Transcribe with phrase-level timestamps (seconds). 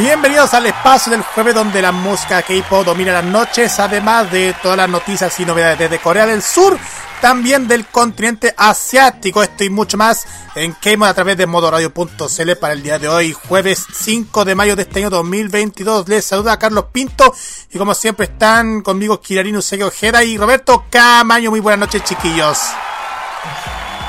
[0.00, 4.78] Bienvenidos al espacio del jueves donde la música K-pop domina las noches, además de todas
[4.78, 6.78] las noticias y novedades desde Corea del Sur,
[7.20, 9.42] también del continente asiático.
[9.42, 13.36] Esto y mucho más en K-Mod a través de modoradio.cl para el día de hoy,
[13.46, 16.08] jueves 5 de mayo de este año 2022.
[16.08, 17.34] Les saluda a Carlos Pinto
[17.70, 21.50] y como siempre están conmigo Kirarino Usegui Ojeda y Roberto Camaño.
[21.50, 22.58] Muy buenas noches, chiquillos.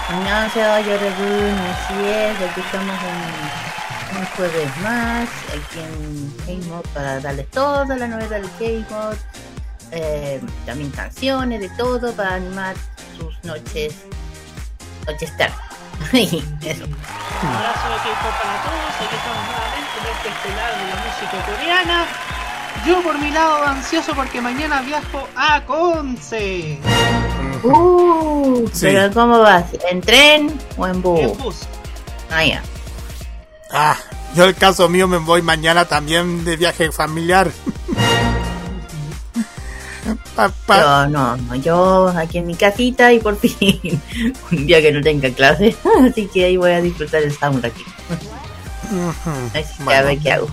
[0.09, 0.85] No, soy Así
[2.05, 3.70] es, aquí estamos en
[4.17, 5.79] un jueves más aquí
[6.47, 8.49] en K-Mod para darles toda la novedad del
[8.85, 9.15] K-Mod
[9.91, 12.75] eh, también canciones de todo para animar
[13.17, 13.95] sus noches
[15.07, 15.53] noches tarde
[16.13, 18.93] eso Un abrazo de K-pop para todos.
[19.01, 22.05] Aquí estamos nuevamente en este estelar de la música coreana.
[22.87, 26.79] Yo por mi lado ansioso porque mañana viajo a Conce.
[27.63, 28.87] uh, Sí.
[28.87, 31.57] pero cómo vas en tren o en bus En bus.
[32.31, 32.63] ah ya
[33.73, 33.97] Ah,
[34.35, 37.51] yo el caso mío me voy mañana también de viaje familiar.
[40.35, 44.01] Pa- pa- Yo no, no, yo aquí en mi casita y por fin
[44.51, 45.75] un día que no tenga clase,
[46.09, 47.83] así que ahí voy a disfrutar el sound aquí.
[49.53, 50.47] Así que a ver qué hago.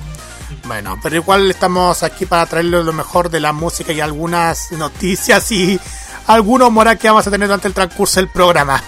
[0.65, 5.50] Bueno, pero igual estamos aquí para traerles lo mejor de la música y algunas noticias
[5.53, 5.81] y
[6.28, 8.83] algunos humor que vamos a tener durante el transcurso del programa.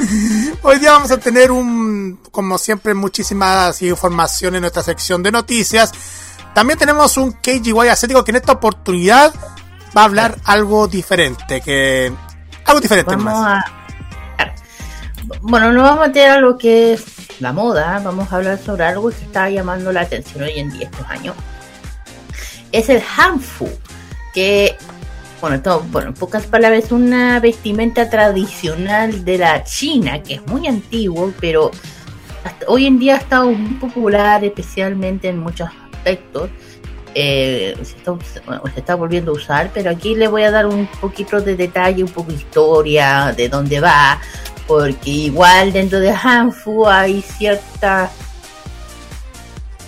[0.62, 5.92] Hoy día vamos a tener un, como siempre, muchísimas informaciones en nuestra sección de noticias.
[6.54, 9.34] También tenemos un KGY ascético que en esta oportunidad
[9.96, 12.12] va a hablar algo diferente, que
[12.64, 13.64] algo diferente Vamos más.
[13.64, 13.72] a...
[15.40, 17.04] Bueno, no vamos a meter a lo que es
[17.40, 20.84] la moda, vamos a hablar sobre algo que está llamando la atención hoy en día,
[20.84, 21.34] estos años.
[22.70, 23.68] Es el Hanfu,
[24.32, 24.76] que,
[25.46, 30.46] bueno, todo, bueno, en pocas palabras, es una vestimenta tradicional de la China, que es
[30.48, 31.70] muy antiguo, pero
[32.42, 36.50] hasta hoy en día ha estado muy popular, especialmente en muchos aspectos.
[37.14, 37.96] Eh, se,
[38.76, 42.10] está, volviendo a usar, pero aquí le voy a dar un poquito de detalle, un
[42.10, 44.20] poco de historia, de dónde va,
[44.66, 48.10] porque igual dentro de Hanfu hay cierta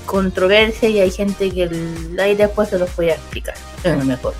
[0.06, 4.34] controversia y hay gente que el- ahí después se los voy a explicar eh, mejor.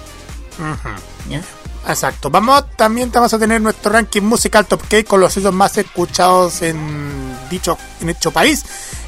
[1.87, 2.29] Exacto.
[2.31, 6.61] Vamos también vamos a tener nuestro ranking musical Top K con los sitios más escuchados
[6.63, 8.65] en dicho en dicho país.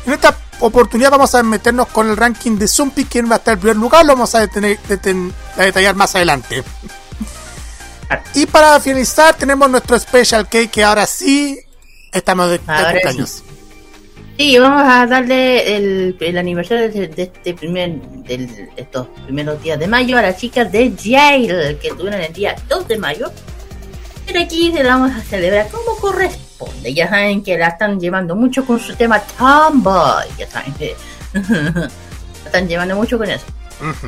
[0.06, 3.54] En esta oportunidad vamos a meternos con el ranking de Zumpi, quien va a estar
[3.54, 6.62] en primer lugar, lo vamos a, detener- deten- a detallar más adelante.
[8.34, 11.58] Y para finalizar tenemos nuestro Special K que ahora sí
[12.12, 13.30] estamos de, de Ahora cumpleaños.
[13.30, 13.42] Sí,
[14.58, 17.90] vamos a darle el, el aniversario de, de este primer,
[18.24, 22.54] del- estos primeros días de mayo a las chicas de Jail, que tuvieron el día
[22.68, 23.30] 2 de mayo.
[24.26, 26.94] Pero aquí se la vamos a celebrar como corresponde.
[26.94, 30.26] Ya saben que la están llevando mucho con su tema Tomboy.
[30.38, 30.94] Ya saben que
[31.32, 31.90] la
[32.46, 33.44] están llevando mucho con eso,
[33.80, 34.06] Ujú.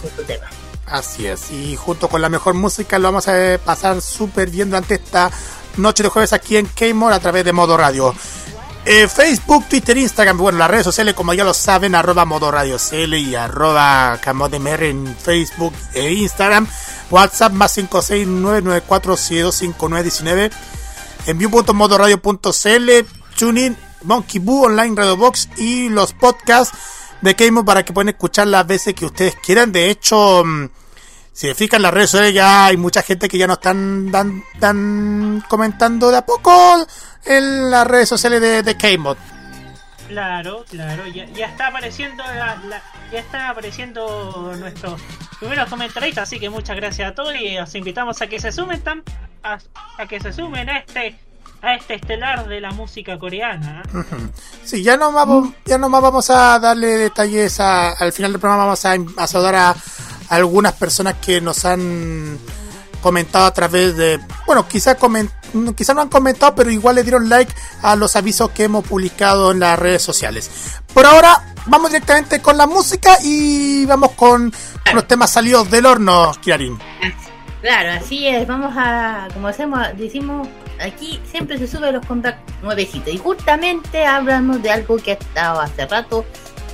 [0.00, 0.44] con su tema.
[0.86, 4.94] Así es, y junto con la mejor música lo vamos a pasar súper bien durante
[4.94, 5.30] esta
[5.78, 8.14] noche de jueves aquí en K-More a través de Modo Radio.
[8.86, 12.76] Eh, Facebook, Twitter, Instagram, bueno, las redes sociales como ya lo saben, arroba Modo Radio
[12.76, 16.68] CL y arroba Camodemr en Facebook e Instagram.
[17.10, 20.50] WhatsApp más 56994725919.
[21.26, 22.90] Envío.modoradio.cl,
[23.38, 26.76] TuneIn, Monkey Boo, Online Radio Box y los podcasts
[27.22, 29.72] de K-Mod para que puedan escuchar las veces que ustedes quieran.
[29.72, 30.68] De hecho, mm,
[31.34, 34.42] si se fijan las redes sociales ya hay mucha gente que ya nos están dan,
[34.58, 36.52] dan comentando de a poco
[37.26, 39.16] en las redes sociales de, de K-Mod.
[40.08, 45.00] Claro, claro, ya, ya está apareciendo la- la- ya está apareciendo nuestros
[45.40, 48.82] primeros comentaristas, así que muchas gracias a todos y os invitamos a que se sumen
[48.84, 49.02] tam-
[49.42, 49.58] a,
[49.98, 51.18] a que se sumen a este
[51.62, 53.82] a este estelar de la música coreana.
[54.64, 58.64] Sí, ya no vamos, ya nomás vamos a darle detalles a- al final del programa.
[58.66, 59.74] Vamos a, a saludar a,
[60.36, 62.38] algunas personas que nos han
[63.00, 64.96] comentado a través de, bueno, quizás
[65.76, 67.52] quizás no han comentado, pero igual le dieron like
[67.82, 70.50] a los avisos que hemos publicado en las redes sociales.
[70.92, 74.52] Por ahora, vamos directamente con la música y vamos con
[74.94, 76.78] los temas salidos del horno, Kiarin.
[77.60, 78.46] Claro, así es.
[78.46, 80.46] Vamos a, como hacemos, decimos,
[80.80, 83.12] aquí siempre se sube los contactos nuevecitos.
[83.12, 86.24] Y justamente hablamos de algo que ha estado hace rato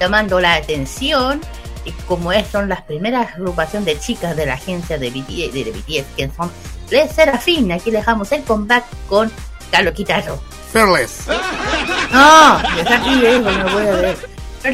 [0.01, 1.41] llamando la atención.
[1.85, 5.73] Y como es, son las primeras agrupaciones de chicas de la agencia de BTS, de
[5.73, 6.51] BTS que son
[6.91, 7.73] Les Serafín.
[7.73, 9.31] Aquí dejamos el comeback con
[9.71, 10.41] Carlos Quitarro.
[10.73, 11.27] Fearless.
[12.13, 14.19] No, está aquí, eh, bueno, voy a ver.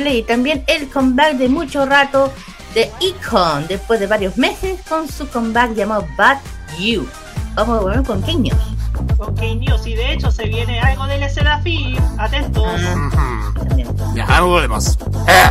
[0.07, 2.33] Y también el comeback de mucho rato
[2.73, 6.39] de Icon después de varios meses con su comeback llamado Bad
[6.79, 7.07] You.
[7.55, 8.77] Vamos a volver con King News.
[9.17, 11.99] Con News y de hecho se viene algo de la Serafín.
[12.19, 12.65] Atentos.
[12.67, 13.89] Ah, también.
[14.15, 14.99] Ya, ahora volvemos.
[15.29, 15.51] Eh.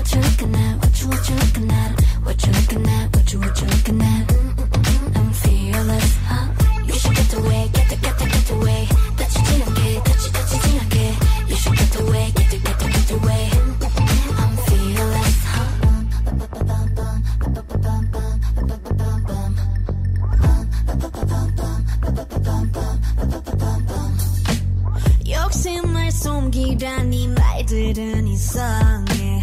[0.00, 3.32] what you looking at what you what you looking at what you looking at what
[3.32, 6.46] you what you looking at Mm, mm, mm, I'm fearless huh?
[6.86, 8.82] You should get away get the get the get away
[9.16, 10.96] 다치지 않게 다치 다치지 않게
[11.48, 15.38] You should get away get the get the get away Mm, mm, mm, I'm fearless
[15.52, 16.76] huh?
[25.28, 29.42] 욕심을 숨기라니 말들은 이상해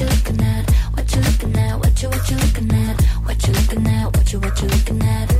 [0.00, 0.70] you what you looking at?
[0.96, 1.78] What you looking at?
[1.78, 3.02] What you what you looking at?
[3.24, 4.16] What you looking at?
[4.16, 5.30] What you what you looking at?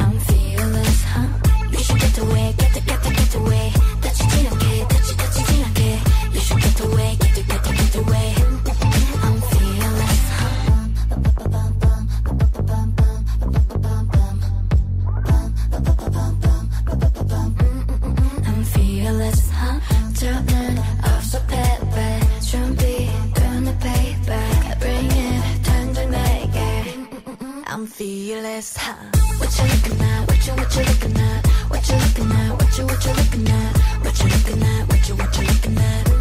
[0.00, 1.68] I'm fearless huh?
[1.70, 3.72] You should get away get the get the get away.
[4.00, 4.63] That's 다치
[28.04, 28.96] Fearless, huh?
[29.38, 30.28] What you looking at?
[30.28, 31.46] What you what you looking at?
[31.70, 32.52] What you looking at?
[32.52, 33.78] What you what you looking at?
[34.04, 34.88] What you looking at?
[34.90, 36.13] What you what you looking at?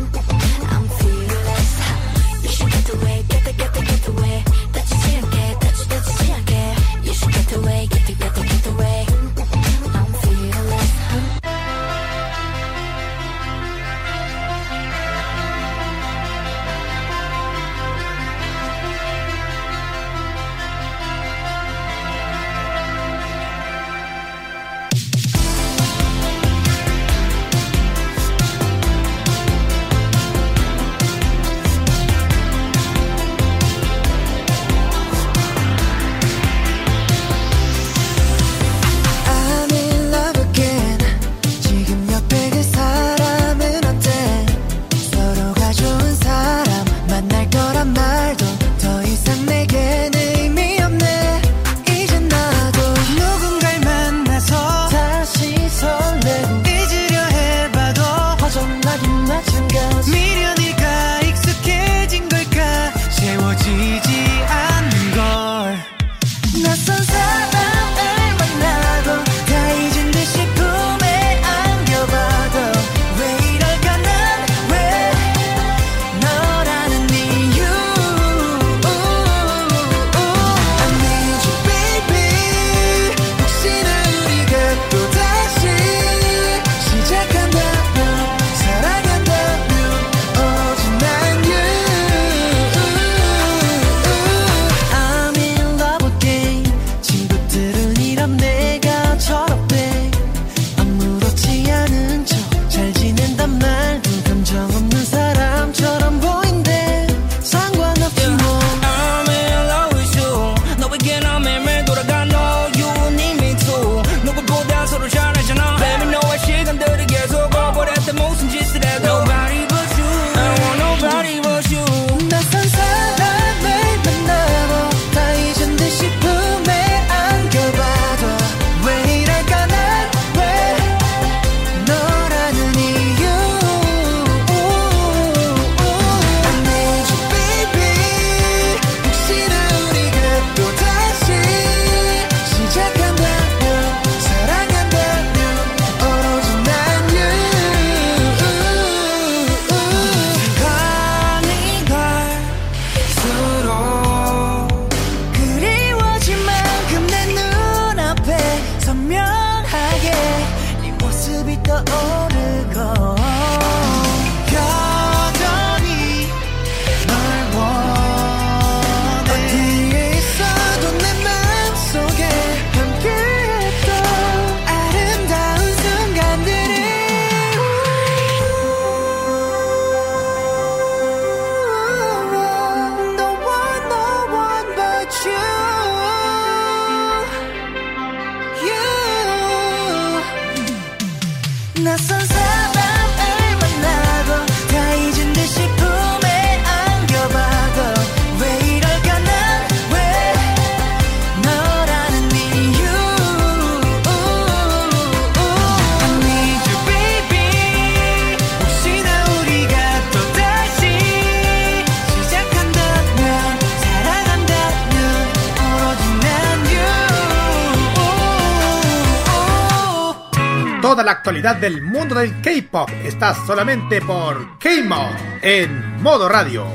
[221.44, 226.66] Actualidad del mundo del K-pop está solamente por K-Mod en modo radio.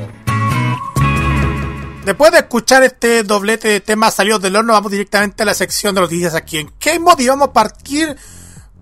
[2.05, 5.95] Después de escuchar este doblete de temas salidos del horno, vamos directamente a la sección
[5.95, 8.15] de noticias aquí en K-Mod y vamos a partir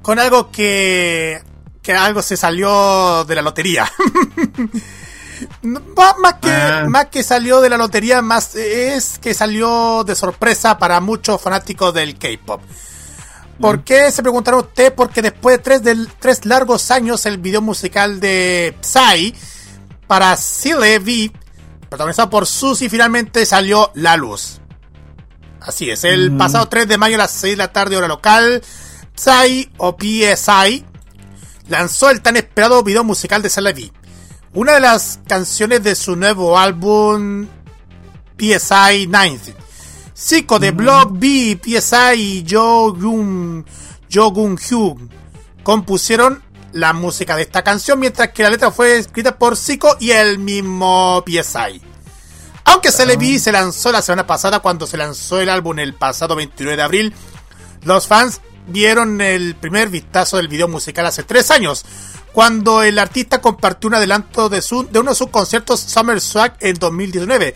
[0.01, 1.41] con algo que,
[1.82, 3.89] que algo se salió de la lotería.
[5.62, 6.86] Más que, Ah.
[6.89, 11.94] más que salió de la lotería, más es que salió de sorpresa para muchos fanáticos
[11.94, 12.60] del K-pop.
[13.60, 14.12] ¿Por qué?
[14.12, 19.34] Se preguntará usted, porque después de tres, largos años, el video musical de Psy
[20.06, 21.32] para Sile V,
[21.90, 24.62] protagonizado por Susie, finalmente salió la luz.
[25.60, 28.62] Así es, el pasado 3 de mayo a las 6 de la tarde, hora local,
[29.16, 30.86] Psy o PSI
[31.68, 33.92] lanzó el tan esperado video musical de Sile V.
[34.54, 37.48] Una de las canciones de su nuevo álbum
[38.38, 39.67] PSI 9.
[40.20, 43.64] Zico de Block B, PSI y Jo Gun,
[44.12, 45.12] Jo Gun Hyun
[45.62, 46.42] compusieron
[46.74, 50.40] la música de esta canción, mientras que la letra fue escrita por Zico y el
[50.40, 51.82] mismo PSI.
[52.66, 56.76] Aunque Celebi se lanzó la semana pasada cuando se lanzó el álbum el pasado 29
[56.76, 57.14] de abril,
[57.84, 61.86] los fans vieron el primer vistazo del video musical hace tres años,
[62.34, 66.58] cuando el artista compartió un adelanto de, su, de uno de sus conciertos Summer Swag
[66.60, 67.56] en 2019.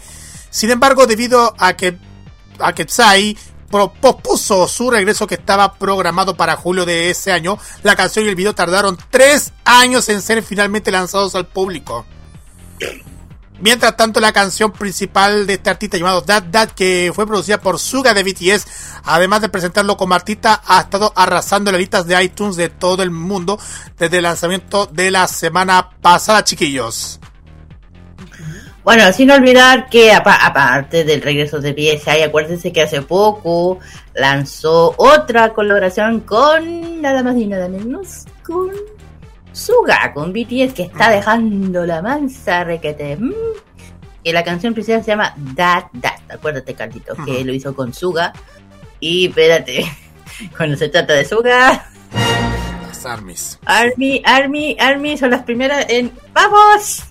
[0.52, 1.98] Sin embargo, debido a que,
[2.60, 3.38] a que Psy
[3.70, 8.30] pro- pospuso su regreso que estaba programado para julio de ese año, la canción y
[8.30, 12.06] el video tardaron tres años en ser finalmente lanzados al público.
[13.60, 17.78] Mientras tanto, la canción principal de este artista llamado That That, que fue producida por
[17.80, 18.66] Suga de BTS,
[19.04, 23.12] además de presentarlo como artista, ha estado arrasando las listas de iTunes de todo el
[23.12, 23.60] mundo
[24.00, 27.20] desde el lanzamiento de la semana pasada, chiquillos.
[28.84, 33.78] Bueno, sin olvidar que apa- aparte del regreso de PSI, acuérdense que hace poco
[34.16, 38.72] lanzó otra colaboración con nada más y nada menos con
[39.54, 43.18] Suga, con BTS, que está dejando la mansa requete.
[43.18, 43.34] mm.
[44.24, 48.32] Que la canción principal se llama That That, acuérdate Carlitos, que lo hizo con Suga.
[49.00, 49.84] Y espérate,
[50.58, 51.86] cuando se trata de Suga,
[52.88, 53.60] Las armies.
[53.66, 57.04] Army, Army, Army son las primeras en ¡Vamos!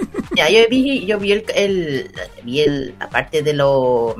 [0.36, 2.10] ya, yo vi, yo vi el,
[2.44, 4.16] vi el, aparte de lo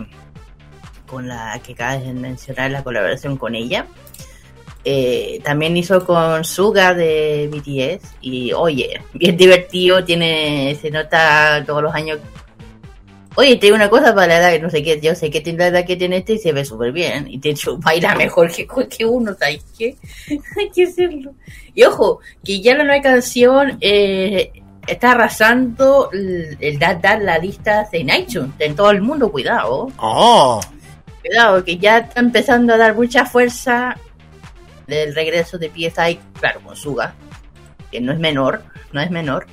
[1.07, 3.87] con la que acabas de mencionar la colaboración con ella,
[4.85, 11.83] eh, también hizo con Suga de BTS y oye, bien divertido, tiene, se nota todos
[11.83, 12.19] los años.
[13.37, 15.41] Oye, te digo una cosa para la edad que no sé qué, yo sé que
[15.41, 17.27] tiene la edad que tiene este y se ve súper bien.
[17.29, 19.97] Y de hecho baila mejor que, que uno, ¿sabes qué?
[20.59, 21.35] Hay que hacerlo.
[21.75, 24.51] Y ojo, que ya la nueva canción eh,
[24.87, 29.89] está arrasando el, dar, dar la lista en iTunes, en todo el mundo, cuidado.
[29.99, 30.61] Oh,
[31.21, 33.97] Cuidado, que ya está empezando a dar mucha fuerza
[34.87, 37.15] del regreso de PSI, claro, con Suga,
[37.91, 39.47] que no es menor, no es menor.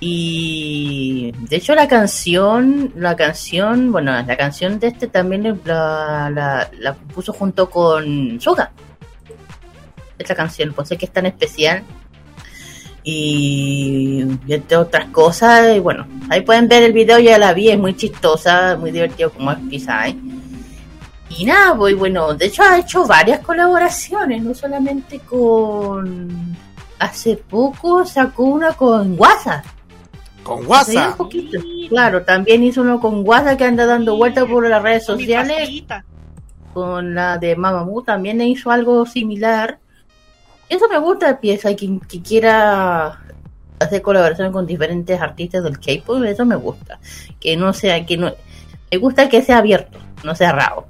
[0.00, 6.70] Y de hecho la canción, la canción, bueno, la canción de este también la, la,
[6.78, 8.72] la puso junto con Suga.
[10.18, 11.82] Esta canción, pues sé que es tan especial.
[13.12, 17.70] Y, y entre otras cosas, y bueno, ahí pueden ver el video, ya la vi,
[17.70, 20.16] es muy chistosa, muy divertido como es PSI.
[21.38, 26.56] Y nada, pues bueno, de hecho ha hecho varias colaboraciones, no solamente con...
[26.98, 29.64] Hace poco sacó una con WhatsApp.
[30.42, 31.16] con WhatsApp.
[31.16, 31.58] poquito.
[31.88, 35.68] Claro, también hizo uno con WhatsApp que anda dando vueltas por las redes sociales.
[36.74, 39.78] Con la de Mamamoo también hizo algo similar.
[40.70, 43.20] Eso me gusta de pieza, que, que quiera
[43.80, 46.98] hacer colaboración con diferentes artistas del K-pop, eso me gusta.
[47.40, 48.32] Que no sea, que no,
[48.90, 50.86] me gusta que sea abierto, no sea raro.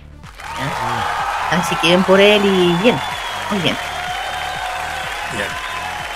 [0.59, 1.59] ¿ya?
[1.59, 2.97] Así que bien por él y bien,
[3.51, 3.77] muy bien.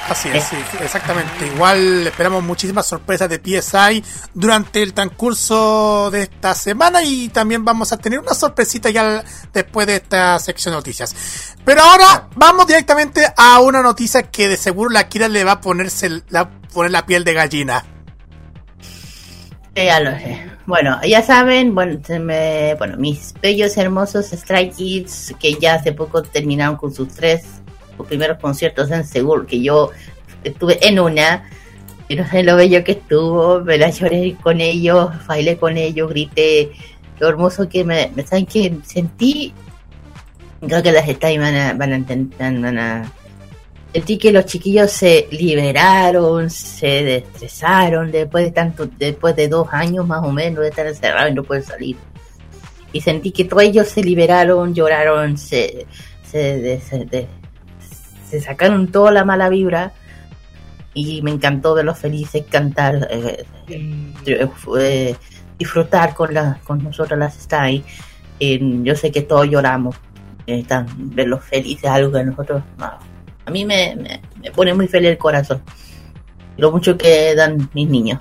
[0.08, 1.46] Así es, sí, sí, exactamente.
[1.46, 7.90] Igual esperamos muchísimas sorpresas de PSI durante el transcurso de esta semana y también vamos
[7.92, 11.54] a tener una sorpresita ya después de esta sección de noticias.
[11.64, 15.60] Pero ahora vamos directamente a una noticia que de seguro la Kira le va a
[15.62, 17.84] ponerse la, poner la piel de gallina.
[19.74, 20.50] Eh, Ya lo sé.
[20.66, 25.92] Bueno, ya saben, bueno, se me- bueno, mis bellos, hermosos Stray Kids, que ya hace
[25.92, 27.42] poco terminaron con sus tres
[28.06, 29.90] primeros conciertos en Seúl, que yo
[30.42, 31.48] estuve en una,
[32.08, 36.10] y no sé lo bello que estuvo, me la lloré con ellos, bailé con ellos,
[36.10, 36.72] grité,
[37.18, 39.52] lo hermoso que me, saben que sentí,
[40.60, 43.12] creo que las Stray van a, van a intentar, van a
[43.94, 50.04] sentí que los chiquillos se liberaron, se destresaron después de tanto, después de dos años
[50.04, 51.96] más o menos de estar encerrados y no poder salir.
[52.92, 55.86] Y sentí que todos ellos se liberaron, lloraron, se,
[56.24, 57.28] se,
[58.40, 59.92] se sacaron toda la mala vibra
[60.92, 65.16] y me encantó verlos felices, cantar, eh, eh, eh,
[65.58, 67.82] disfrutar con, la, con nosotros las Stay.
[68.40, 69.96] Eh, yo sé que todos lloramos,
[70.46, 72.92] eh, tan- verlos felices, algo que nosotros no,
[73.46, 75.62] a mí me, me, me pone muy feliz el corazón.
[76.56, 78.20] Lo mucho que dan mis niños.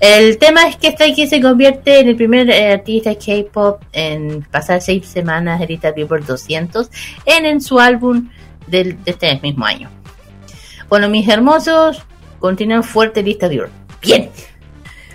[0.00, 4.82] El tema es que Stray se convierte en el primer eh, artista K-pop en pasar
[4.82, 6.90] seis semanas en Billboard 200
[7.24, 8.28] en, en su álbum
[8.70, 9.90] de este mismo año.
[10.88, 12.02] Bueno, mis hermosos,
[12.38, 13.70] continúan fuerte lista Billboard.
[14.00, 14.30] Bien.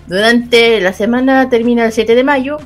[0.08, 2.58] Durante la semana termina el 7 de mayo.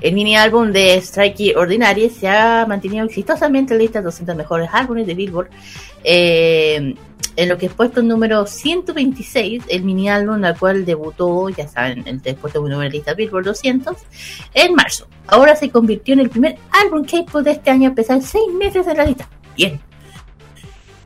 [0.00, 4.36] El mini álbum de Strike Ordinary se ha mantenido exitosamente en la lista de 200
[4.36, 5.50] mejores álbumes de Billboard.
[6.04, 6.94] Eh,
[7.34, 12.06] en lo que es puesto número 126, el mini álbum al cual debutó, ya saben,
[12.06, 13.96] en el puesto número de la lista Billboard 200,
[14.54, 15.06] en marzo.
[15.26, 18.52] Ahora se convirtió en el primer álbum K-pop de este año a pesar de seis
[18.52, 19.28] meses en la lista.
[19.56, 19.80] Bien.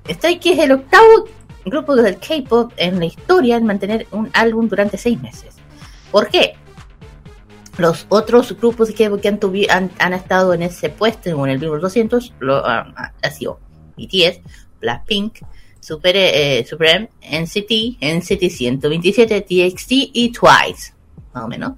[0.08, 1.28] Strike es el octavo
[1.64, 5.56] grupo del K-pop en la historia en mantener un álbum durante seis meses.
[6.10, 6.54] ¿Por qué?
[7.78, 11.58] Los otros grupos que, que han, tuvi- han, han estado en ese puesto, en el
[11.58, 13.60] Billboard 200, lo, ah, ha sido
[13.96, 14.40] BTS,
[14.80, 15.40] Blackpink,
[15.80, 20.94] Super, eh, Supreme, NCT, NCT 127, TXT y Twice,
[21.34, 21.72] más o menos.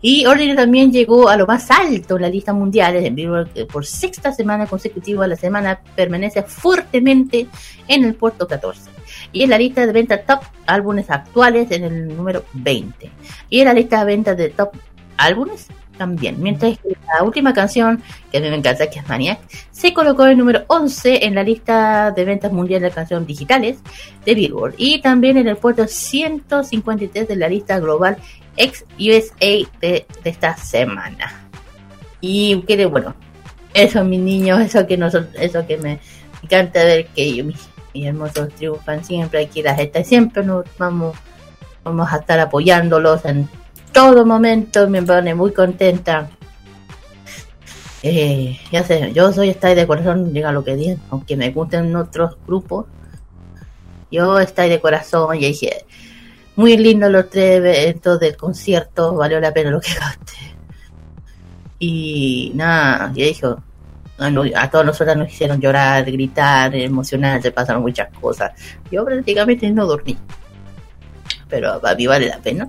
[0.00, 3.64] Y Ordinary también llegó a lo más alto en la lista mundial en Billboard eh,
[3.64, 5.26] por sexta semana consecutiva.
[5.26, 7.48] La semana permanece fuertemente
[7.88, 8.90] en el puerto 14.
[9.32, 13.10] Y en la lista de ventas top álbumes actuales en el número 20.
[13.50, 14.70] Y en la lista de ventas de top
[15.18, 16.40] álbumes también.
[16.40, 20.26] Mientras que la última canción, que a mí me encanta, que es Maniac, se colocó
[20.26, 23.78] en número 11 en la lista de ventas mundiales de canciones digitales
[24.24, 24.74] de Billboard.
[24.78, 28.16] Y también en el puesto 153 de la lista global
[28.56, 31.48] ex USA de, esta semana.
[32.20, 33.14] Y que bueno,
[33.74, 36.00] eso mis niños, eso que nosotros, eso que me
[36.42, 41.16] encanta ver que mis, mis hermosos triunfan siempre aquí las estas siempre nos vamos
[41.84, 43.48] vamos a estar apoyándolos en
[43.92, 46.30] todo momento, me pone muy contenta.
[48.02, 51.94] Eh, ya sé, yo soy Stay de corazón, diga lo que digan, aunque me gusten
[51.96, 52.86] otros grupos.
[54.10, 55.84] Yo Stay de corazón y dije,
[56.56, 60.36] muy lindo los tres eventos del concierto, valió la pena lo que gasté.
[61.80, 63.62] Y nada, ya dijo,
[64.18, 68.52] a no- a todos nosotros nos hicieron llorar, gritar, emocionar, se pasaron muchas cosas.
[68.90, 70.16] Yo prácticamente no dormí.
[71.48, 72.66] Pero a mí vale la pena.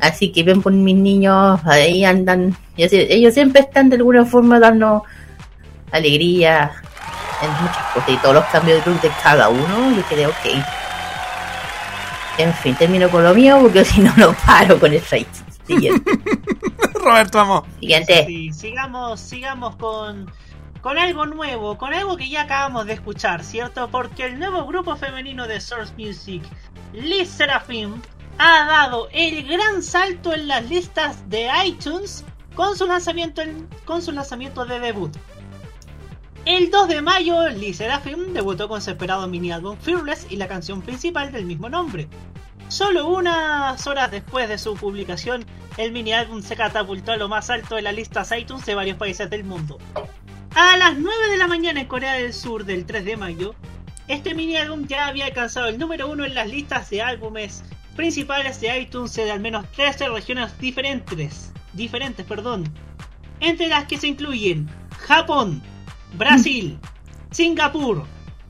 [0.00, 4.24] Así que ven por mis niños, ahí andan, y así- ellos siempre están de alguna
[4.24, 5.04] forma dando
[5.92, 6.72] alegría
[7.42, 10.60] en muchas cosas y todos los cambios de look de cada uno, yo creo que
[12.38, 15.26] en fin, termino con lo mío porque si no, no paro con el rey.
[15.66, 16.10] Siguiente.
[16.94, 17.62] Roberto, vamos.
[17.80, 18.24] Siguiente.
[18.26, 20.30] Sí, sigamos, sigamos con,
[20.80, 23.88] con algo nuevo, con algo que ya acabamos de escuchar, ¿cierto?
[23.88, 26.42] Porque el nuevo grupo femenino de Source Music,
[26.92, 27.94] Liz Seraphim,
[28.38, 34.02] ha dado el gran salto en las listas de iTunes con su lanzamiento, en- con
[34.02, 35.16] su lanzamiento de debut.
[36.44, 40.46] El 2 de mayo, Liz Seraphim debutó con su esperado mini álbum Fearless y la
[40.46, 42.08] canción principal del mismo nombre.
[42.68, 45.44] Solo unas horas después de su publicación,
[45.78, 48.96] el mini álbum se catapultó a lo más alto de las listas iTunes de varios
[48.98, 49.78] países del mundo.
[50.54, 53.54] A las 9 de la mañana en Corea del Sur del 3 de mayo,
[54.06, 57.64] este mini álbum ya había alcanzado el número uno en las listas de álbumes
[57.94, 62.64] principales de iTunes de al menos 13 regiones diferentes, diferentes, perdón,
[63.40, 64.68] entre las que se incluyen
[65.06, 65.62] Japón,
[66.14, 66.78] Brasil,
[67.30, 68.04] Singapur,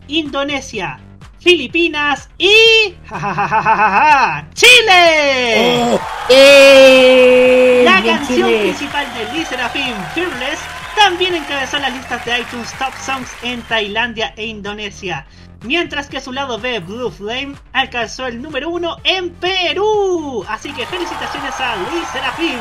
[0.09, 0.99] Indonesia,
[1.41, 4.47] Filipinas y ¡ja!
[4.55, 5.99] Chile.
[6.31, 7.83] ¡Eh!
[7.85, 8.61] La canción Chile.
[8.63, 10.61] principal de Lee Serafim, Fearless,
[10.97, 15.27] también encabezó las listas de iTunes Top Songs en Tailandia e Indonesia.
[15.64, 20.44] Mientras que su lado B, Blue Flame, alcanzó el número uno en Perú.
[20.48, 22.59] Así que felicitaciones a Lee Serafim.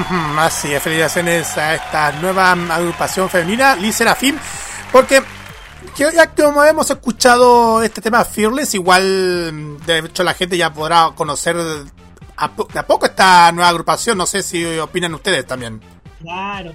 [0.00, 4.36] Ujú, Así es, felicitaciones a esta nueva agrupación femenina, Lee Serafim,
[4.90, 5.22] porque
[5.94, 11.10] que ya como hemos escuchado este tema Fearless, igual de hecho la gente ya podrá
[11.14, 15.80] conocer a, de a poco esta nueva agrupación, no sé si opinan ustedes también.
[16.20, 16.72] Claro,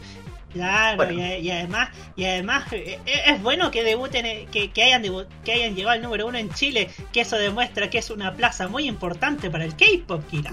[0.53, 1.13] claro, Bueno.
[1.13, 5.03] y, y además, y además eh, eh, es bueno que debuten, eh, que, que hayan
[5.03, 8.33] debu- que hayan llegado al número uno en Chile, que eso demuestra que es una
[8.35, 10.51] plaza muy importante para el K-pop, Kira.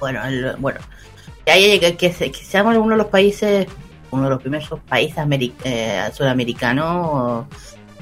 [0.00, 0.80] Bueno, el- bueno,
[1.44, 3.66] que, haya llegado- que, se- que seamos uno de los países,
[4.10, 5.18] uno de los primeros países
[5.64, 7.46] eh, sudamericanos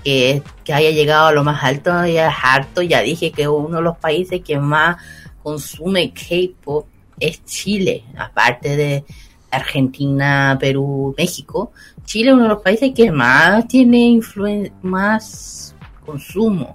[0.05, 3.77] que, que haya llegado a lo más alto, ya es harto, ya dije que uno
[3.77, 4.97] de los países que más
[5.43, 6.87] consume K-pop
[7.21, 9.05] es Chile, aparte de
[9.53, 11.73] Argentina, Perú, México.
[12.05, 16.75] Chile es uno de los países que más tiene influen más consumo.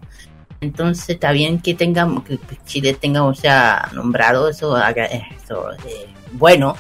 [0.62, 6.76] Entonces está bien que tengamos, que Chile tenga, o sea, nombrado eso, eso eh, bueno.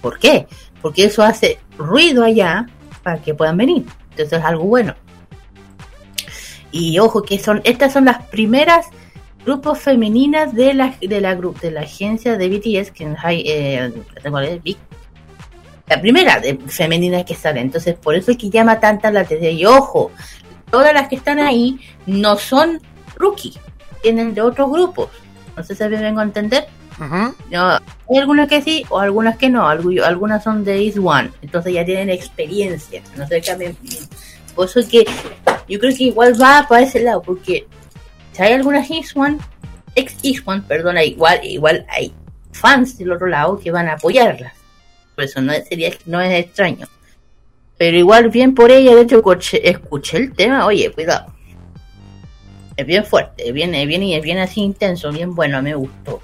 [0.00, 0.46] ¿Por qué?
[0.80, 2.66] Porque eso hace ruido allá
[3.02, 3.84] para que puedan venir.
[4.10, 4.94] Entonces es algo bueno.
[6.72, 8.86] Y ojo que son, estas son las primeras
[9.44, 13.92] grupos femeninas de la de la de la agencia de BTS que hay eh,
[15.90, 17.60] la primera de femenina que sale.
[17.60, 19.52] Entonces, por eso es que llama tanta la atención.
[19.54, 20.10] Y ojo,
[20.70, 22.80] todas las que están ahí no son
[23.16, 23.54] rookie,
[24.02, 25.08] vienen de otros grupos.
[25.56, 26.66] No sé si me vengo a entender.
[27.50, 29.66] No, hay algunas que sí o algunas que no.
[29.68, 33.02] Algu- Algunas son de Is One, entonces ya tienen experiencia.
[33.16, 33.74] No sé qué me-
[34.54, 35.04] Por eso es que
[35.68, 37.66] yo creo que igual va para ese lado, porque
[38.32, 39.38] si hay algunas Is One,
[39.94, 42.12] ex Is One, perdona, igual, igual hay
[42.52, 44.52] fans del otro lado que van a apoyarlas.
[45.22, 45.32] Es,
[45.68, 46.86] sería, no es extraño.
[47.78, 51.32] Pero igual bien por ella, de hecho escuché, el tema, oye, cuidado.
[52.76, 56.20] Es bien fuerte, es bien, es bien, es bien así intenso, bien bueno, me gustó.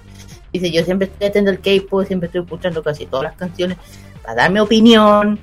[0.53, 3.79] Dice, yo siempre estoy atento al K-pop, siempre estoy escuchando casi todas las canciones
[4.23, 5.39] para dar mi opinión.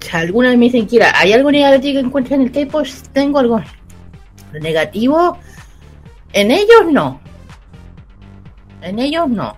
[0.00, 2.86] Si alguna vez me dicen, Kira, ¿hay algo negativo que encuentres en el K-pop?
[3.12, 3.60] Tengo algo
[4.60, 5.38] negativo.
[6.32, 7.20] En ellos no.
[8.80, 9.56] En ellos no.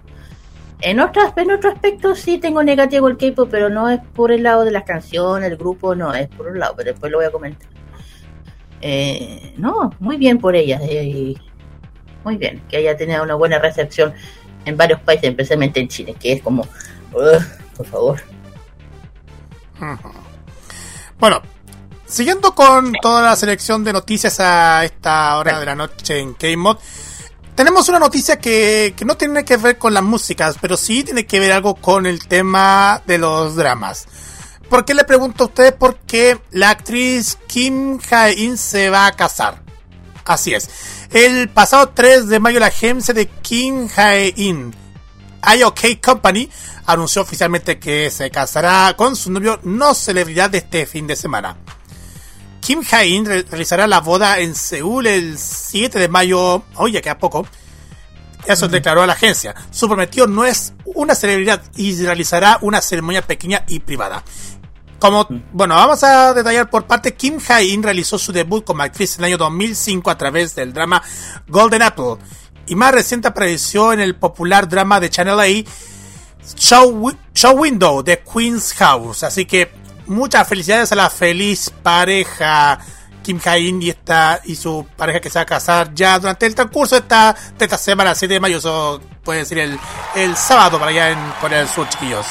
[0.86, 4.42] En otras, en otro aspecto sí tengo negativo el K-pop, pero no es por el
[4.42, 7.26] lado de las canciones, el grupo, no, es por un lado, pero después lo voy
[7.26, 7.68] a comentar.
[8.82, 10.82] Eh, no, muy bien por ellas.
[10.84, 11.34] eh,
[12.22, 14.12] muy bien, que haya tenido una buena recepción
[14.66, 16.62] en varios países, especialmente en Chile, que es como,
[17.12, 17.42] "Ugh,
[17.76, 18.20] por favor.
[21.18, 21.40] Bueno,
[22.06, 26.76] siguiendo con toda la selección de noticias a esta hora de la noche en K-Mod,
[27.54, 31.26] tenemos una noticia que, que no tiene que ver con las músicas, pero sí tiene
[31.26, 34.06] que ver algo con el tema de los dramas.
[34.68, 39.12] ¿Por qué le pregunto a ustedes por qué la actriz Kim Hae-in se va a
[39.12, 39.62] casar?
[40.24, 40.68] Así es.
[41.10, 44.74] El pasado 3 de mayo la agencia de Kim Hae-in
[45.56, 46.48] IOK Company
[46.86, 51.56] anunció oficialmente que se casará con su novio no celebridad de este fin de semana.
[52.64, 57.18] Kim Hae-in re- realizará la boda en Seúl el 7 de mayo, oye, que a
[57.18, 57.46] poco.
[58.46, 59.54] Eso declaró a la agencia.
[59.70, 64.22] Su prometido no es una celebridad y realizará una ceremonia pequeña y privada.
[64.98, 67.14] Como, bueno, vamos a detallar por parte.
[67.14, 71.02] Kim Hae-in realizó su debut como actriz en el año 2005 a través del drama
[71.48, 72.16] Golden Apple.
[72.66, 75.70] Y más reciente apareció en el popular drama de Channel A,
[76.56, 79.22] Show, Show Window de Queen's House.
[79.22, 79.70] Así que
[80.06, 82.78] muchas felicidades a la feliz pareja
[83.22, 86.54] Kim Hae-in y, esta, y su pareja que se va a casar ya durante el
[86.54, 88.58] transcurso de esta, de esta semana, 7 de mayo.
[88.58, 89.78] Eso puede ser el,
[90.14, 92.26] el sábado para allá en Corea del Sur, chiquillos.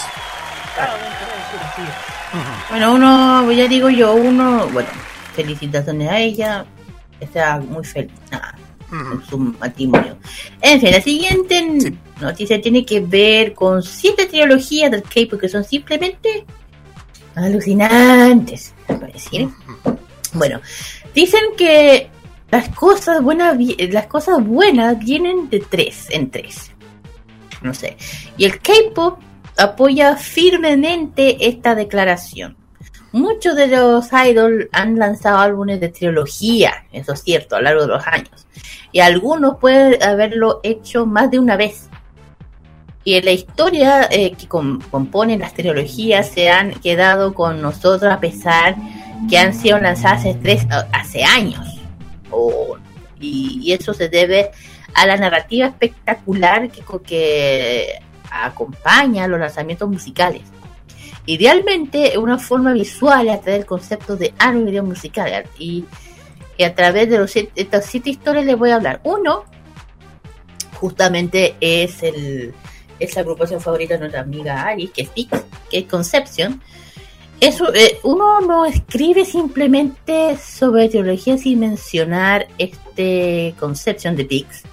[2.69, 4.89] Bueno, uno, ya digo yo, uno, bueno,
[5.35, 6.65] felicitaciones a ella,
[7.31, 8.53] sea muy feliz ah,
[8.89, 10.17] con su matrimonio.
[10.61, 11.97] En fin, la siguiente Sí.
[12.19, 16.45] noticia tiene que ver con siete trilogías del K-pop que son simplemente
[17.35, 19.49] alucinantes, puede decir.
[20.33, 20.61] Bueno,
[21.13, 22.09] dicen que
[22.51, 23.57] las cosas buenas,
[23.89, 26.71] las cosas buenas vienen de tres en tres.
[27.61, 27.97] No sé.
[28.37, 29.19] Y el K-pop
[29.57, 32.57] apoya firmemente esta declaración.
[33.11, 37.81] Muchos de los idols han lanzado álbumes de trilogía, eso es cierto, a lo largo
[37.81, 38.47] de los años.
[38.91, 41.89] Y algunos pueden haberlo hecho más de una vez.
[43.05, 48.11] Y en la historia eh, que com- componen las trilogías se han quedado con nosotros
[48.11, 48.75] a pesar
[49.29, 51.65] que han sido lanzadas hace, tres, hace años.
[53.19, 54.51] Y, y eso se debe
[54.93, 57.99] a la narrativa espectacular que, co- que
[58.31, 60.41] acompaña los lanzamientos musicales.
[61.25, 65.45] Idealmente, una forma visual a través del concepto de anime video musical.
[65.57, 65.85] Y,
[66.57, 68.99] y a través de los, siete- estas siete historias les voy a hablar.
[69.03, 69.45] Uno,
[70.79, 72.53] justamente es el,
[72.99, 76.61] es la agrupación favorita de nuestra amiga Ari, que es Pix, que es Conception.
[77.39, 84.63] Eso, eh, uno no escribe simplemente sobre teología sin mencionar este Conception de Pix.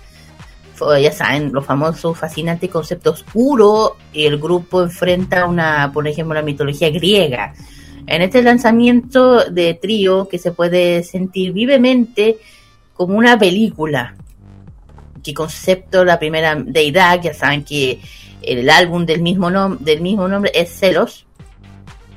[1.02, 3.96] Ya saben, los famosos fascinante concepto oscuro.
[4.14, 7.52] El grupo enfrenta una, por ejemplo, la mitología griega.
[8.06, 12.38] En este lanzamiento de trío que se puede sentir vivemente
[12.94, 14.14] como una película.
[15.22, 18.00] Que concepto la primera deidad, ya saben que
[18.42, 21.26] el álbum del mismo, del mismo nombre es Celos.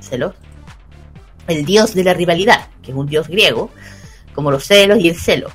[0.00, 0.34] Celos.
[1.46, 3.70] El dios de la rivalidad, que es un dios griego,
[4.34, 5.50] como los celos y el celo.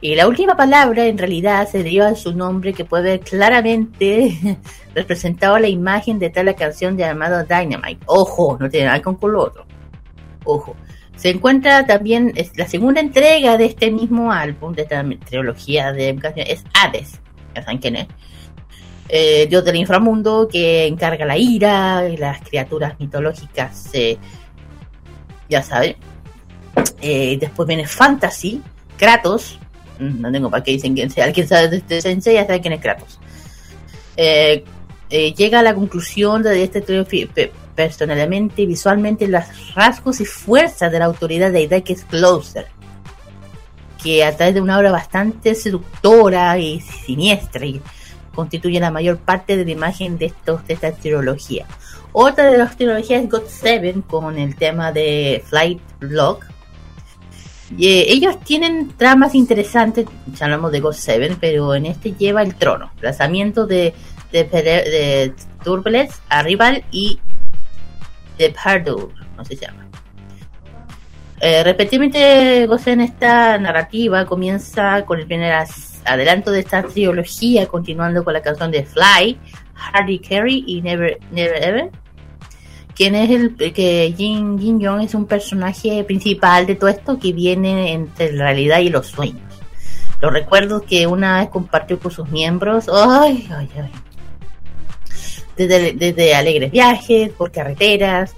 [0.00, 4.58] Y la última palabra en realidad se deriva de su nombre que puede ver claramente
[4.94, 8.04] representado la imagen de la canción llamada Dynamite.
[8.06, 9.66] Ojo, no tiene nada con lo otro.
[10.44, 10.76] Ojo.
[11.16, 16.64] Se encuentra también la segunda entrega de este mismo álbum, de esta trilogía de es
[16.74, 17.20] Hades.
[17.54, 18.06] Ya saben quién es.
[19.08, 24.18] Eh, dios del inframundo que encarga la ira y las criaturas mitológicas, eh,
[25.48, 25.96] ya saben.
[27.00, 28.60] Eh, después viene Fantasy,
[28.98, 29.58] Kratos.
[29.98, 31.24] Mm, No tengo para qué dicen quién sea.
[31.24, 33.18] Alguien sabe de este sensei, ya sabe quién es Kratos.
[35.08, 40.98] Llega a la conclusión de este pe- personalmente y visualmente los rasgos y fuerzas de
[40.98, 42.66] la autoridad de es Closer.
[44.02, 47.80] Que a través de una obra bastante seductora y siniestra y
[48.34, 51.66] constituye la mayor parte de la imagen de, estos, de esta trilogía.
[52.12, 56.40] Otra de las trilogías es God Seven con el tema de Flight Log.
[57.76, 62.42] Y, eh, ellos tienen tramas interesantes, ya hablamos de God Seven, pero en este lleva
[62.42, 62.92] el trono.
[63.00, 63.92] Lanzamiento de,
[64.32, 65.34] de, Pere- de
[65.64, 67.18] Turbulence, Arrival y
[68.38, 69.86] de Pardue, no se llama.
[71.40, 75.52] Eh, repetidamente Seven, esta narrativa comienza con el primer
[76.04, 79.38] adelanto de esta trilogía, continuando con la canción de Fly,
[79.74, 81.90] Hardy Carey y Never, Never Ever
[82.96, 87.34] quien es el que Jin Jin Young es un personaje principal de todo esto que
[87.34, 89.42] viene entre la realidad y los sueños.
[90.22, 93.90] Los recuerdos que una vez compartió con sus miembros, ay, ay, ay.
[95.56, 98.34] Desde, alegres viajes por carreteras,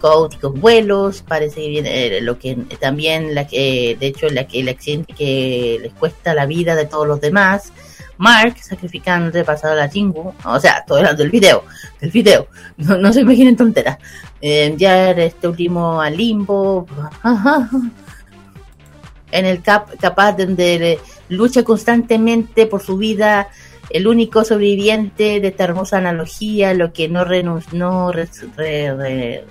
[0.00, 4.68] caóticos vuelos, parece que viene eh, lo que también la que de hecho la el
[4.68, 7.72] accidente que les cuesta la vida de todos los demás.
[8.18, 11.64] Mark sacrificando pasado a la Jingu, o sea, todo hablando del video,
[12.00, 12.48] del video,
[12.78, 13.98] no, se imaginen tonteras.
[14.40, 16.86] Eh, ya este último a Limbo,
[19.30, 20.98] en el cap capaz donde
[21.28, 23.48] lucha constantemente por su vida,
[23.90, 29.44] el único sobreviviente de esta hermosa analogía, lo que no, renun no re re re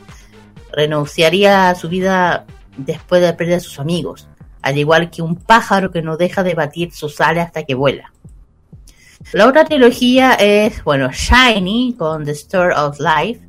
[0.72, 2.46] renunciaría a su vida
[2.78, 4.28] después de perder a sus amigos,
[4.62, 8.12] al igual que un pájaro que no deja de batir sus alas hasta que vuela.
[9.32, 13.42] La otra trilogía es, bueno, Shiny con The Story of Life.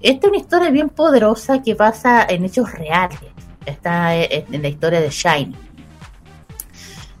[0.00, 3.18] Esta es una historia bien poderosa que basa en hechos reales.
[3.64, 5.56] Está en la historia de Shiny.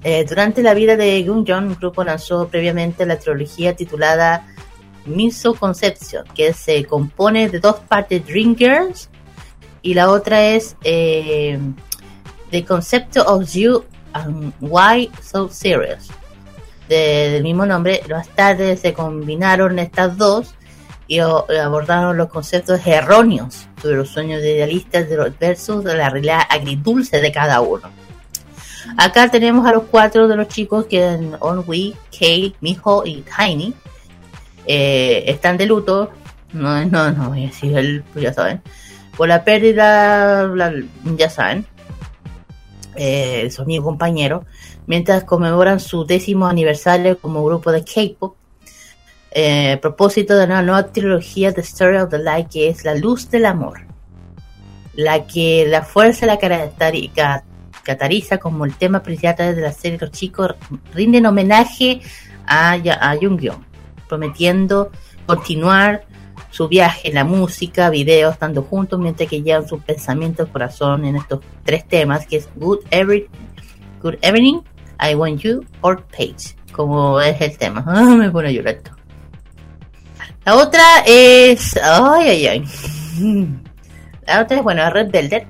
[0.04, 4.46] Eh, durante la vida de Gunjon, el grupo lanzó previamente la trilogía titulada
[5.06, 9.08] Miso Conception, que se compone de dos partes Dream Girls
[9.80, 11.58] y la otra es eh,
[12.50, 16.08] The Concept of You and Why So Serious
[16.88, 20.54] de- del mismo nombre, más tarde se combinaron estas dos
[21.06, 26.40] y abordaron los conceptos erróneos sobre los sueños idealistas de los versus de la realidad
[26.48, 27.90] agridulce de cada uno.
[28.96, 33.74] Acá tenemos a los cuatro de los chicos que en Onwi, Kale, Miho y Tiny
[34.66, 36.10] eh, están de luto.
[36.52, 38.60] No, no, no voy el, pues ya saben.
[39.16, 40.50] Por la pérdida,
[41.16, 41.66] ya saben,
[42.96, 44.44] eh, de su amigo compañero
[44.86, 48.36] mientras conmemoran su décimo aniversario como grupo de K-pop.
[49.30, 53.30] Eh, propósito de una nueva trilogía The Story of the Light, que es La Luz
[53.30, 53.80] del Amor,
[54.94, 57.42] la que la fuerza la caracteri- ca-
[57.82, 59.98] catariza como el tema principal de la serie.
[60.00, 60.54] Los chicos
[60.94, 62.00] rinden homenaje
[62.46, 63.64] a, a Jungyeon,
[64.08, 64.90] prometiendo
[65.26, 66.04] continuar
[66.50, 71.04] su viaje en la música, videos, estando juntos mientras que llevan sus pensamientos al corazón
[71.06, 73.28] en estos tres temas, que es Good Every
[74.02, 74.60] Good Evening,
[75.00, 77.84] I Want You or Page, como es el tema.
[77.88, 78.80] Ah, me pone a llorar.
[80.44, 81.76] La otra es.
[81.76, 82.64] Ay, ay, ay.
[84.26, 85.46] La otra es, bueno, Red Velvet.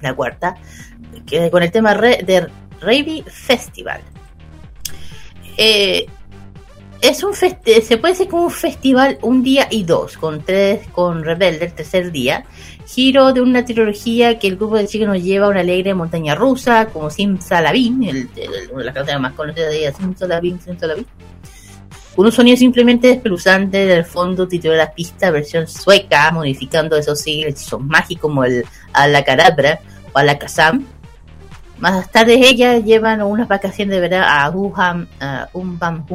[0.00, 0.56] La cuarta.
[1.26, 2.48] Que con el tema re- de
[2.80, 4.00] Ravi Festival.
[5.56, 6.06] Eh,
[7.00, 10.86] es un feste se puede decir como un festival un día y dos, con tres,
[10.92, 12.44] con Rebelde el tercer día,
[12.86, 16.34] giro de una trilogía que el grupo de chicos nos lleva a una alegre montaña
[16.34, 21.04] rusa, como Simsalabim, el, el, una de las canciones más conocidas de ella, Simsalabim, Simsalabim.
[22.14, 27.42] Con un sonido simplemente despeluzante del fondo tituló la pista versión sueca, modificando esos sí
[27.42, 29.80] hechizos mágicos como el Alacadabra
[30.12, 30.86] o Alakazam.
[31.82, 36.06] Más tarde ellas llevan unas vacaciones de verano a Wuhan, a Umbam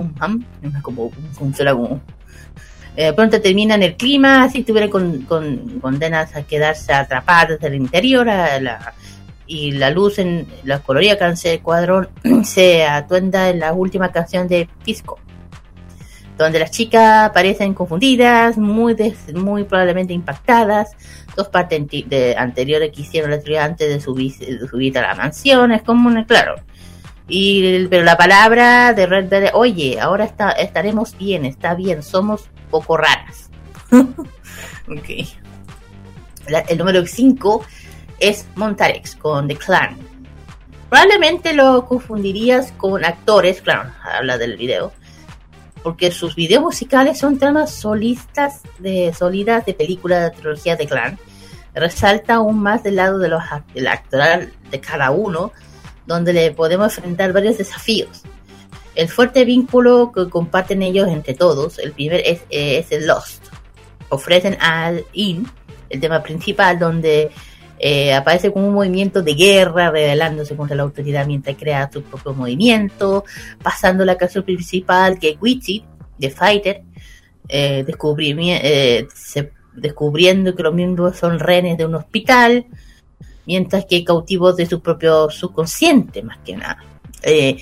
[0.62, 2.00] sé cómo funciona como.
[2.96, 7.76] Eh, pronto terminan el clima, así estuvieron con, con, condenas a quedarse atrapadas desde el
[7.76, 8.30] interior
[9.46, 12.08] y la luz en la colorida canción del cuadrón
[12.46, 15.20] se atuenda en la última canción de Pisco
[16.38, 18.95] donde las chicas parecen confundidas, muy
[19.34, 20.91] muy probablemente impactadas,
[21.36, 25.82] dos partes de- anteriores que hicieron la trilogía antes de subir, a la mansión, es
[25.82, 26.56] como un, claro.
[27.28, 32.50] Y, pero la palabra de Red Dead, oye, ahora está, estaremos bien, está bien, somos
[32.69, 33.50] poco raras.
[33.91, 35.10] ok.
[36.47, 37.65] La- el número 5
[38.19, 39.97] es Montarex con The Clan.
[40.89, 44.93] Probablemente lo confundirías con actores, claro, habla del video,
[45.88, 51.17] porque sus videos musicales son tramas solistas de sólidas de películas de trilogía de clan.
[51.73, 53.41] Resalta aún más del lado de los
[53.73, 55.54] del actoral de cada uno,
[56.06, 58.23] donde le podemos enfrentar varios desafíos.
[58.95, 63.45] El fuerte vínculo que comparten ellos entre todos, el primer es, es el Lost.
[64.10, 65.50] Ofrecen al In,
[65.89, 67.32] el tema principal, donde
[67.80, 72.34] eh, aparece como un movimiento de guerra, rebelándose contra la autoridad mientras crea su propio
[72.34, 73.24] movimiento,
[73.62, 75.84] pasando la canción principal que es Witchy,
[76.18, 76.84] de Fighter,
[77.48, 79.08] eh, eh,
[79.76, 82.66] descubriendo que los miembros son rehenes de un hospital,
[83.46, 86.84] mientras que cautivos de su propio subconsciente, más que nada.
[87.24, 87.58] Eh,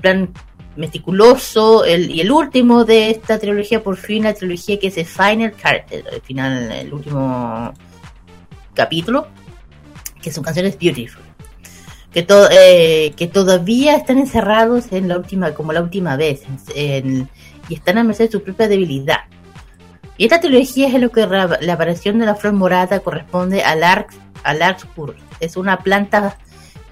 [0.00, 0.32] plan
[0.76, 5.06] meticuloso, el, y el último de esta trilogía, por fin la trilogía que es el
[5.06, 7.72] Final Carter, el final, el último
[8.74, 9.28] capítulo,
[10.24, 11.22] que su canción es Beautiful
[12.12, 16.42] que, to- eh, que todavía están encerrados en la última, como la última vez,
[16.74, 19.18] y están a merced de su propia debilidad.
[20.16, 23.82] Y esta trilogía es en lo que la aparición de la flor morada corresponde al
[23.82, 24.12] Arc,
[24.44, 24.60] al.
[25.40, 26.38] Es una planta,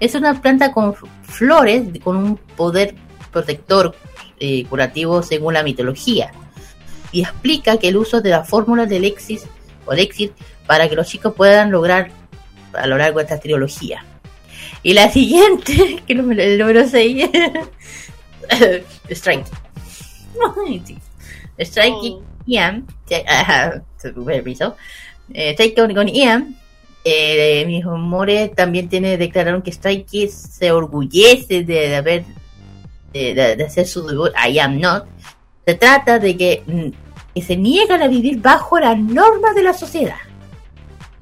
[0.01, 2.93] es una planta con flores con un poder
[3.31, 3.95] protector
[4.41, 6.33] eh, curativo según la mitología.
[7.13, 9.45] Y explica que el uso de la fórmula del Exis
[9.85, 10.33] o Exit
[10.67, 12.11] para que los chicos puedan lograr
[12.73, 14.05] a lo largo de esta trilogía.
[14.81, 17.29] Y la siguiente, que número, el número 6,
[19.09, 19.45] Strike.
[21.59, 22.85] Strike y Ian.
[23.09, 23.23] Eh,
[25.53, 26.55] Strike con, Ian,
[27.05, 32.25] eh, mis humores también tiene declararon que Strike se orgullece de, de haber
[33.13, 35.05] de, de- de hacer su debut I Am Not.
[35.65, 36.89] Se trata de que, mm,
[37.35, 40.17] que se niegan a vivir bajo las normas de la sociedad.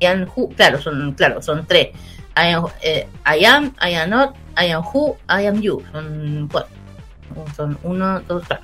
[0.02, 1.90] Am who, claro, son, claro, son tres.
[2.36, 5.82] I am, eh, I am, I am not, I am who, I am you.
[5.92, 6.72] Son cuatro.
[7.56, 8.64] Son uno, dos, claro.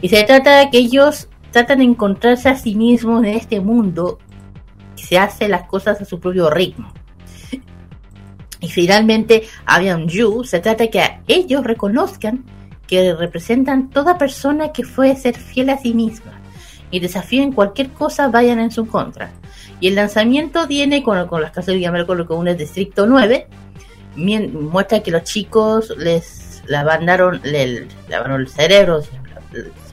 [0.00, 4.18] Y se trata de que ellos tratan de encontrarse a sí mismos en este mundo
[4.96, 6.92] y se hacen las cosas a su propio ritmo.
[8.60, 12.44] Y finalmente, I am you, se trata de que ellos reconozcan
[12.86, 16.40] que representan toda persona que fue ser fiel a sí misma
[16.90, 19.30] y desafíen cualquier cosa vayan en su contra.
[19.80, 23.46] Y el lanzamiento viene con, con las casas de Villamar con es Distrito 9.
[24.16, 29.02] Mien- muestra que los chicos les lavaron, le lavaron el cerebro.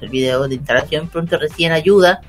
[0.02, 2.22] El video de instalación pronto reciben ayuda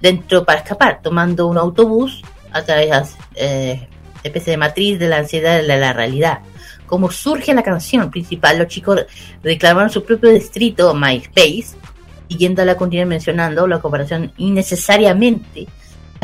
[0.00, 2.22] dentro para escapar, tomando un autobús
[2.52, 3.04] a través de
[3.36, 3.88] eh,
[4.22, 6.40] especie de matriz de la ansiedad de la, realidad.
[6.86, 9.06] Como surge la canción principal, los chicos
[9.42, 11.76] reclamaron su propio distrito, MySpace,
[12.28, 15.66] siguiendo la continuidad mencionando la comparación innecesariamente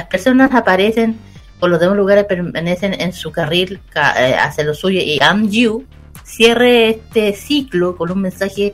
[0.00, 1.18] las personas aparecen
[1.60, 5.48] o los demás lugares permanecen en su carril ca- eh, hacia lo suyo y Am
[5.50, 5.84] You
[6.24, 8.72] cierre este ciclo con un mensaje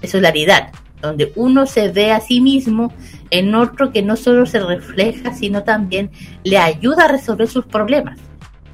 [0.00, 2.92] de solidaridad, donde uno se ve a sí mismo
[3.30, 6.10] en otro que no solo se refleja, sino también
[6.42, 8.18] le ayuda a resolver sus problemas.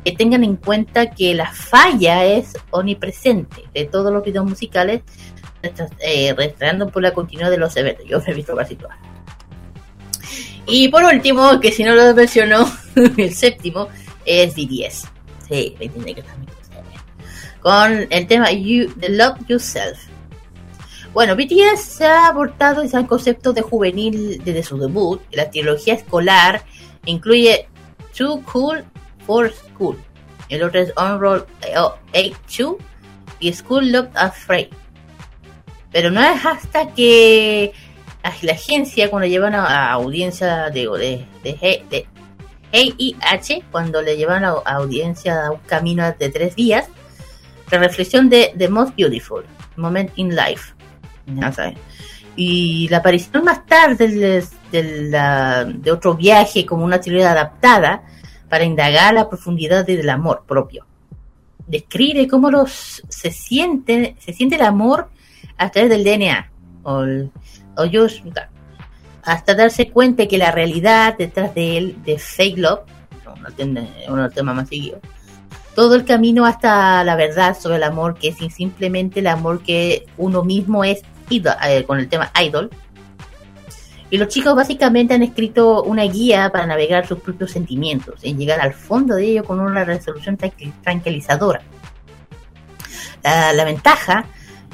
[0.05, 5.03] Que tengan en cuenta que la falla es omnipresente de todos los videos musicales,
[5.99, 8.07] eh, restregando por la continuidad de los eventos.
[8.07, 8.97] Yo he visto casi todas.
[10.71, 13.89] Y por último, que si no lo mencionó, el séptimo
[14.25, 15.09] es BTS.
[15.49, 16.51] Sí, me entiende que también.
[17.61, 19.99] Con el tema you, The Love Yourself.
[21.13, 25.21] Bueno, BTS se ha abortado ese concepto de juvenil desde su debut.
[25.33, 26.65] La trilogía escolar
[27.05, 27.69] incluye
[28.17, 28.85] Too Cool
[29.27, 29.99] for School.
[30.49, 32.77] El otro es On Roll 82
[33.41, 34.69] y School Love Afraid.
[35.93, 37.73] Pero no es hasta que
[38.23, 42.07] la, agencia, cuando llevan a, audiencia de, de, de, de
[42.73, 46.89] AIH, cuando le llevan a, audiencia a un camino de tres días,
[47.71, 49.45] la reflexión de The Most Beautiful,
[49.77, 50.75] Moment in Life.
[52.37, 54.09] Y la aparición más tarde
[54.71, 58.03] de, de otro viaje como una teoría adaptada
[58.49, 60.87] para indagar la profundidad del amor propio.
[61.67, 65.09] Describe cómo los, se, siente, se siente el amor
[65.57, 66.51] a través del DNA.
[67.81, 67.85] O
[69.23, 72.81] hasta darse cuenta que la realidad detrás de él, de fake love,
[74.09, 75.01] uno temas más seguidos,
[75.75, 80.07] todo el camino hasta la verdad sobre el amor, que es simplemente el amor que
[80.17, 82.71] uno mismo es idol- eh, con el tema idol.
[84.11, 88.61] Y los chicos básicamente han escrito una guía para navegar sus propios sentimientos y llegar
[88.61, 91.63] al fondo de ello con una resolución tranqui- tranquilizadora.
[93.23, 94.25] La, la ventaja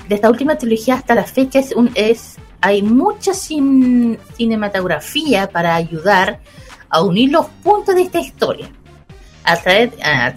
[0.08, 2.36] de esta última trilogía hasta la fecha es, un, es
[2.66, 6.40] hay mucha cin- cinematografía para ayudar
[6.88, 8.68] a unir los puntos de esta historia.
[9.44, 10.28] A través, a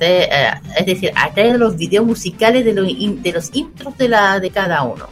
[0.77, 4.39] es decir, a de los videos musicales de los, in- de los intros de, la,
[4.39, 5.07] de cada uno.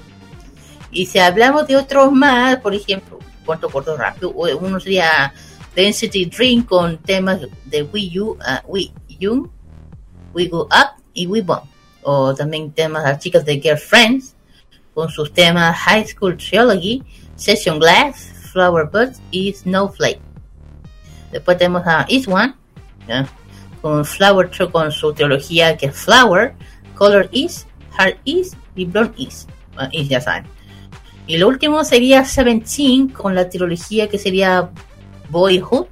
[0.91, 5.33] Y si hablamos de otros más, por ejemplo, cuento corto rápido, uno sería
[5.75, 8.93] Density Dream con temas de Wii U, ah, Wii
[10.35, 11.63] We Go Up y We Bomb.
[12.03, 14.35] O también temas de las chicas de Girlfriends
[14.97, 17.03] con sus temas High School Trilogy,
[17.35, 20.19] Session Glass, Flower Buds y Snowflake.
[21.31, 22.55] Después tenemos a East One,
[23.83, 26.55] con Flower con su teología que es Flower,
[26.95, 29.45] Color Is, Heart Is y Blonde Is.
[29.91, 30.45] Is ya saben.
[31.27, 34.71] Y lo último sería Seventeen con la trilogía que sería
[35.29, 35.89] Boyhood,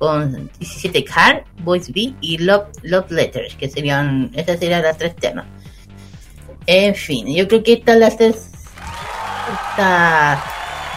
[0.00, 5.14] con 17 Car, Boys B y Love, Love Letters, que serían, esas serían las tres
[5.14, 5.46] temas.
[6.70, 8.34] En fin, yo creo que esta es la esta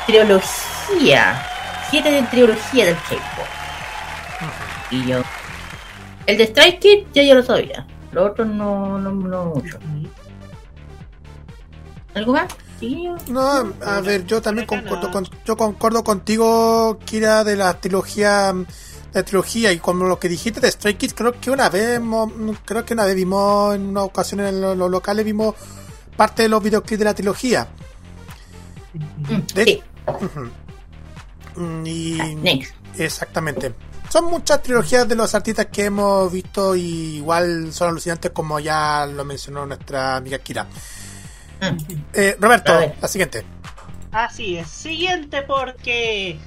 [0.06, 1.48] trilogía,
[1.90, 3.46] siete de trilogía del K-pop.
[4.92, 5.22] Y yo,
[6.26, 9.80] el de Strike Kid ya yo lo sabía, lo otro no, no, no mucho.
[12.16, 12.54] ¿Algo más?
[12.78, 18.52] Sí, No, a ver, yo también concuerdo, con, yo concuerdo contigo, Kira, de la trilogía,
[18.52, 18.66] de
[19.14, 22.00] la trilogía y como lo que dijiste de Stray Kids, creo que una vez,
[22.66, 25.56] creo que una vez vimos, en una ocasión en los, locales vimos
[26.16, 27.68] parte de los videoclips de la trilogía.
[29.54, 29.84] De- sí.
[31.56, 32.74] Mm, Y Next.
[32.98, 33.74] exactamente.
[34.10, 39.06] Son muchas trilogías de los artistas que hemos visto y igual son alucinantes como ya
[39.06, 40.68] lo mencionó nuestra amiga Kira.
[42.14, 43.46] Eh, Roberto, la siguiente.
[44.12, 44.68] Así es.
[44.70, 46.40] Siguiente porque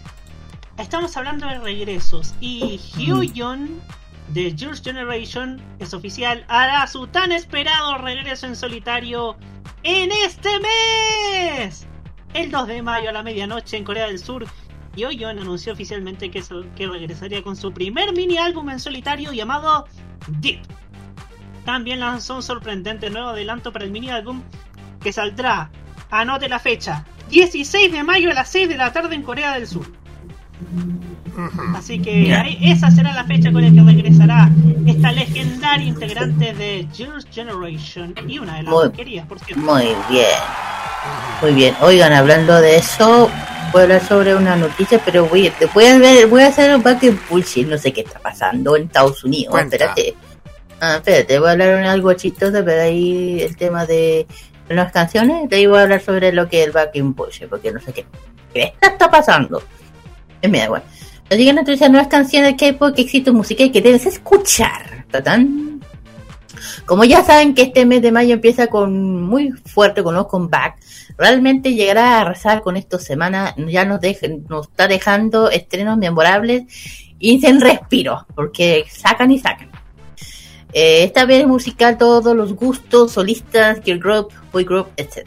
[0.79, 3.81] estamos hablando de regresos y Hyun
[4.29, 9.37] de Jules Generation es oficial hará su tan esperado regreso en solitario
[9.83, 11.87] en este mes.
[12.33, 14.47] El 2 de mayo a la medianoche en Corea del Sur,
[14.97, 16.43] Hyun anunció oficialmente que,
[16.75, 19.87] que regresaría con su primer mini álbum en solitario llamado
[20.41, 20.63] Deep.
[21.65, 24.43] También lanzó un sorprendente nuevo adelanto para el mini álbum
[25.01, 25.71] que saldrá,
[26.11, 29.67] anote la fecha, 16 de mayo a las 6 de la tarde en Corea del
[29.67, 30.04] Sur.
[31.77, 34.51] Así que ahí- esa será la fecha con la que regresará
[34.87, 39.65] esta legendaria integrante de Jules Generation y una de las Muy- más queridas, por cierto.
[39.65, 40.27] Muy bien.
[41.43, 41.75] Muy bien.
[41.81, 43.31] Oigan, hablando de eso,
[43.73, 46.83] voy a hablar sobre una noticia, pero voy, voy a ver, voy a hacer un
[46.83, 49.51] bucket bullshit, no sé qué está pasando en Estados Unidos.
[49.51, 49.77] Cuenta.
[49.77, 50.15] Espérate.
[50.81, 54.27] Ah, espérate, voy a hablar de algo chistoso, pero ahí el tema de
[54.69, 57.73] las canciones, de ahí voy a hablar sobre lo que es el bucket bullshit, porque
[57.73, 58.07] no sé qué.
[58.53, 59.63] ¿Qué está pasando?
[60.45, 60.85] Es mira, bueno.
[61.31, 65.07] La siguiente noticia no es canción de K-pop que existe música y que debes escuchar.
[65.11, 65.81] ¿Tatán?
[66.85, 70.77] Como ya saben que este mes de mayo empieza con muy fuerte con los comeback,
[71.17, 74.01] realmente llegará a arrasar con esta semana, ya nos,
[74.51, 76.65] nos está dejando estrenos memorables
[77.19, 79.71] y sin respiro, porque sacan y sacan.
[80.75, 85.27] Eh, esta vez musical todos los gustos, solistas, girl group, boy group, etc.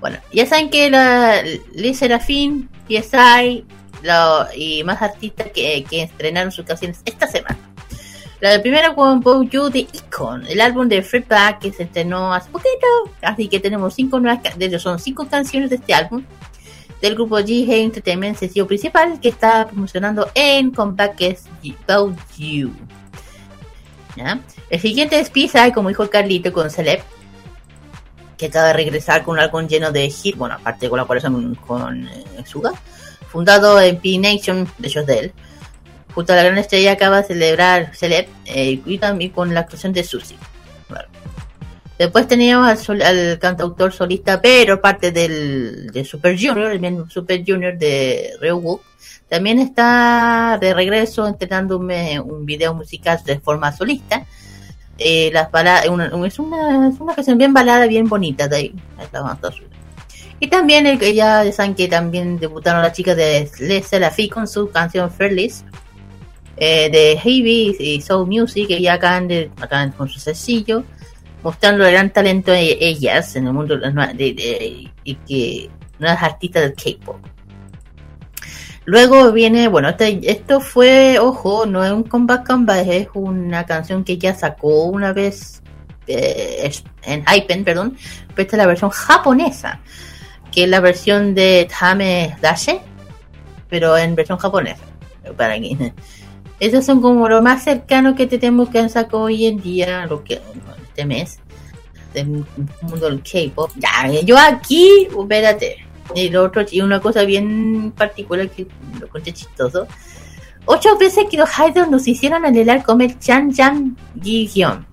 [0.00, 1.42] Bueno, ya saben que la
[1.74, 3.66] Liz Serafín, PSI
[4.02, 7.58] lo- y más artistas que, que estrenaron sus canciones esta semana.
[8.40, 12.48] La primera con Bow You de Icon, el álbum de Freeback que se estrenó hace
[12.50, 12.86] poquito,
[13.22, 16.22] así que tenemos cinco nuevas, de son cinco canciones de este álbum
[17.02, 21.44] del grupo G Entertainment, sencillo principal que está promocionando en Comeback que es
[21.86, 22.72] Bow You.
[24.14, 24.40] ¿Ya?
[24.70, 27.02] El siguiente es Pizza, como dijo Carlito con Celeb,
[28.36, 32.06] que acaba de regresar con un álbum lleno de hit, bueno, aparte de colaboración con
[32.06, 32.70] eh, Suga,
[33.28, 35.32] fundado en P-Nation, de ellos de él.
[36.14, 39.92] Junto a la gran estrella acaba de celebrar Celeb eh, y también con la actuación
[39.92, 40.36] de Susi.
[41.98, 47.76] Después teníamos al, cantautor solista, pero parte del, de Super Junior, el mismo Super Junior
[47.76, 48.80] de Ryuk.
[49.28, 54.24] También está de regreso entrenando un, video musical de forma solista.
[54.96, 55.48] Eh, las
[55.84, 58.74] es, una, es una canción bien balada, bien bonita de ahí.
[59.42, 59.77] azul.
[60.40, 64.46] Y también el que ya saben que también debutaron las chicas de Les Selafi con
[64.46, 65.64] su canción Fearless.
[66.60, 70.82] Eh, de Heavy y Soul Music, que ya acaban, de, acaban con su sencillo
[71.44, 75.70] mostrando el gran talento de ellas en el mundo de, de- de- y que
[76.00, 77.16] nuevas artistas del K-pop.
[78.86, 84.02] Luego viene, bueno, este- esto fue, ojo, no es un comeback comeback, es una canción
[84.02, 85.62] que ya sacó una vez
[86.06, 86.72] eh,
[87.02, 87.96] en Hypen, perdón,
[88.34, 89.80] pero esta es la versión japonesa,
[90.64, 92.80] es la versión de Tame Dashe,
[93.68, 94.82] pero en versión japonesa.
[95.36, 95.92] Para que,
[96.60, 100.40] esos son como lo más cercano que tenemos que sacado hoy en día, lo que
[100.82, 101.38] este mes,
[102.12, 102.44] del
[102.82, 103.70] mundo del K-pop.
[103.76, 105.76] Ya, yo aquí, espérate.
[106.14, 108.66] Y lo otro, y una cosa bien particular que
[108.98, 109.86] lo conté chistoso.
[110.64, 114.87] Ocho veces que los idols nos hicieron anhelar comer Chan Chan Gi-hyun.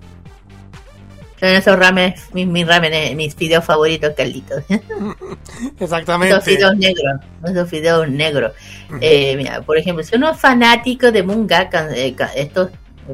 [1.46, 4.64] Son esos ramen, mis, mis ramen, mis fideos favoritos, Carlitos.
[4.68, 6.40] Esos Exactamente.
[6.40, 8.52] fideos negros, esos fideos negros.
[9.00, 12.70] Eh, mira, por ejemplo, si uno es fanático de Munga, eh, estos,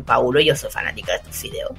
[0.07, 1.73] Paulo, yo soy fanática de estos fideos.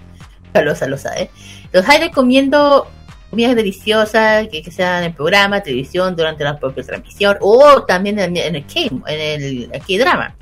[0.54, 1.32] Carlosa lo sabe.
[1.72, 2.88] Los hay comiendo
[3.32, 8.20] comidas deliciosas que, que sean en el programa, televisión, durante la propia transmisión, o también
[8.20, 10.36] en, en el K, en el K-drama.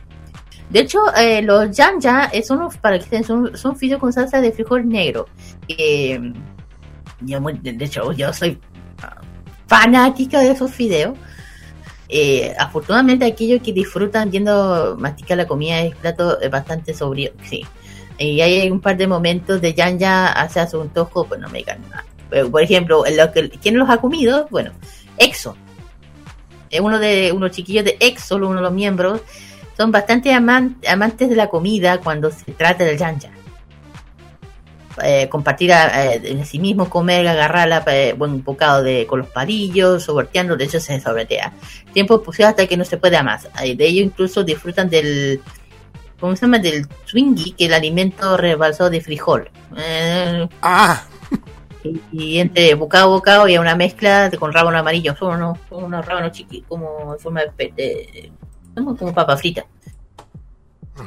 [0.71, 4.53] De hecho, eh, los Janja eh, son para que son, son fideos con salsa de
[4.53, 5.27] frijol negro.
[5.77, 6.33] Eh,
[7.21, 8.59] yo de hecho, yo soy
[9.67, 11.17] fanática de esos fideos.
[12.09, 17.65] Eh, afortunadamente aquellos que disfrutan viendo masticar la comida es plato eh, bastante sobrio, sí.
[18.17, 21.81] Y hay un par de momentos de Yanya hacia su antojo, pues no me digan
[21.89, 22.05] nada.
[22.29, 24.47] Pero, por ejemplo, lo que, ¿quién los ha comido?
[24.51, 24.71] Bueno,
[25.17, 25.55] EXO.
[26.69, 29.21] Es uno de unos chiquillos de EXO, uno de los miembros,
[29.75, 33.31] son bastante aman- amantes de la comida cuando se trata del Yanya.
[35.03, 39.27] Eh, compartir a, eh, de sí mismo, comer, agarrarla, eh, buen bocado de, con los
[39.29, 41.53] palillos, sobreteando, de hecho se sobretea
[41.93, 43.47] tiempo pues hasta que no se pueda más.
[43.53, 45.41] De ello incluso disfrutan del,
[46.19, 46.59] ¿cómo se llama?
[46.59, 49.49] Del Twingie, que el alimento rebalsado de frijol.
[49.77, 51.03] Eh, Ah,
[51.83, 55.15] y, y entre bocado a bocado y una mezcla de, con rábano amarillo.
[55.15, 58.31] Son unos, son unos rábanos chiquitos, como en forma de, de-
[58.75, 59.65] como, como papa frita.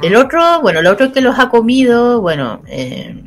[0.03, 3.23] El otro, bueno, el otro que los ha comido, bueno, eh,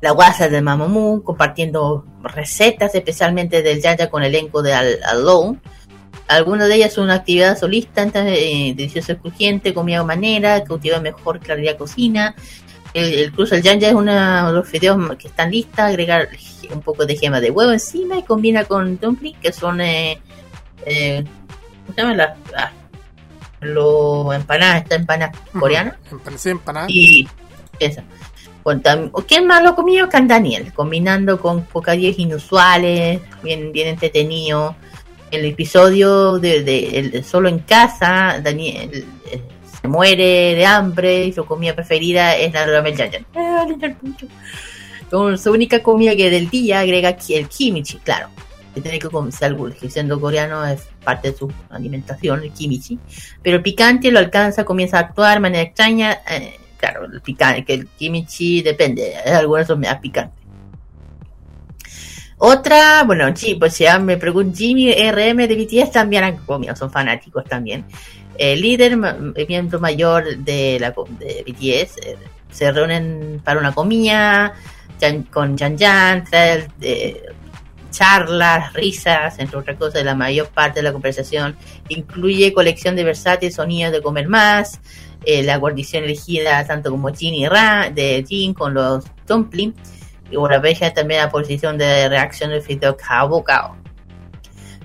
[0.00, 5.58] la guasa de Mamamoo, compartiendo recetas, especialmente del Yaya con elenco de Al Alone.
[6.28, 11.00] Algunas de ellas son una actividad solista, entonces, eh, delicioso y crujiente, comida manera, cultiva
[11.00, 12.34] mejor claridad cocina.
[12.94, 14.12] El, el incluso el Yanja es uno
[14.48, 16.28] de los fideos que están listos, agregar
[16.72, 20.18] un poco de gema de huevo encima y combina con dumpling, que son, eh,
[20.84, 21.22] eh,
[21.84, 22.14] ¿cómo se llama?
[22.14, 22.72] Las, las-
[23.60, 25.98] los empanadas, esta empanada coreana.
[26.36, 26.86] sí, empanada.
[26.90, 27.28] Y
[27.80, 28.04] esa.
[28.66, 30.08] Con tam- ¿o ¿Quién más lo ha comido?
[30.08, 34.74] Can Daniel, combinando con bocadillos inusuales, bien, bien entretenido.
[35.30, 39.40] El episodio de, de- el- solo en casa, Daniel eh,
[39.80, 44.26] se muere de hambre y su comida preferida es la ramen encanta mucho.
[45.12, 48.30] Con su única comida que del día agrega el kimchi, claro.
[48.74, 49.46] Que tiene que comerse
[49.80, 52.98] que siendo coreano es parte de su alimentación, el kimchi.
[53.44, 56.18] Pero el picante lo alcanza, comienza a actuar de manera extraña.
[56.28, 60.36] eh, claro, el picante, que el kimchi depende, eh, algunos son más picantes.
[62.38, 66.90] Otra, bueno, sí, pues ya me pregunto, Jimmy RM de BTS también han comido, son
[66.90, 67.84] fanáticos también.
[68.36, 72.16] El líder, ma- el miembro mayor de la de BTS, eh,
[72.50, 74.52] se reúnen para una comida
[75.30, 77.22] con Jan Jan, trae, eh,
[77.90, 81.56] charlas, risas, entre otras cosas, la mayor parte de la conversación
[81.88, 84.80] incluye colección de versátiles sonidos de comer más,
[85.26, 89.76] eh, la guarnición elegida tanto como Jin y Ra, de Jin con los dumplings,
[90.30, 93.76] y vez también la posición de reacción del fideo Kao Kao.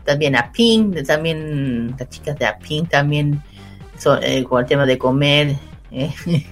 [0.03, 3.41] También a Pink, de- también las chicas de a Pink también
[4.23, 5.55] eh, con el tema de comer,
[5.91, 6.11] eh,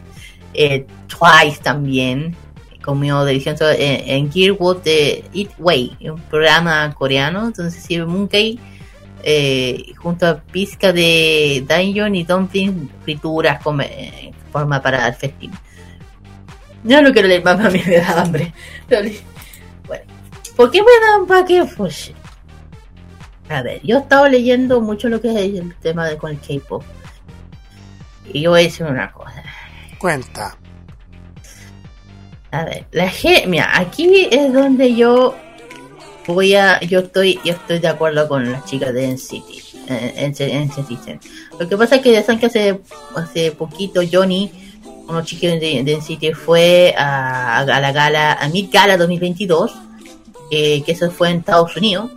[1.07, 2.35] Twice también
[2.83, 8.59] comió delicioso en, en Gearwood de Eat Way, un programa coreano, entonces sirve Mooncake
[9.23, 15.51] eh, junto a pizca de Daejeon y dumpling frituras come, eh, forma para el festín.
[16.83, 18.53] Yo no quiero leer más, a mí me da hambre.
[19.87, 20.03] Bueno,
[20.55, 21.65] ¿por qué me dan para qué?
[21.75, 22.13] Pues,
[23.49, 26.39] a ver, yo he estado leyendo mucho lo que es el tema de con el
[26.39, 26.83] K-pop.
[28.31, 29.43] Y yo voy a decir una cosa.
[29.97, 30.55] Cuenta.
[32.51, 35.35] A ver, la G, mira, aquí es donde yo
[36.33, 41.59] voy a, yo estoy, yo estoy de acuerdo con las chicas de NCT, eh, NCT.
[41.59, 42.79] Lo que pasa es que ya saben que hace,
[43.15, 44.51] hace poquito Johnny,
[45.07, 49.73] unos chicos de, de NCT fue a, a la gala, a Mid Gala 2022,
[50.51, 52.11] eh, que eso fue en Estados Unidos,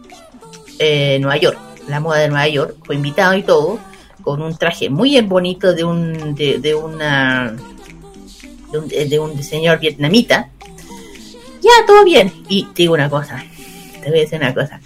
[0.79, 1.59] eh, Nueva York,
[1.89, 3.79] la moda de Nueva York, fue invitado y todo,
[4.23, 7.57] con un traje muy bonito de un, de, una,
[8.71, 10.51] de un, de un diseñador vietnamita.
[11.61, 12.33] Ya, todo bien.
[12.49, 13.45] Y digo una cosa,
[14.03, 14.81] te voy decir una cosa.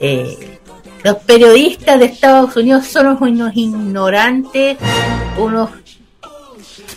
[0.00, 0.58] Eh,
[1.04, 4.76] los periodistas de Estados Unidos son unos ignorantes,
[5.38, 5.70] unos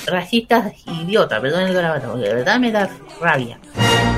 [0.06, 3.60] racistas idiotas, perdón el de verdad me da rabia.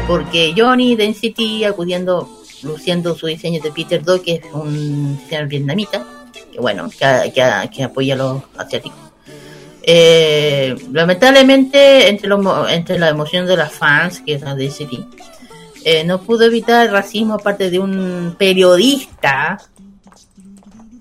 [0.08, 2.30] Porque Johnny Density acudiendo,
[2.64, 6.06] luciendo su diseño de Peter Do, que es un diseñador vietnamita,
[6.52, 7.32] que bueno, que,
[7.72, 8.98] que- apoya a los asiáticos.
[9.86, 15.06] Eh, lamentablemente, entre, los entre la emoción de las fans, que es la de City,
[15.86, 19.60] eh, no pudo evitar el racismo aparte de un periodista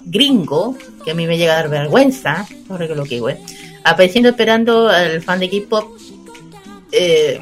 [0.05, 3.37] gringo, que a mí me llega a dar vergüenza, no recuerdo que güey,
[3.85, 5.97] apareciendo esperando al fan de K-pop.
[6.91, 7.41] Eh,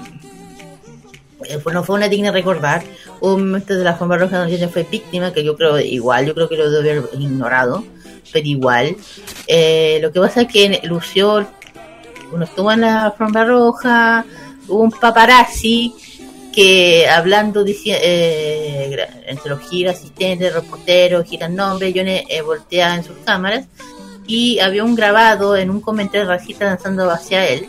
[1.44, 2.82] eh, no fue una digna recordar.
[3.20, 6.34] Un momento de la forma roja donde ella fue víctima, que yo creo igual, yo
[6.34, 7.84] creo que lo debe haber ignorado,
[8.32, 8.96] pero igual.
[9.46, 11.46] Eh, lo que pasa es que lució,
[12.32, 14.24] uno estuvo en la forma roja,
[14.68, 15.94] hubo un paparazzi
[16.52, 23.16] que hablando eh, entre los giras asistentes, reporteros, giran nombres, yo eh, voltea en sus
[23.24, 23.66] cámaras
[24.26, 27.68] y había un grabado en un comentario racista lanzando hacia él.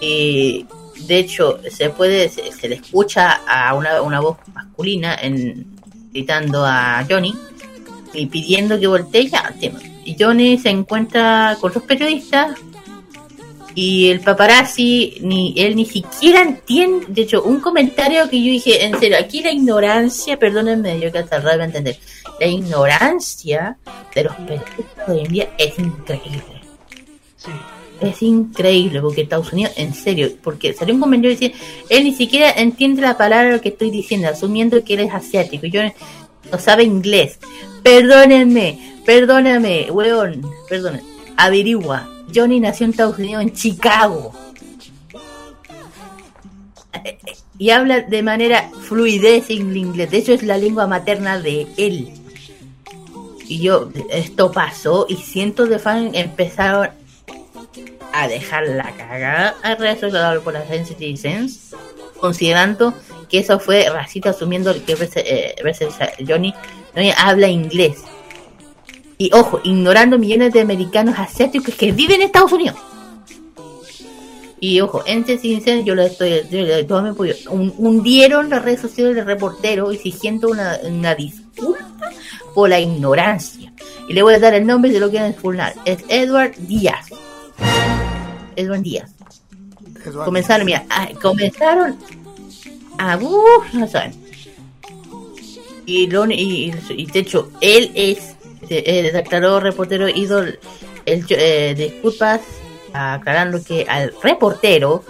[0.00, 0.66] Y
[1.06, 5.76] de hecho, se puede, se, se le escucha a una, una voz masculina en,
[6.12, 7.34] gritando a Johnny
[8.14, 9.54] y pidiendo que voltee ya.
[9.60, 9.78] tema.
[10.04, 12.58] Y Johnny se encuentra con los periodistas
[13.76, 17.04] y el paparazzi, ni él ni siquiera entiende.
[17.08, 21.18] De hecho, un comentario que yo dije, en serio, aquí la ignorancia, perdónenme, yo que
[21.18, 21.98] hasta raro entender,
[22.40, 23.76] la ignorancia
[24.14, 26.42] de los periodistas de hoy en día es increíble.
[27.36, 27.50] Sí.
[28.00, 31.60] Es increíble, porque Estados Unidos, en serio, porque salió un comentario que decía,
[31.90, 35.70] él ni siquiera entiende la palabra que estoy diciendo, asumiendo que él es asiático, y
[35.70, 35.82] yo
[36.50, 37.38] no sabe inglés.
[37.82, 41.06] Perdónenme, perdóname, weón, perdónenme.
[41.36, 44.32] Averigua, Johnny nació en Estados Unidos, en Chicago.
[47.58, 52.12] Y habla de manera fluidez en inglés, de hecho es la lengua materna de él.
[53.48, 56.90] Y yo, esto pasó y cientos de fans empezaron
[58.12, 61.74] a dejar la cagada a redes sociales por las Citizens,
[62.18, 62.92] considerando
[63.30, 65.94] que eso fue racista, asumiendo que veces, eh, veces
[66.26, 66.52] Johnny
[67.16, 68.04] habla inglés.
[69.18, 72.76] Y ojo, ignorando millones de americanos asiáticos que viven en Estados Unidos.
[74.60, 77.34] Y ojo, en Citizens yo le estoy, yo le doy todo mi apoyo.
[77.50, 82.10] Un- hundieron las redes sociales del reportero exigiendo una, una disculpa
[82.54, 83.72] por la ignorancia.
[84.08, 85.74] Y le voy a dar el nombre de lo que quieren expulsar.
[85.84, 87.06] Es Edward Díaz.
[88.54, 89.10] Edward Díaz.
[90.24, 91.96] Comenzaron, mira, a- comenzaron
[92.98, 94.12] a uf, no saben.
[95.84, 98.35] Y, lo- y, y de hecho, él es,
[98.68, 100.52] eh, declaró reportero ídolo,
[101.04, 102.40] el, eh, disculpas,
[102.92, 105.04] aclarando que al reportero,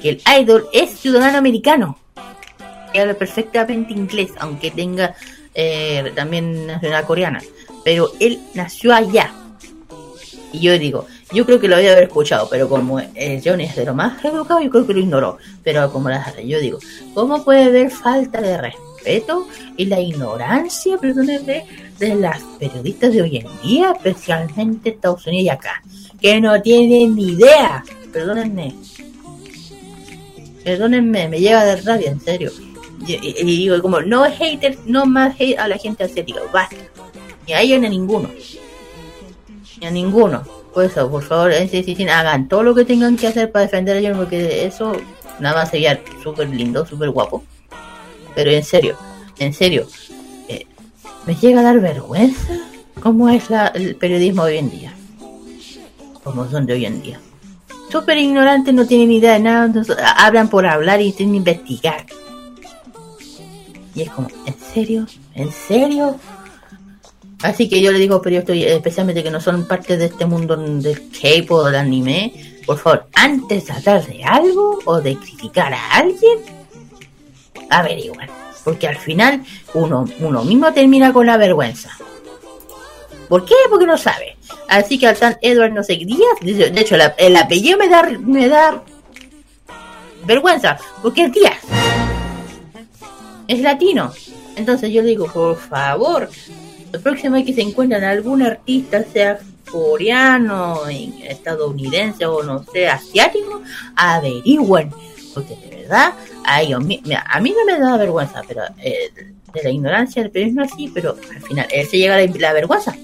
[0.00, 1.98] que el idol es ciudadano americano,
[2.92, 5.14] que habla perfectamente inglés, aunque tenga
[5.54, 7.42] eh, también nacionalidad coreana,
[7.84, 9.32] pero él nació allá.
[10.52, 13.76] Y yo digo, yo creo que lo había haber escuchado, pero como eh, Johnny es
[13.76, 15.38] de lo más educado, yo creo que lo ignoró.
[15.64, 16.78] Pero como la, yo digo,
[17.14, 21.64] ¿cómo puede haber falta de respeto y la ignorancia, perdónenme,
[22.08, 25.82] de las periodistas de hoy en día, especialmente Estados Unidos y acá,
[26.20, 27.84] que no tienen ni idea?
[28.12, 28.74] Perdónenme.
[30.64, 32.50] Perdónenme, me llega de rabia, en serio.
[33.06, 36.76] Y, digo, como, no es hater, no más hate a la gente asiática, basta.
[37.46, 38.30] Ni a ellos ni a ninguno.
[39.80, 40.42] Ni a ninguno.
[40.72, 43.98] Por eso, por favor, CCC, hagan todo lo que tengan que hacer para defender a
[44.00, 44.92] ellos, porque eso
[45.38, 47.44] nada más sería súper lindo, súper guapo.
[48.34, 48.96] Pero en serio,
[49.38, 50.21] en serio, eh,
[51.26, 52.58] me llega a dar vergüenza
[53.00, 53.44] cómo es
[53.74, 54.92] el periodismo hoy en día.
[56.22, 57.20] Como son de hoy en día.
[57.90, 59.84] Súper ignorantes, no tienen idea de nada,
[60.16, 62.06] hablan por hablar y sin investigar.
[63.94, 65.06] Y es como, ¿en serio?
[65.34, 66.16] ¿En serio?
[67.42, 70.24] Así que yo le digo, pero yo estoy, especialmente que no son parte de este
[70.24, 72.32] mundo del K-pop o del anime,
[72.64, 76.38] por favor, antes de hablar de algo o de criticar a alguien,
[77.68, 78.41] averigüen.
[78.64, 79.42] Porque al final
[79.74, 81.90] uno, uno mismo termina con la vergüenza.
[83.28, 83.54] ¿Por qué?
[83.70, 84.36] Porque no sabe.
[84.68, 87.88] Así que al tan Edward no sé qué Díaz, de hecho, la- el apellido me
[87.88, 88.82] da, me da
[90.24, 91.58] vergüenza, porque es Díaz.
[93.48, 94.12] Es latino.
[94.56, 96.28] Entonces yo digo, por favor,
[96.92, 99.38] la próxima vez que se encuentran algún artista, sea
[99.70, 100.80] coreano,
[101.22, 103.62] estadounidense o no sé, asiático,
[103.96, 104.90] averigüen.
[105.34, 106.12] Porque de verdad,
[106.44, 109.10] a, ellos, mi- mira, a mí no me da vergüenza, pero eh,
[109.52, 112.96] de la ignorancia del periodismo sí, pero al final él se llega la, la vergüenza.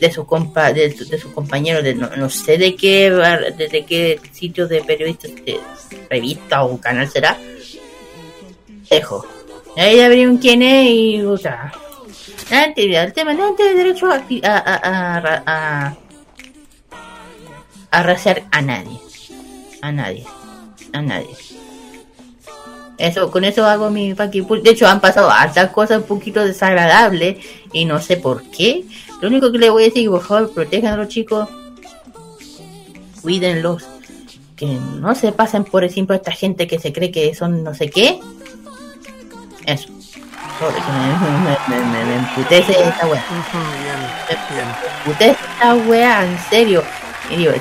[0.00, 3.56] De sus compa de, su- de sus compañeros de no, no sé de qué bar-
[3.56, 5.58] de, qué sitio de periodistas de
[6.08, 7.36] revista o canal será.
[8.88, 9.26] Dejo.
[9.76, 11.72] Ahí verán quién es y o sea
[12.50, 15.96] antes el tema no tiene derecho a a, a, a,
[17.90, 18.16] a, a
[18.50, 18.98] a nadie.
[19.82, 20.24] A nadie.
[20.92, 21.28] A nadie
[22.98, 24.62] eso, con eso hago mi fucking pull.
[24.62, 27.36] De hecho, han pasado hartas cosas un poquito desagradables
[27.72, 28.84] y no sé por qué.
[29.20, 31.48] Lo único que le voy a decir por favor protejan a los chicos.
[33.22, 33.84] Cuídenlos.
[34.56, 37.88] Que no se pasen por ejemplo esta gente que se cree que son no sé
[37.88, 38.18] qué.
[39.64, 39.88] Eso.
[40.58, 43.24] Sorry, que me, me, me, me, me emputece esta wea.
[45.06, 46.82] Usted esta wea, en serio.
[47.30, 47.52] Y digo,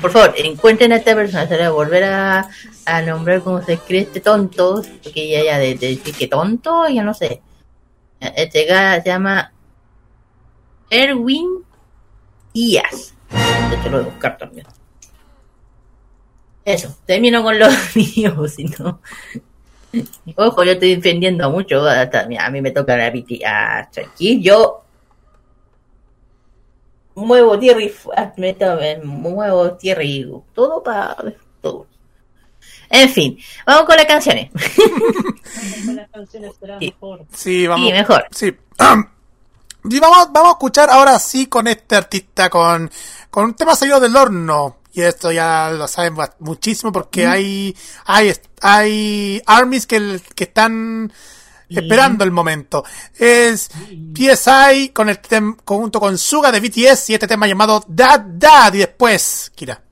[0.00, 2.48] por favor, encuentren a esta persona, se le va a volver a,
[2.86, 6.88] a nombrar como se cree este tonto, porque ya, ya de, de decir que tonto,
[6.88, 7.42] ya no sé.
[8.20, 9.52] Este se llama
[10.90, 11.64] Erwin
[12.54, 13.14] Díaz.
[13.72, 14.66] Hecho, lo voy a buscar también.
[16.64, 19.00] Eso, termino con los míos, si no.
[20.36, 21.80] Ojo, yo estoy defendiendo mucho.
[21.86, 23.12] hasta- a mí me toca la
[23.46, 24.84] a Tranquil, yo
[27.26, 27.92] muevo tierra y
[29.04, 31.16] muevo tierra y todo para
[31.60, 31.86] todo.
[32.90, 34.50] En fin, vamos con las canciones.
[35.94, 36.86] Las canciones serán Sí.
[36.86, 37.26] mejor.
[37.34, 37.86] Sí, vamos.
[37.86, 38.26] Sí, mejor.
[38.30, 38.56] Sí.
[39.90, 42.90] Y vamos, vamos a escuchar ahora sí con este artista, con,
[43.30, 44.78] con un tema salido del horno.
[44.92, 51.12] Y esto ya lo saben muchísimo porque hay, hay, hay armies que, que están
[51.68, 52.84] esperando el momento.
[53.16, 53.70] Es
[54.14, 58.74] PSI con el tem, junto con Suga de BTS y este tema llamado Dad Dad.
[58.74, 59.82] Y después, Kira.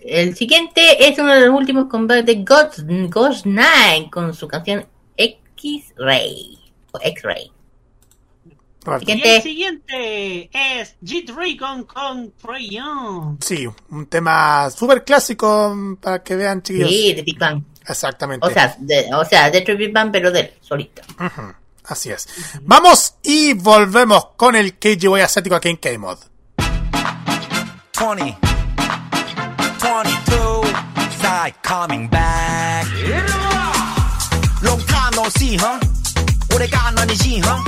[0.00, 4.84] El siguiente es uno de los últimos combates de Ghost, Ghost Nine con su canción
[5.16, 6.58] X-Ray.
[6.92, 7.52] O X-Ray.
[8.84, 9.04] Roberto.
[9.04, 9.36] Y Siguiente.
[9.36, 13.38] el siguiente es G-Dragon con Crayon.
[13.40, 16.90] Sí, un tema súper clásico mm, para que vean, chiquillos.
[16.90, 17.62] Sí, de Big Bang.
[17.87, 18.45] Exactamente.
[18.45, 21.01] O sea, de, o sea, dentro de Big Bang, pero de él, solito.
[21.19, 21.53] Ujú,
[21.85, 22.27] Así es.
[22.61, 26.17] Vamos y volvemos con el KGY asiático aquí en K-Mod.
[27.97, 28.37] 20
[29.79, 30.67] 22
[31.19, 32.85] side coming back
[34.61, 35.79] long time no see huh
[36.53, 37.63] 오래가 안 아니지 huh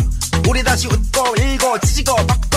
[0.48, 2.16] 우리 다시 웃고 일고 지지고
[2.52, 2.53] 덮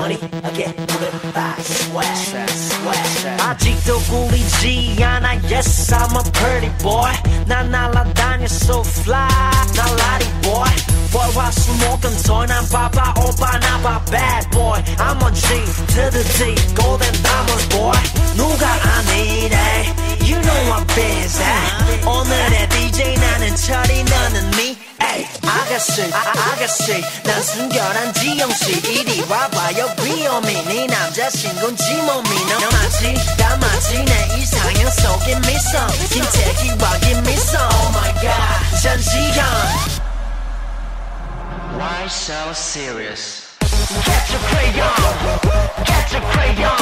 [0.00, 0.32] money swash.
[0.32, 1.92] moving fast.
[1.92, 3.40] Swag, swag, swag.
[3.40, 5.34] 아직도 꿀이지 않아.
[5.50, 7.19] Yes, I'm a pretty boy.
[31.60, 39.44] 이건 지몸이나 마치 다 마치 내 이상형 속에 미소 김태기와 김미소 Oh my god 잠시간
[41.76, 43.46] Why so serious?
[43.60, 44.88] Get your crayon,
[45.84, 46.79] get your crayon.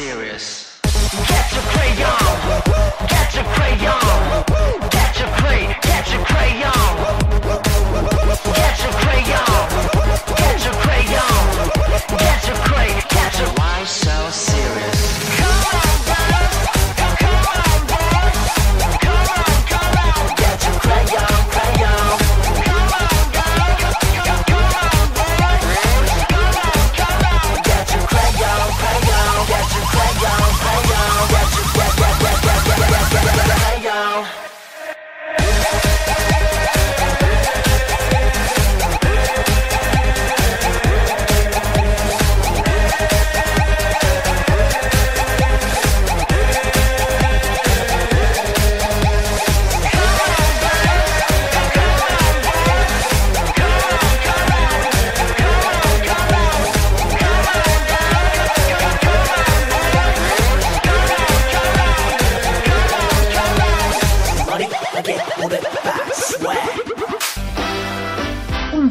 [0.00, 0.59] Serious.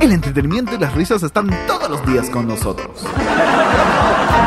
[0.00, 3.04] El entretenimiento y las risas están todos los días con nosotros.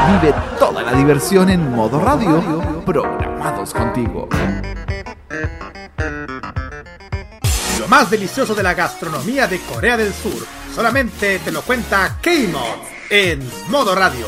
[0.08, 2.41] Vive toda la diversión en modo radio,
[2.86, 4.30] programados contigo.
[7.80, 12.88] Lo más delicioso de la gastronomía de Corea del Sur, solamente te lo cuenta K-Mod
[13.10, 14.28] en Modo Radio.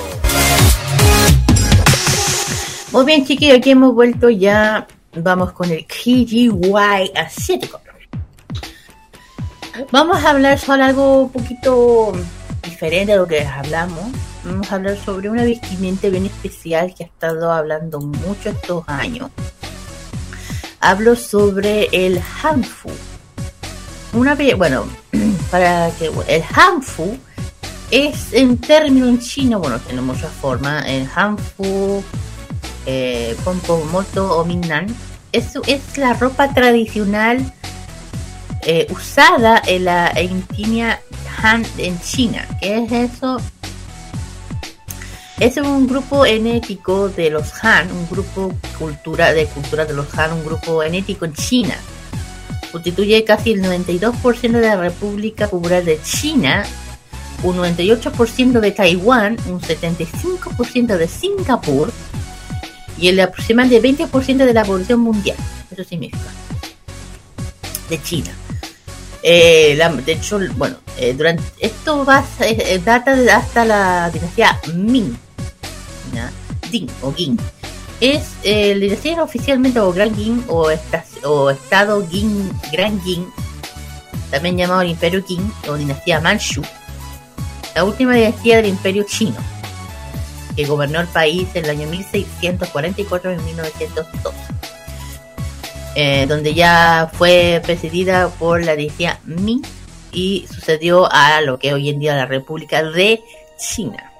[2.91, 4.85] Muy bien, chiquillos, aquí hemos vuelto ya.
[5.15, 7.79] Vamos con el KGY asiático.
[9.91, 12.13] Vamos a hablar sobre algo un poquito
[12.63, 14.03] diferente a lo que hablamos.
[14.43, 19.31] Vamos a hablar sobre una vestimenta bien especial que ha estado hablando mucho estos años.
[20.79, 22.89] Hablo sobre el Hanfu.
[24.13, 24.85] Una bueno,
[25.51, 27.17] para que el Hanfu
[27.89, 30.85] es un término en chino, bueno, tiene muchas formas.
[30.87, 32.03] El Hanfu,
[32.85, 34.85] eh, Pompomoto o Minnan,
[35.31, 37.39] es, es la ropa tradicional
[38.65, 41.01] eh, usada en la etnia
[41.41, 42.47] Han en China.
[42.61, 43.41] ¿Qué es eso?
[45.39, 50.33] Es un grupo enético de los Han, un grupo cultura de cultura de los Han,
[50.33, 51.75] un grupo enético en China.
[52.71, 56.63] Constituye casi el 92% de la República Popular de China,
[57.43, 61.91] un 98% de Taiwán, un 75% de Singapur
[62.97, 65.37] y el aproximadamente 20% de la población mundial.
[65.69, 66.31] Eso significa.
[67.89, 68.31] De China.
[69.23, 75.15] Eh, de hecho, bueno, eh, durante esto va, eh, data de hasta la dinastía Ming.
[76.69, 77.37] Ding o Qing.
[78.01, 83.25] Es eh, la dinastía oficialmente o Gran Qing o, esta- o Estado Qing, Gran Qing,
[84.31, 86.61] también llamado el Imperio Qing o dinastía Manchu,
[87.75, 89.37] la última dinastía del Imperio Chino,
[90.55, 94.33] que gobernó el país en el año 1644 y 1902
[95.95, 99.63] eh, donde ya fue presidida por la dinastía Ming
[100.11, 103.21] y sucedió a lo que hoy en día es la República de
[103.57, 104.11] China.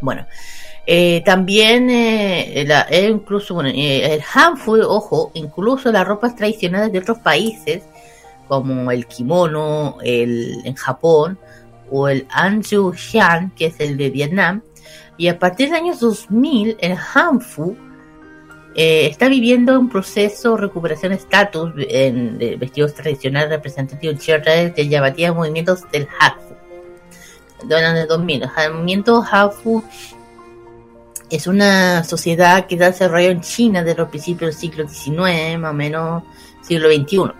[0.00, 0.26] Bueno,
[0.86, 6.98] eh, también eh, la- eh, incluso bueno, el Hanfu, ojo, incluso las ropas tradicionales de
[6.98, 7.82] otros países
[8.46, 11.38] como el kimono el, en Japón
[11.90, 12.94] o el Anju
[13.56, 14.62] que es el de Vietnam,
[15.16, 17.76] Y a partir del año 2000, el Hanfu
[18.78, 25.32] eh, está viviendo un proceso de recuperación de estatus en vestidos tradicionales representativos de llamaría
[25.32, 26.54] movimientos del Hanfu.
[27.64, 29.82] Durante el 2000, el movimiento Hanfu
[31.30, 35.70] es una sociedad que se desarrolló en China desde los principios del siglo XIX, más
[35.70, 36.22] o menos
[36.60, 37.32] siglo XXI.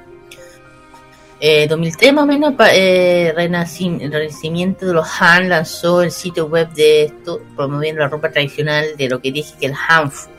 [1.39, 7.03] Eh, 2003 más o menos, eh, renacimiento de los Han lanzó el sitio web de
[7.05, 10.36] esto, promoviendo la ropa tradicional de lo que dije que el Hanfu.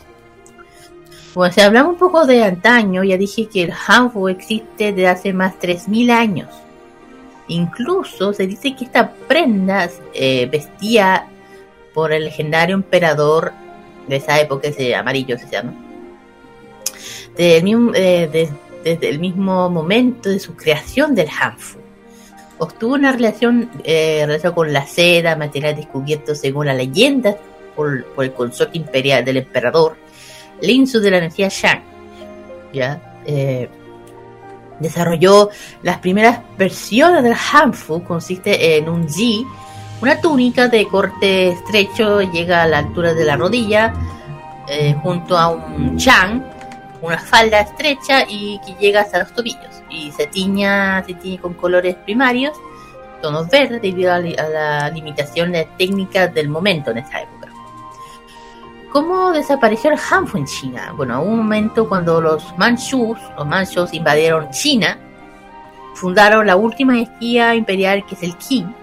[1.38, 5.34] Bueno, si hablamos un poco de antaño, ya dije que el Hanfu existe desde hace
[5.34, 6.50] más de 3.000 años.
[7.48, 11.28] Incluso se dice que esta prenda eh, vestía
[11.94, 13.52] por el legendario emperador
[14.08, 15.76] de esa época, ese amarillo se llama.
[17.36, 18.50] Desde el mismo, eh, de-
[18.84, 21.78] desde el mismo momento de su creación del Hanfu.
[22.58, 27.38] Obtuvo una relación, eh, relación con la seda, material descubierto según la leyenda
[27.76, 29.98] por, por el consorte imperial del emperador,
[30.62, 31.82] Linsu de la energía Shang.
[32.74, 33.02] ¿ya?
[33.26, 33.70] Eh,
[34.80, 35.50] desarrolló
[35.84, 39.46] las primeras versiones del Hanfu, consiste en un Ji,
[40.02, 43.94] una túnica de corte estrecho, llega a la altura de la rodilla,
[44.68, 46.44] eh, junto a un Chang,
[47.02, 49.82] una falda estrecha y que llega hasta los tobillos.
[49.90, 52.56] Y se tiña, se tiñe con colores primarios,
[53.22, 57.37] tonos verdes, debido a, li- a la limitación de técnicas del momento en esa época.
[58.92, 60.94] ¿Cómo desapareció el Hanfu en China?
[60.96, 64.98] Bueno, hubo un momento cuando los Manchus, los Manchus invadieron China,
[65.96, 68.74] fundaron la última dinastía imperial que es el Qing.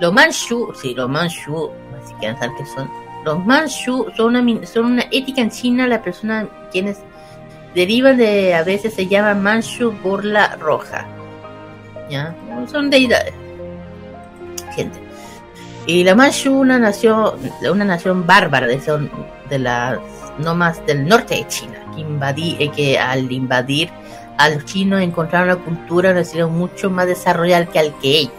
[0.00, 1.70] Los Manchu, sí, los Manchu,
[2.06, 2.90] si quieren saber qué son,
[3.24, 7.00] los Manchu son una, son una ética en China, las personas quienes
[7.74, 11.06] derivan de, a veces se llaman Manchu Borla Roja.
[12.10, 12.34] ¿Ya?
[12.70, 13.34] Son deidades.
[14.74, 15.11] Gente.
[15.86, 17.32] Y la Manchu, una nación,
[17.70, 19.10] una nación bárbara de, son,
[19.50, 19.98] de las
[20.38, 23.90] nomas del norte de China, que, eh, al invadir
[24.38, 28.32] a los chinos encontraron una cultura, nación mucho más desarrollada que al que ellos.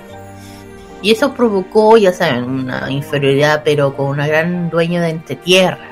[1.01, 5.89] Y eso provocó, ya saben, una inferioridad, pero con una gran dueño de entre tierras.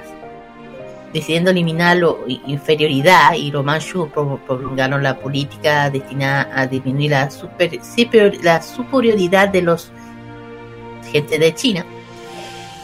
[1.14, 2.14] Decidiendo eliminar la
[2.48, 7.82] inferioridad y los manchus pro- prolongaron la política destinada a disminuir la, super-
[8.42, 9.92] la superioridad de los
[11.12, 11.86] gente de China.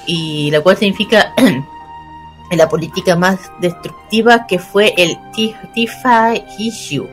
[0.06, 1.34] Y la cual significa
[2.52, 7.08] la política más destructiva que fue el Ti- Tifai Hishu,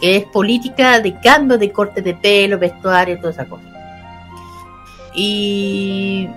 [0.00, 3.64] que es política de cambio de corte de pelo, vestuario, toda esa cosa.
[5.14, 6.28] Y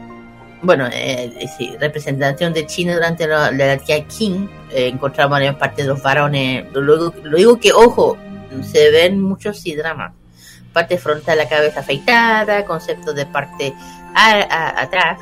[0.61, 5.81] bueno, eh, sí, representación de China durante la, la dinastía Qing, eh, encontramos en parte
[5.81, 8.17] de los varones, luego, lo digo que, ojo,
[8.61, 10.13] se ven muchos dramas.
[10.73, 13.73] Parte frontal, la cabeza afeitada, concepto de parte
[14.15, 15.19] a- atrás,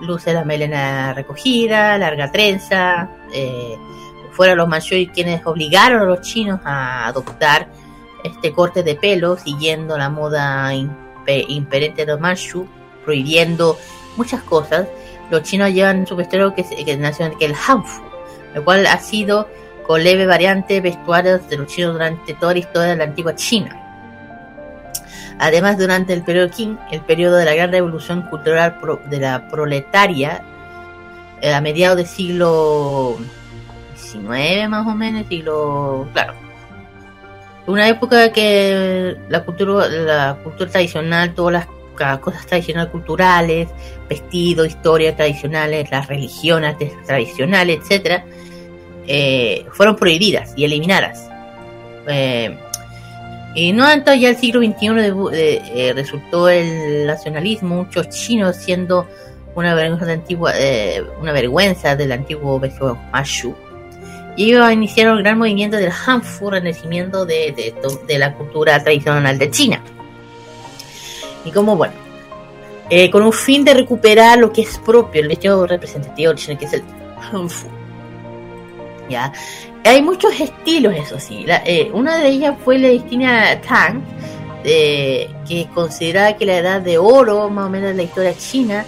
[0.00, 3.76] luce la melena recogida, larga trenza, eh,
[4.32, 7.68] fueron los manchúes quienes obligaron a los chinos a adoptar
[8.24, 12.66] este corte de pelo siguiendo la moda impe- imperente de los manchú,
[13.04, 13.78] prohibiendo
[14.16, 14.86] muchas cosas.
[15.30, 18.02] Los chinos llevan su vestuario que, que nació que el Hanfu,
[18.54, 19.48] lo cual ha sido
[19.86, 23.89] con leve variante vestuarios de los chinos durante toda la historia de la antigua China.
[25.42, 29.48] Además, durante el periodo Qing, el periodo de la gran revolución cultural pro- de la
[29.48, 30.42] proletaria,
[31.40, 33.16] eh, a mediados del siglo
[33.96, 36.34] XIX más o menos, siglo, claro,
[37.66, 41.66] una época que la cultura, la cultura tradicional, todas
[41.98, 43.68] las cosas tradicionales culturales,
[44.08, 46.76] vestidos, historias tradicionales, las religiones
[47.06, 48.24] tradicionales, etcétera,
[49.06, 51.30] eh, fueron prohibidas y eliminadas.
[52.08, 52.58] Eh,
[53.54, 58.56] y no tanto ya el siglo XXI debu- de- eh, resultó el nacionalismo, muchos chinos
[58.56, 59.06] siendo
[59.54, 63.54] una vergüenza, de antigua, eh, una vergüenza del antiguo vestido Mashu.
[64.36, 67.74] Y ellos iniciaron el gran movimiento del Hanfu, renacimiento de, de,
[68.06, 69.82] de la cultura tradicional de China.
[71.44, 71.94] Y como bueno,
[72.90, 76.58] eh, con un fin de recuperar lo que es propio, el vestido representativo de China,
[76.58, 76.82] que es el
[77.32, 77.66] Hanfu.
[79.08, 79.32] ¿Ya?
[79.84, 81.44] Hay muchos estilos, eso sí.
[81.46, 84.02] La- eh, una de ellas fue la distinta Tang,
[84.62, 88.84] que consideraba que la edad de oro, más o menos de la historia china,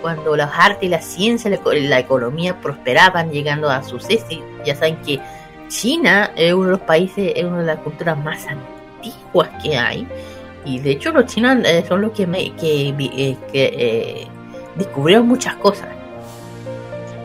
[0.00, 4.40] cuando las artes y la ciencia, la, la economía prosperaban, llegando a su cese.
[4.64, 5.20] Ya saben que
[5.68, 10.06] China es uno de los países, es una de las culturas más antiguas que hay.
[10.64, 14.26] Y de hecho los chinos eh, son los que, me- que, eh, eh,
[14.76, 15.88] descubrieron muchas cosas.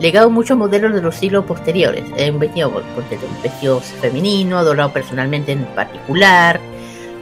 [0.00, 2.04] Legado muchos modelos de los siglos posteriores.
[2.16, 6.58] Eh, un vestido, un vestido femenino, adorado personalmente en particular.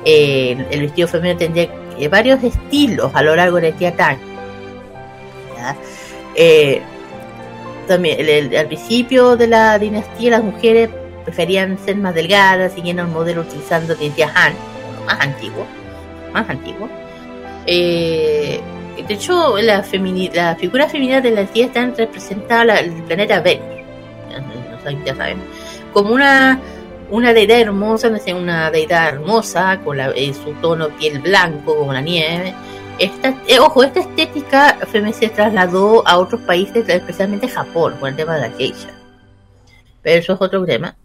[0.05, 1.69] Eh, el, vestido femenino tendría
[1.99, 4.19] eh, varios estilos a lo largo de la Tang.
[7.89, 10.89] también al principio de la dinastía las mujeres
[11.25, 14.53] preferían ser más delgadas, siguiendo el modelo utilizando dinastía Han,
[15.05, 15.67] más antiguo,
[16.33, 16.89] más antiguo.
[19.07, 19.85] De hecho, la,
[20.35, 23.67] la figura femenina de la dinastía están representadas en el planeta Venus,
[25.05, 25.39] ya- saben,
[25.93, 26.61] como una
[27.11, 31.75] una deidad hermosa, no sé, una deidad hermosa con la, eh, su tono piel blanco
[31.75, 32.53] como la nieve.
[32.99, 34.77] Esta, eh, ojo, esta estética
[35.13, 38.91] se trasladó a otros países, especialmente Japón, con el tema de la geisha.
[40.03, 40.97] Pero eso es otro tema.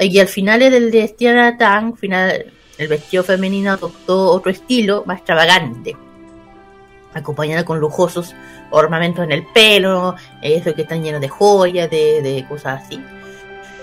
[0.00, 2.46] Y al final del destino Tang, final,
[2.78, 5.94] el vestido femenino adoptó otro estilo más extravagante,
[7.14, 8.34] acompañado con lujosos
[8.70, 13.00] ornamentos en el pelo, eso que están llenos de joyas, de, de cosas así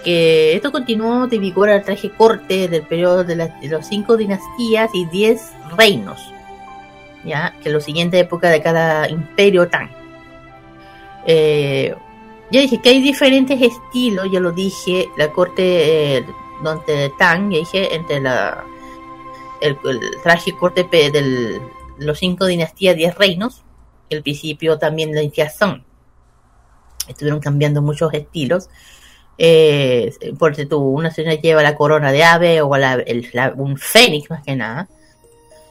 [0.03, 4.15] que esto continuó de vigor al traje corte del periodo de, las- de los cinco
[4.15, 6.31] dinastías y diez reinos,
[7.25, 9.89] ya que los siguientes épocas de cada imperio Tang.
[11.25, 11.93] Eh,
[12.51, 16.25] ya dije que hay diferentes estilos, ya lo dije, la corte eh,
[16.63, 18.63] donde Tang, ya dije, entre la
[19.59, 21.59] el, el traje corte del
[21.99, 23.63] los cinco dinastías, diez reinos,
[24.09, 25.81] el principio también dinastía Song.
[27.07, 28.69] Estuvieron cambiando muchos estilos
[29.37, 34.43] eh, porque tú, una señora lleva la corona de ave o la- un fénix más
[34.43, 34.87] que nada,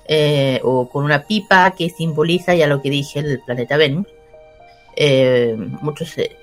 [0.09, 4.07] eh, o con una pipa que simboliza ya lo que dije, el planeta Venus.
[4.95, 6.37] Eh, muchos, eh,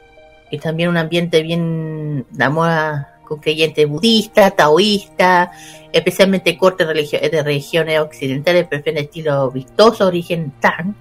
[0.51, 5.49] y también un ambiente bien, la moda con creyentes budistas, taoístas,
[5.91, 10.93] especialmente cortes de regiones occidentales, prefieren estilo vistoso, origen Tang.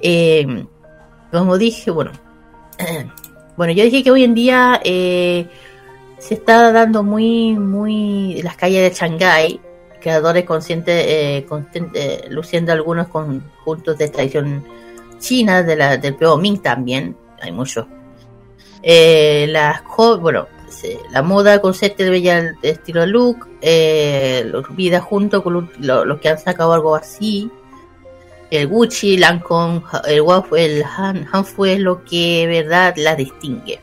[0.00, 0.64] Eh,
[1.30, 2.12] como dije, bueno,
[3.56, 5.46] Bueno, yo dije que hoy en día eh,
[6.18, 9.60] se está dando muy, muy las calles de Shanghái,
[10.00, 11.46] creadores conscientes, eh,
[11.94, 14.64] eh, luciendo algunos conjuntos de tradición
[15.20, 17.86] china, de la, del periodo Ming también, hay muchos.
[18.82, 19.82] Eh, las
[20.20, 20.48] bueno,
[21.10, 26.20] la moda concepto de bella de estilo look, eh, vida junto con lo- lo- los
[26.20, 27.50] que han sacado algo así,
[28.50, 33.80] el Gucci, Lancome, el Wafu, el Han, Hanfu es lo que verdad la distingue.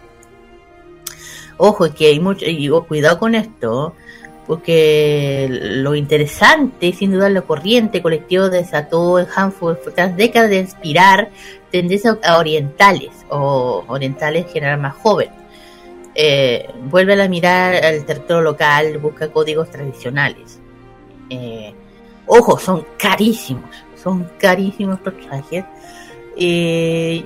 [1.57, 3.93] Ojo, que hay mucho, y cuidado con esto,
[4.47, 11.29] porque lo interesante, sin duda, la corriente colectivo desató en Hanfu tras décadas de inspirar
[11.69, 15.29] tendencias orientales o orientales en general más joven.
[16.13, 20.59] Eh, vuelve a mirar al territorio local, busca códigos tradicionales.
[21.29, 21.73] Eh,
[22.27, 23.69] ojo, son carísimos,
[24.01, 25.63] son carísimos estos trajes.
[26.35, 27.23] Eh,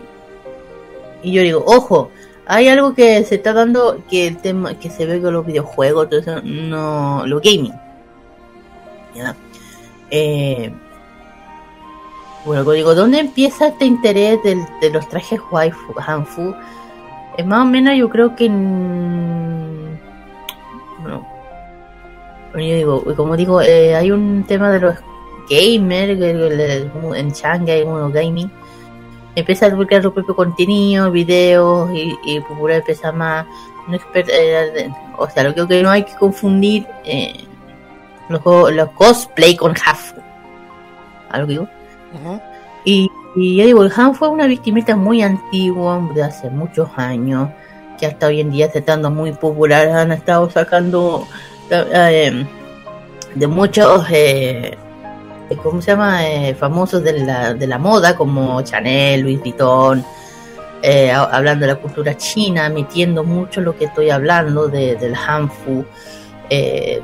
[1.24, 2.12] y yo digo, ojo,
[2.46, 6.10] hay algo que se está dando que el tema que se ve con los videojuegos,
[6.10, 7.74] todo eso, no, lo gaming.
[10.12, 10.72] Eh,
[12.46, 16.54] bueno, digo, ¿dónde empieza este interés de los trajes waifu, hanfu?
[17.38, 20.00] Eh, más o menos yo creo que en,
[21.02, 21.28] bueno,
[22.52, 24.96] bueno, yo digo, como digo, eh, hay un tema de los
[25.50, 26.20] gamers
[27.16, 28.50] en Shanghai, uno gaming,
[29.36, 33.46] empieza a publicar su propio contenido, videos y, y popular empieza más
[33.88, 37.44] no eh, o sea, lo que, que no hay que confundir eh,
[38.30, 40.16] los, los cosplay con Hafu.
[41.30, 41.70] ¿Algo que digo?
[42.84, 47.50] Y, y yo el Han fue una vestimenta muy antigua, de hace muchos años,
[48.00, 49.88] que hasta hoy en día se está dando muy popular.
[49.90, 51.28] Han estado sacando
[51.70, 52.46] eh,
[53.36, 54.78] de muchos, eh,
[55.64, 56.28] ¿cómo se llama?
[56.28, 60.04] Eh, famosos de la, de la moda, como Chanel, Louis Vuitton,
[60.82, 65.16] eh, ha- hablando de la cultura china, metiendo mucho lo que estoy hablando de, del
[65.16, 65.84] Hanfu.
[66.50, 67.02] Eh,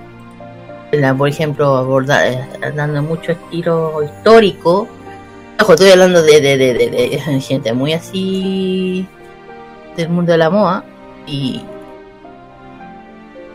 [1.17, 2.45] por ejemplo, aborda, eh,
[2.75, 4.87] dando mucho estilo histórico.
[5.69, 9.07] Estoy hablando de, de, gente muy así
[9.95, 10.83] del mundo de la moda.
[11.27, 11.61] Y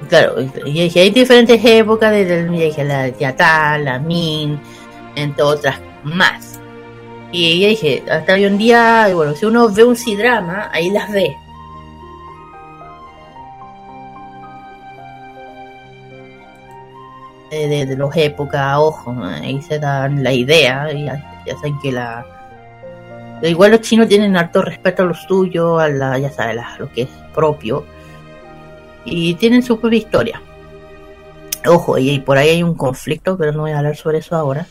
[0.08, 4.60] claro, y, hay diferentes épocas, desde la Yatá, la Min,
[5.16, 6.60] entre otras más.
[7.32, 11.36] Y dije, hasta hoy en día, bueno, si uno ve un C-drama, ahí las ve.
[17.56, 21.06] De, de, las épocas, ojo, ahí se dan la idea, y
[21.50, 22.26] saben que la...
[23.42, 26.90] Igual los chinos tienen harto respeto a lo suyo, a la, ya sabes, a lo
[26.90, 27.84] que es propio,
[29.04, 30.42] y tienen su propia historia.
[31.66, 34.66] Ojo, y, por ahí hay un conflicto, pero no voy a hablar sobre eso ahora.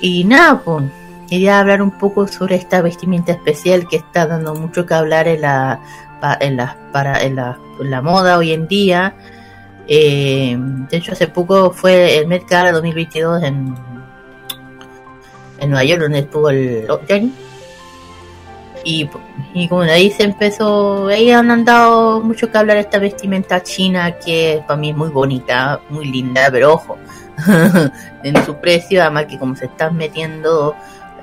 [0.00, 0.84] Y nada, pues,
[1.28, 5.42] quería hablar un poco sobre esta vestimenta especial que está dando mucho que hablar en
[5.42, 5.80] la,
[6.40, 9.14] en la, para, en la, en la moda hoy en día.
[9.86, 13.74] Eh, de hecho, hace poco fue el Met Gala 2022 en,
[15.58, 17.32] en Nueva York, donde estuvo el Johnny.
[18.82, 19.08] Y,
[19.52, 24.62] y como ahí se empezó, ahí han dado mucho que hablar esta vestimenta china que
[24.66, 26.96] para mí es muy bonita, muy linda, pero ojo,
[28.22, 30.74] en su precio, además que como se están metiendo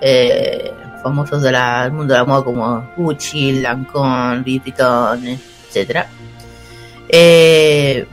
[0.01, 0.71] eh,
[1.01, 1.55] famosos del
[1.91, 6.07] mundo de la moda como Gucci, Lancôme, Louis Vuitton, etcétera.
[7.09, 8.05] Eh,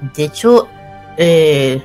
[0.00, 0.68] de hecho,
[1.16, 1.82] eh,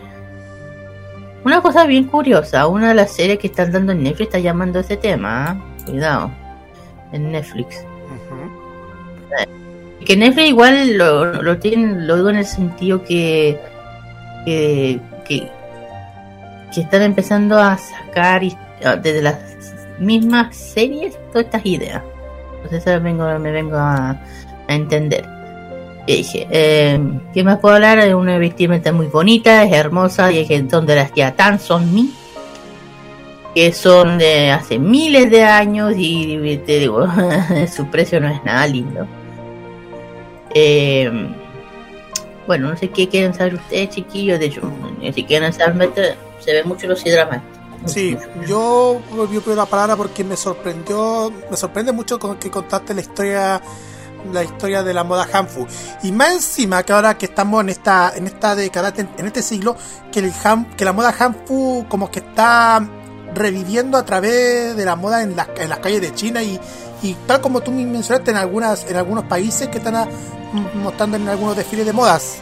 [1.44, 4.80] una cosa bien curiosa, una de las series que están dando en Netflix está llamando
[4.80, 5.58] ese tema, ¿ah?
[5.86, 6.32] cuidado,
[7.12, 7.86] en Netflix.
[10.06, 13.58] Que Netflix igual lo, lo tienen, lo digo en el sentido que,
[14.46, 15.50] que, que,
[16.74, 18.58] que están empezando a sacar his-
[19.02, 19.38] desde las
[20.00, 22.02] mismas series todas estas ideas.
[22.56, 25.26] Entonces ahora vengo, me vengo a, a entender.
[26.06, 27.00] Dije, eh,
[27.34, 28.00] ¿qué más puedo hablar?
[28.00, 31.94] Es una vestimenta muy bonita, es hermosa, y es que son de las Yatan, son
[31.94, 32.14] mi,
[33.56, 37.08] que son de hace miles de años, y te digo,
[37.74, 39.08] su precio no es nada lindo.
[40.54, 41.10] Eh,
[42.46, 44.62] bueno, no sé qué quieren saber ustedes, chiquillos, de hecho,
[45.14, 45.92] si quieren saber,
[46.40, 47.42] se ven mucho los hidramas.
[47.86, 48.18] Sí,
[48.48, 53.02] yo a pedir la palabra porque me sorprendió, me sorprende mucho con que contaste la
[53.02, 53.62] historia,
[54.32, 55.68] la historia de la moda Hanfu.
[56.04, 59.76] Y más encima que ahora que estamos en esta, en esta década, en este siglo,
[60.12, 62.86] que el Han- que la moda Hanfu como que está
[63.34, 66.60] reviviendo a través de la moda en las, en las calles de China y,
[67.02, 70.08] y tal como tú me mencionaste en algunas, en algunos países que están
[70.76, 72.38] mostrando en algunos desfiles de modas.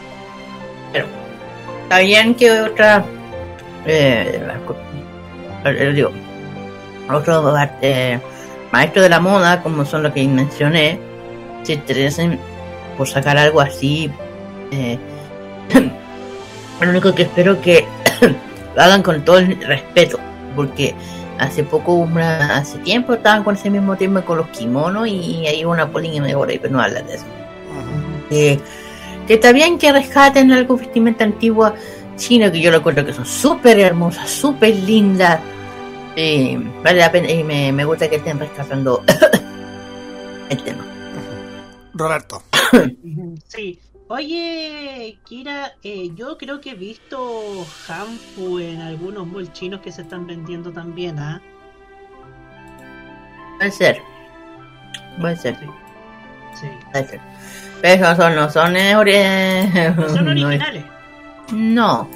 [1.89, 3.03] Sabían que otra.
[3.85, 4.41] Eh,
[5.93, 6.11] digo,
[7.81, 8.19] eh,
[8.71, 10.99] maestros de la moda, como son los que mencioné,
[11.63, 12.39] se interesen
[12.97, 14.11] por sacar algo así.
[14.71, 14.97] eh,
[16.81, 17.85] lo único que espero que
[18.75, 20.19] lo hagan con todo el respeto,
[20.55, 20.95] porque
[21.37, 25.65] hace poco, una, hace tiempo, estaban con ese mismo tema con los kimonos y hay
[25.65, 27.25] una polémica mejor ahí, pero no hablan de eso.
[28.29, 28.59] Eh,
[29.27, 31.75] que está bien que rescaten algo vestimenta antigua
[32.15, 35.39] china, que yo recuerdo que son súper hermosas, súper lindas.
[36.15, 39.03] Eh, vale la pena y me, me gusta que estén rescatando
[40.49, 40.85] el tema.
[41.93, 42.41] Roberto.
[43.47, 43.79] Sí.
[44.07, 50.01] Oye, Kira, eh, yo creo que he visto Hanfu en algunos malls chinos que se
[50.01, 51.41] están vendiendo también, ¿ah?
[53.57, 54.01] Puede ser.
[55.19, 55.55] Puede ser.
[56.59, 56.67] Sí.
[56.91, 57.19] Puede ser.
[57.81, 60.83] Pero no son, no son, eh, ori- No son originales.
[61.53, 62.09] No.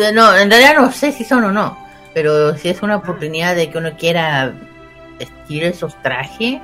[0.00, 1.78] Eh, No, en realidad no sé si son o no.
[2.14, 4.52] Pero si es una oportunidad de que uno quiera
[5.18, 6.60] vestir esos trajes,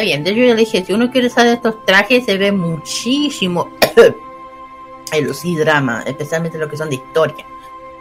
[0.00, 0.24] bien.
[0.24, 3.70] De hecho, yo le dije: si uno quiere usar estos trajes, se ve muchísimo
[5.12, 7.44] en los C-dramas, especialmente los que son de historia.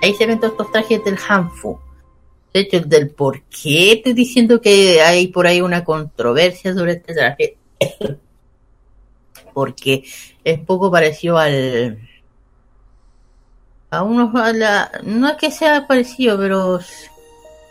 [0.02, 1.80] Ahí se ven todos estos trajes del Hanfu.
[2.53, 7.14] De hecho, del por qué estoy diciendo que hay por ahí una controversia sobre este
[7.14, 7.57] traje.
[9.53, 10.03] Porque
[10.44, 11.99] es poco parecido al
[13.91, 16.80] a unos a la- no es que sea parecido pero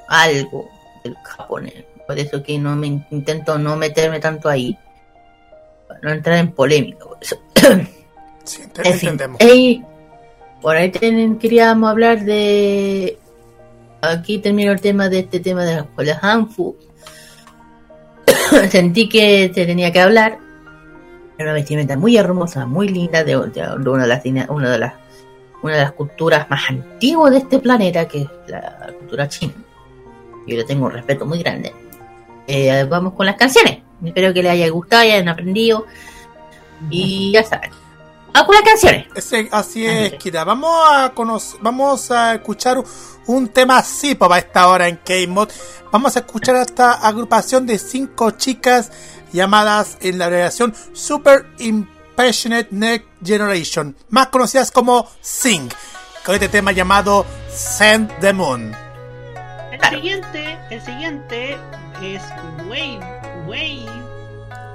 [0.09, 0.69] algo
[1.03, 4.77] del japonés por eso que no me in- intento no meterme tanto ahí
[5.89, 7.37] para no entrar en polémica por eso
[8.45, 9.41] Sí, En fin, entendemos.
[9.41, 9.85] ey,
[10.61, 13.17] por ahí ten- queríamos hablar de
[14.01, 16.75] aquí termino el tema de este tema de la escuela Hanfu
[18.71, 20.39] sentí que se tenía que hablar
[21.39, 24.95] era una vestimenta muy hermosa muy linda de, de- una de las una de las
[25.63, 29.53] una de las culturas más antiguas de este planeta, que es la cultura china.
[30.45, 31.73] Yo le tengo un respeto muy grande.
[32.47, 33.79] Eh, vamos con las canciones.
[34.05, 35.87] Espero que les haya gustado, hayan aprendido.
[36.91, 37.71] Y ya saben.
[38.33, 39.07] Vamos con las canciones.
[39.15, 40.43] Ese- así es, Kira.
[40.45, 42.83] Vamos a conocer, vamos a escuchar
[43.27, 45.51] un tema así para esta hora en K-Mod.
[45.93, 48.91] Vamos a escuchar a esta agrupación de cinco chicas
[49.33, 55.69] llamadas en la abreviación Super Impassionate Next Generation, más conocidas como Sing,
[56.25, 58.75] con este tema llamado Send the Moon.
[59.73, 61.59] El siguiente, el siguiente
[62.03, 62.23] es
[62.69, 63.01] Wave,
[63.47, 63.87] Wave,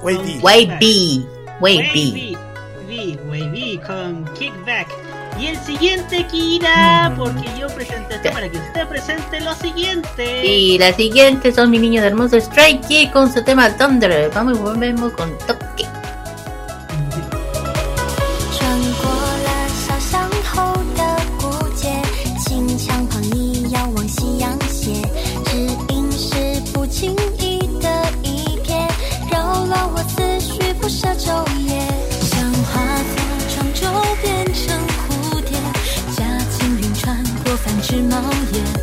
[0.01, 0.39] Wavy.
[0.41, 1.25] Wave B.
[1.59, 2.37] Wave B.
[2.87, 4.87] B, Wave B con Kickback.
[5.39, 7.17] Y el siguiente, Kira, Mm.
[7.17, 10.45] porque yo presenté esto para que usted presente lo siguiente.
[10.45, 14.31] Y la siguiente son mis niños hermosos Kids con su tema Thunder.
[14.33, 15.57] Vamos y volvemos con Toque.
[15.83, 15.96] 穿
[37.97, 38.21] 是猫
[38.53, 38.76] 眼。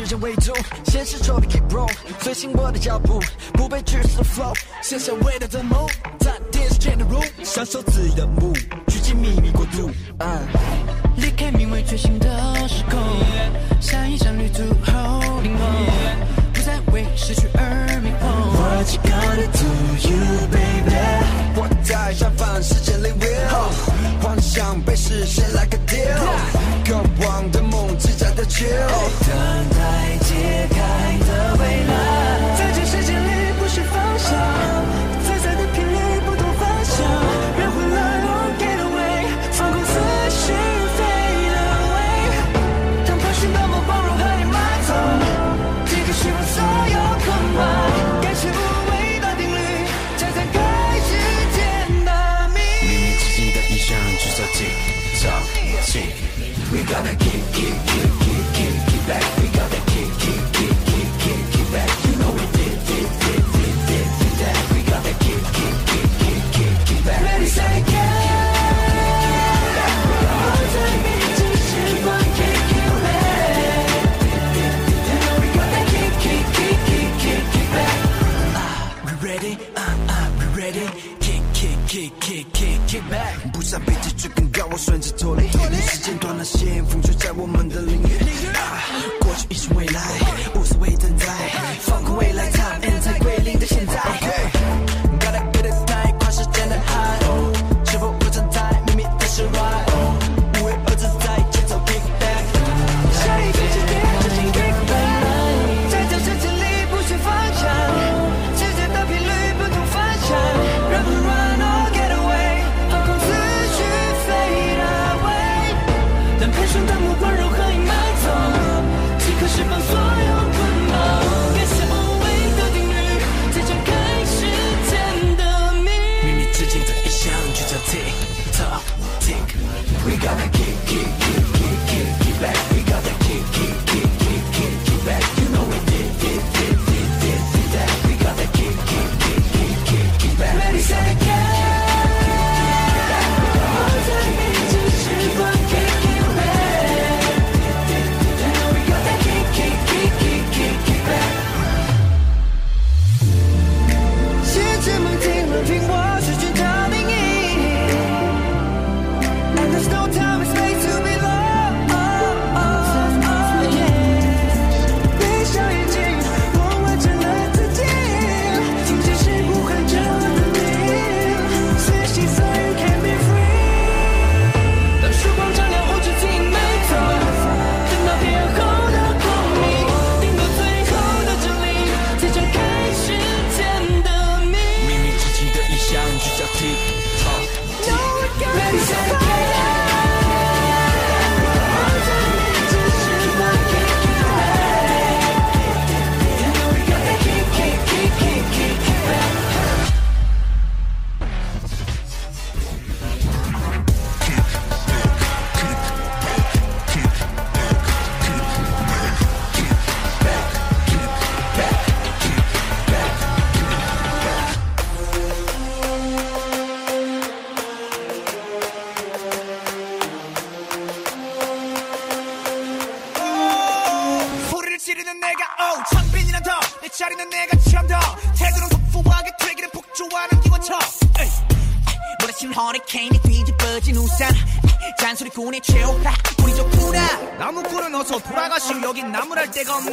[0.00, 0.52] 时间为主
[0.84, 3.20] 现实中的 keep roll 随心我的脚步
[3.54, 5.88] 不被拘束的 flow 卸下伟大的梦
[6.20, 9.90] 在电视前的 room 享受自意的 move 狙击秘密国度。
[11.16, 12.28] 离开名为觉醒的
[12.68, 13.00] 时空
[13.80, 18.28] 下一站旅途 holding on 不再为失去而迷惘。
[18.54, 20.94] What you gonna do you baby
[21.56, 26.94] 我在燃放时间里 wu 幻想被实现 like a deal 渴
[27.26, 29.57] 望的梦自在的 chill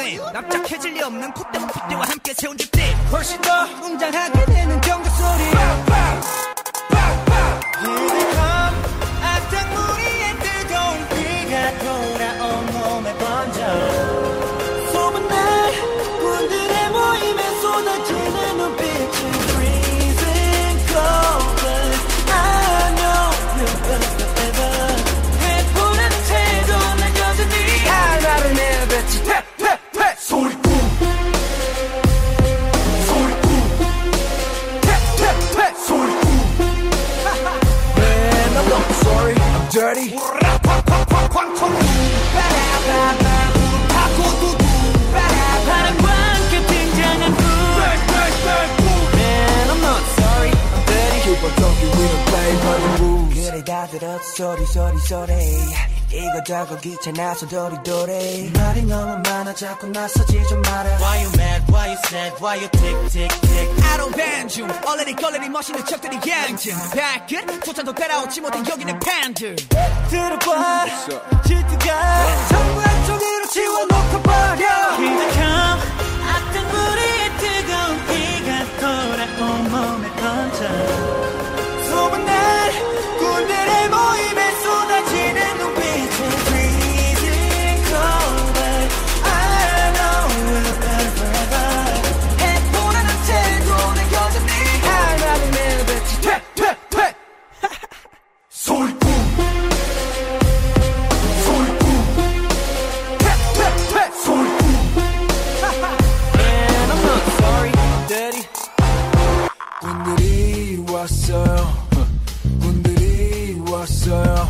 [0.06, 0.45] same.
[54.22, 55.34] 쏘리 쏘리
[56.14, 58.52] 이거저거 귀찮아서 도리도리.
[58.54, 60.98] 말이 너무 많아 자꾸 나서지 좀 마라.
[60.98, 61.66] Why you mad?
[61.68, 62.36] Why you sad?
[62.40, 63.84] Why you tick tick tick?
[63.84, 64.66] I don't ban you.
[64.86, 69.56] 얼레리 걸레리 멋있는 척들이 양심 발끝 소찬도 따라오지 못해 여기는 팬들
[70.10, 70.86] 들어봐.
[71.46, 74.66] 질투가 전부 한쪽으로 지워놓고 버려
[111.06, 111.88] 왔어요.
[112.60, 114.50] 꾼들이 왔어요.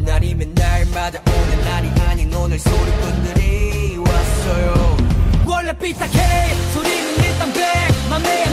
[0.00, 4.96] 날이면 날마다 오는 날이 아닌 오늘 소리꾼들이 왔어요.
[5.46, 6.54] 원래 삐딱해.
[6.74, 7.62] 소리는 일단 백.
[8.10, 8.45] 맘에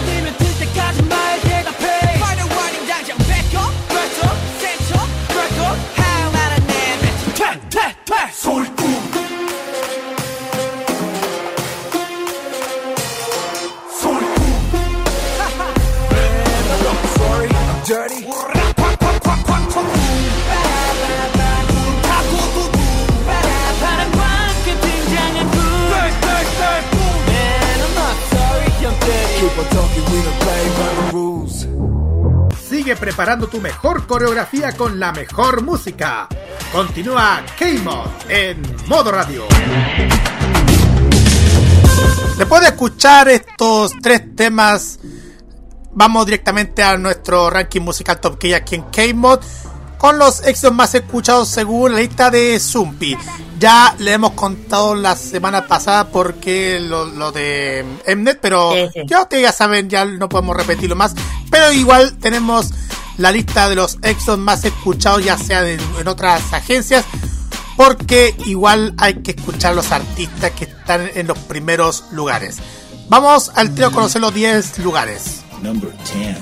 [32.70, 36.28] Sigue preparando tu mejor coreografía con la mejor música.
[36.72, 39.44] Continúa K-Mod en modo radio.
[42.38, 45.00] Después de escuchar estos tres temas,
[45.92, 49.42] vamos directamente a nuestro ranking musical Top K aquí en K-Mod
[50.04, 53.18] con los éxitos más escuchados según la lista de Zumpi.
[53.58, 59.00] Ya le hemos contado la semana pasada porque lo, lo de Mnet, pero Sí, sí.
[59.08, 61.14] ya ustedes ya saben, ya no podemos repetirlo más.
[61.50, 62.72] Pero igual tenemos
[63.18, 67.06] la lista de los éxitos más escuchados, ya sea en, en otras agencias,
[67.78, 72.58] porque igual hay que escuchar los artistas que están en los primeros lugares.
[73.08, 75.44] Vamos al trío a conocer los 10 lugares.
[75.62, 76.38] Number 10.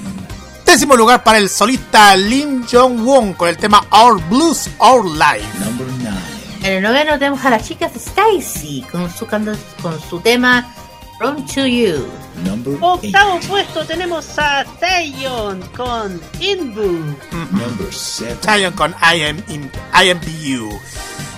[0.72, 5.46] Décimo lugar para el solista Lim Jong-won con el tema Our Blues, Our Life.
[5.60, 6.18] Number 9.
[6.64, 10.74] En el noveno tenemos a las chicas Stacy con su, con su tema
[11.18, 12.08] From to You.
[12.46, 12.86] Number 8.
[12.86, 17.18] Octavo puesto tenemos a Taeyeon con Inbu.
[17.52, 18.36] Number 7.
[18.36, 20.80] Taeyeon con I am in, IMBU.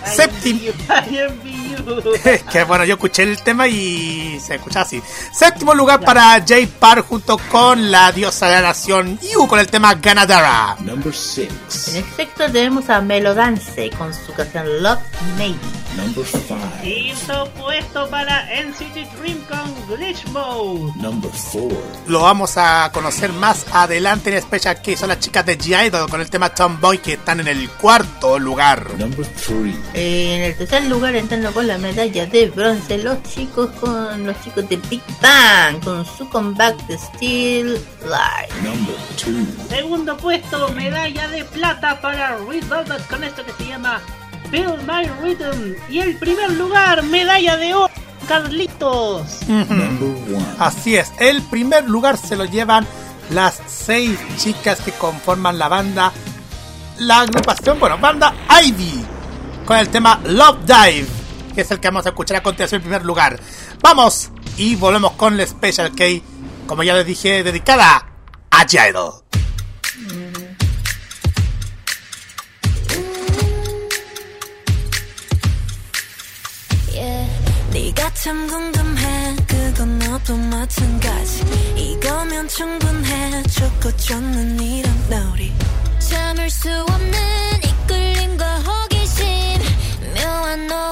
[0.05, 0.59] Séptimo.
[2.51, 5.01] Que bueno, yo escuché el tema y se escucha así.
[5.31, 9.67] Séptimo lugar para Jay Park junto con la diosa de la nación Yu con el
[9.67, 10.75] tema Ganadara.
[10.79, 11.87] Number 6.
[11.89, 14.99] En el sexto tenemos a Melodance con su canción Love
[15.37, 15.57] Maybe.
[15.95, 16.55] Number 5.
[16.81, 20.91] Quinto puesto para NCT Dream con Glitch Mode.
[20.95, 21.69] Number 4.
[22.07, 26.21] Lo vamos a conocer más adelante en Special que son las chicas de G-Idol con
[26.21, 28.97] el tema Tomboy que están en el cuarto lugar.
[28.97, 29.75] Number 3.
[29.93, 34.41] Eh, en el tercer lugar entrando con la medalla de bronce los chicos con los
[34.43, 38.61] chicos de Big Bang con su comeback de Still Life.
[38.61, 38.95] Number
[39.25, 39.69] 2.
[39.69, 44.01] Segundo puesto, medalla de plata para Velvet con esto que se llama
[44.51, 45.75] Build My Rhythm.
[45.89, 47.93] Y el primer lugar, medalla de oro,
[48.27, 49.47] Carlitos.
[49.47, 49.87] Number
[50.27, 50.45] 1.
[50.59, 52.85] Así es, el primer lugar se lo llevan
[53.29, 56.11] las seis chicas que conforman la banda,
[56.97, 58.33] la agrupación, bueno, banda
[58.65, 59.05] Ivy,
[59.65, 61.22] con el tema Love Dive,
[61.54, 63.40] que es el que vamos a escuchar a continuación en primer lugar.
[63.82, 66.04] Vamos y volvemos con la Special K,
[66.66, 68.06] como ya les dije, dedicada
[68.50, 69.12] a Jaidol.
[76.92, 77.28] Yeah.
[77.70, 81.44] 네가 참 궁금해 그건 너도 마찬가지
[81.76, 85.52] 이거면 충분해 좋고 좋는 이런 놀이
[85.98, 87.12] 참을 수 없는
[87.62, 89.26] 이끌림과 호기심
[90.14, 90.91] 묘한 너와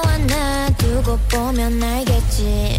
[0.92, 2.78] 두고 보면 알겠지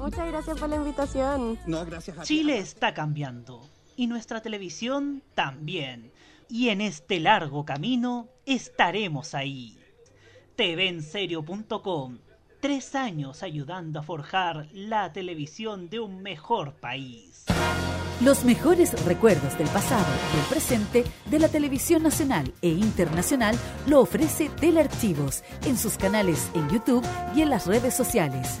[0.00, 1.58] Muchas gracias por la invitación.
[1.66, 2.28] No, gracias a ti.
[2.28, 3.60] Chile está cambiando
[3.96, 6.10] y nuestra televisión también.
[6.48, 9.78] Y en este largo camino estaremos ahí.
[10.56, 12.18] TVenserio.com
[12.60, 17.44] Tres años ayudando a forjar la televisión de un mejor país.
[18.22, 23.56] Los mejores recuerdos del pasado y el presente de la televisión nacional e internacional
[23.86, 28.60] lo ofrece Telearchivos en sus canales en YouTube y en las redes sociales.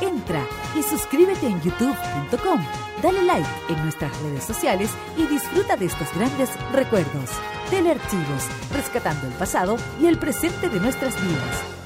[0.00, 0.46] Entra
[0.78, 2.60] y suscríbete en youtube.com,
[3.02, 7.30] dale like en nuestras redes sociales y disfruta de estos grandes recuerdos.
[7.70, 8.44] Telearchivos,
[8.74, 11.76] rescatando el pasado y el presente de nuestras vidas.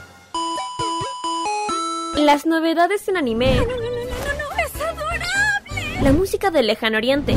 [2.16, 3.58] Las novedades en anime.
[3.58, 6.02] ¡Es adorable!
[6.02, 7.36] La música del lejano oriente.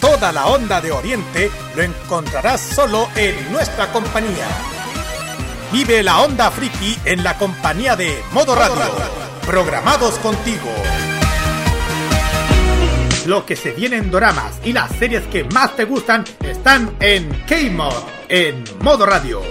[0.00, 4.48] Toda la onda de Oriente lo encontrarás solo en nuestra compañía.
[5.72, 8.82] Vive la onda friki en la compañía de Modo Radio.
[9.46, 10.70] Programados contigo.
[13.26, 17.28] Lo que se viene en doramas y las series que más te gustan están en
[17.46, 17.94] K-Mod,
[18.28, 19.42] en Modo Radio.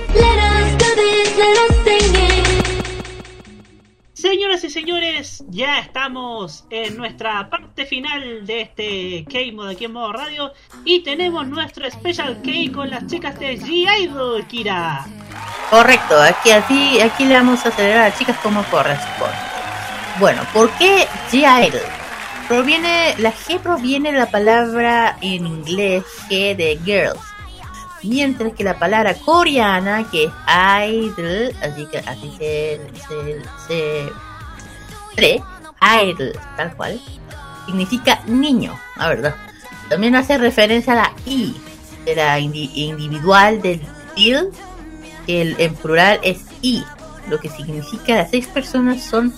[4.19, 10.11] Señoras y señores, ya estamos en nuestra parte final de este K-Mod aquí en modo
[10.11, 10.51] radio
[10.83, 15.05] y tenemos nuestro Special K con las chicas de G-Idol, Kira.
[15.69, 16.51] Correcto, aquí,
[16.99, 19.37] aquí, le vamos a acelerar a las chicas como corresponde.
[20.19, 21.79] Bueno, ¿por qué G-Idol?
[22.49, 27.21] Proviene, la G proviene de la palabra en inglés G de girls,
[28.03, 30.31] mientras que la palabra coreana, que es
[30.89, 32.81] idol, así que así se,
[33.67, 34.11] se,
[35.15, 35.41] se
[36.03, 37.01] idol, tal cual,
[37.65, 39.35] significa niño, la verdad.
[39.89, 41.55] También hace referencia a la I,
[42.05, 43.81] de la indi- individual del
[44.15, 44.49] il,
[45.25, 46.83] que el, en plural es I,
[47.27, 49.33] lo que significa las seis personas son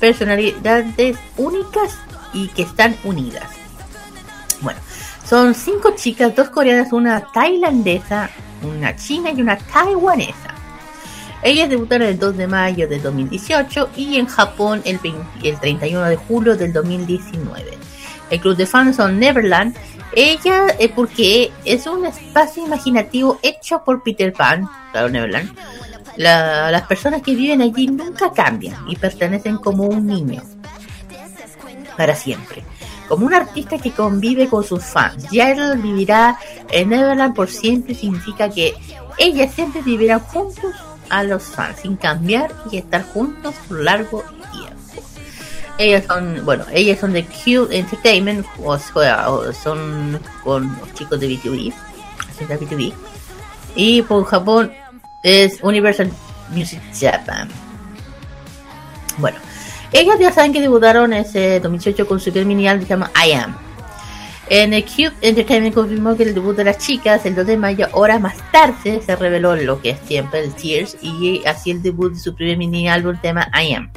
[0.00, 1.96] personalidades únicas
[2.32, 3.48] y que están unidas.
[4.60, 4.80] Bueno,
[5.32, 8.28] son cinco chicas, dos coreanas, una tailandesa,
[8.62, 10.52] una china y una taiwanesa.
[11.42, 16.02] Ellas debutaron el 2 de mayo de 2018 y en Japón el, 20 el 31
[16.04, 17.78] de julio del 2019.
[18.28, 19.74] El club de fans son Neverland.
[20.14, 25.56] Ella, eh, porque es un espacio imaginativo hecho por Peter Pan, claro, Neverland.
[26.18, 30.42] La- las personas que viven allí nunca cambian y pertenecen como un niño
[31.96, 32.62] para siempre.
[33.12, 36.38] Como un artista que convive con sus fans, Yael vivirá
[36.70, 38.72] en Neverland por siempre significa que
[39.18, 40.74] ellas siempre vivirán juntos
[41.10, 45.06] a los fans, sin cambiar y estar juntos por largo tiempo.
[45.76, 49.26] Ellas son, bueno, ellas son de Q Entertainment, o sea,
[49.62, 51.70] son con los chicos de BTV,
[52.48, 52.94] BTV.
[53.74, 54.72] Y por Japón
[55.22, 56.10] es Universal
[56.48, 57.50] Music Japan.
[59.18, 59.36] Bueno,
[59.92, 63.10] ellas ya saben que debutaron ese 2018 con su primer mini álbum que se llama
[63.26, 63.56] I Am.
[64.48, 67.88] En el Cube Entertainment confirmó que el debut de las chicas el 2 de mayo,
[67.92, 72.12] horas más tarde, se reveló lo que es siempre el Tears y así el debut
[72.12, 73.92] de su primer mini álbum tema I Am.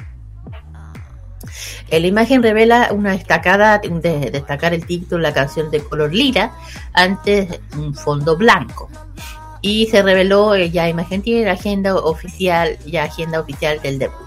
[1.89, 6.51] La imagen revela una destacada, de destacar el título de la canción de color lila
[6.93, 8.89] antes un fondo blanco.
[9.61, 14.24] Y se reveló eh, ya imagen tiene la agenda oficial, ya agenda oficial del debut.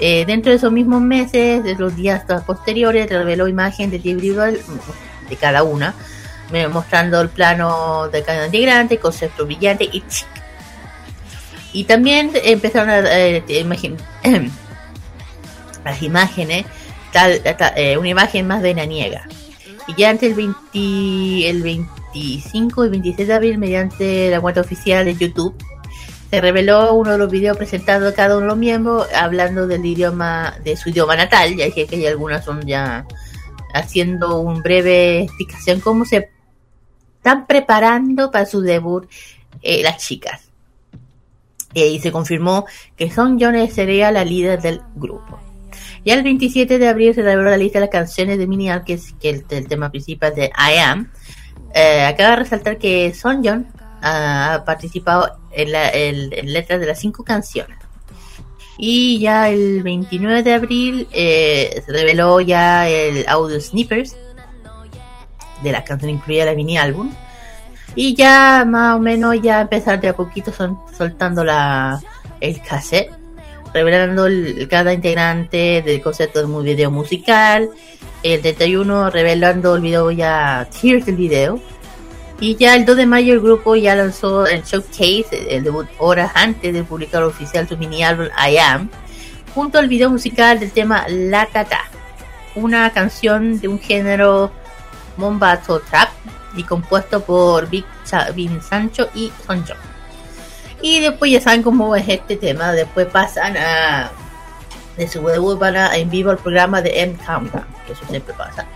[0.00, 5.28] Eh, dentro de esos mismos meses, de los días posteriores, reveló imagen del individual mm,
[5.30, 5.94] de cada una,
[6.70, 10.26] mostrando el plano de cada integrante, concepto brillante y chic.
[11.72, 13.42] Y también empezaron a eh,
[15.84, 16.66] las imágenes,
[17.76, 19.26] eh, una imagen más veraniega.
[19.88, 25.04] Y ya ante el 20, el 25 y 26 de abril, mediante la cuenta oficial
[25.04, 25.54] de YouTube,
[26.34, 29.86] se reveló uno de los videos presentados a cada uno de los miembros hablando del
[29.86, 33.06] idioma, de su idioma natal, ya que, hay algunas son ya
[33.72, 36.30] haciendo un breve explicación cómo se
[37.18, 39.08] están preparando para su debut
[39.62, 40.50] eh, las chicas.
[41.72, 42.66] Y se confirmó
[42.96, 45.38] que Son Jones sería la líder del grupo.
[46.04, 48.82] Ya el 27 de abril se reveló la lista de las canciones de Mini Al,
[48.82, 51.12] que es que el, el tema principal de I Am.
[51.74, 53.68] Eh, acaba de resaltar que Son John
[54.04, 57.78] ha participado en, la, en- letras de las cinco canciones.
[58.76, 64.16] Y ya el 29 de abril eh, se reveló ya el audio snippers
[65.62, 67.12] de la canción incluida en el mini álbum.
[67.94, 72.00] Y ya más o menos ya empezar de a poquito son, soltando la,
[72.40, 73.12] el cassette,
[73.72, 77.70] revelando el- cada integrante del concepto mu- video musical.
[78.24, 81.60] El 31 revelando el video ya, Tears del video.
[82.44, 86.30] Y ya el 2 de mayo el grupo ya lanzó el showcase, el debut horas
[86.34, 88.90] antes de publicar oficial su mini álbum I Am,
[89.54, 91.80] junto al video musical del tema La Tata,
[92.54, 94.52] una canción de un género
[95.16, 96.10] Mombazo Trap
[96.54, 97.86] y compuesto por Big
[98.34, 99.78] Vin Sancho y Son Jong.
[100.82, 104.10] Y después ya saben cómo es este tema, después pasan a
[104.98, 108.66] de su debut para en vivo el programa de M Countdown, que eso siempre pasa.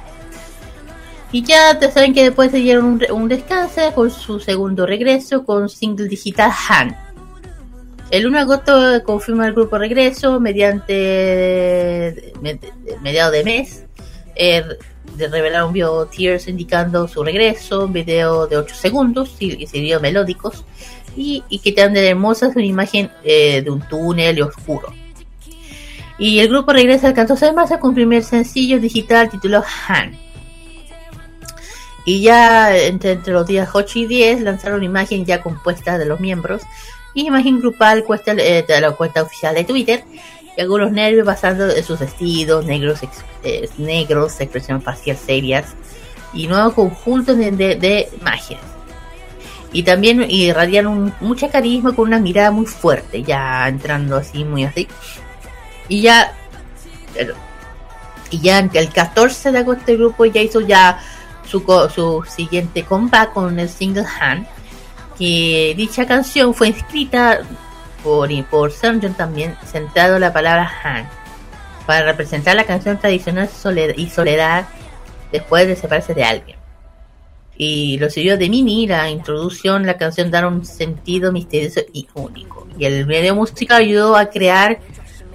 [1.31, 5.45] Y ya te saben que después se dieron un, un descanso con su segundo regreso
[5.45, 6.97] con single digital Han.
[8.11, 12.73] El 1 de agosto confirma el grupo regreso mediante med-
[13.03, 13.85] mediados de mes.
[14.35, 14.65] eh,
[15.17, 15.27] de
[15.65, 20.65] un video Tears indicando su regreso, un video de 8 segundos y, y melódicos
[21.17, 24.93] y, que te dan de hermosas una imagen eh, de un túnel oscuro.
[26.19, 30.17] Y el grupo regresa el 14 de marzo con un primer sencillo digital titulado Han.
[32.09, 36.21] Y ya entre, entre los días 8 y 10 lanzaron imagen ya compuesta de los
[36.21, 36.63] miembros.
[37.13, 40.05] Y imagen grupal cuesta, eh, de la cuenta oficial de Twitter.
[40.57, 45.67] Y algunos nervios basando en sus vestidos, negros, ex- eh, negros, expresión facial serias.
[46.33, 48.09] Y nuevo conjunto de, de, de.
[49.73, 54.65] Y también irradian un- mucha carisma con una mirada muy fuerte, ya entrando así, muy
[54.65, 54.89] así.
[55.89, 56.33] Y ya
[58.31, 60.99] y ya el 14 de agosto el grupo ya hizo ya
[61.49, 61.61] su,
[61.95, 64.47] su siguiente comeback con el single Han,
[65.19, 67.41] que dicha canción fue escrita
[68.05, 71.09] por, por Seungyeon también, centrado en la palabra Han,
[71.87, 74.67] para representar la canción tradicional soled- y soledad
[75.33, 76.59] después de separarse de alguien.
[77.57, 82.69] Y lo siguió de Mini, la introducción, la canción da un sentido misterioso y único.
[82.79, 84.79] Y el video musical ayudó a crear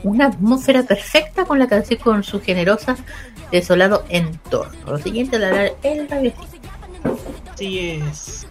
[0.04, 2.96] una atmósfera perfecta con la canción con su generosa,
[3.52, 4.92] desolado entorno.
[4.92, 6.48] Lo siguiente la hará el radiocito.
[7.54, 8.48] Así es.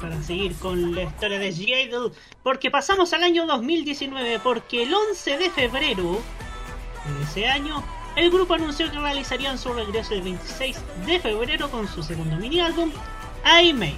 [0.00, 2.12] Para seguir con la historia de G-Idol,
[2.42, 6.20] porque pasamos al año 2019, porque el 11 de febrero
[7.06, 7.82] de ese año,
[8.16, 10.76] el grupo anunció que realizarían su regreso el 26
[11.06, 12.90] de febrero con su segundo mini álbum,
[13.62, 13.96] I May.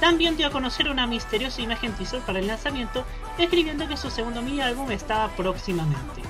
[0.00, 3.04] También dio a conocer una misteriosa imagen teaser para el lanzamiento,
[3.36, 6.22] escribiendo que su segundo mini álbum estaba próximamente.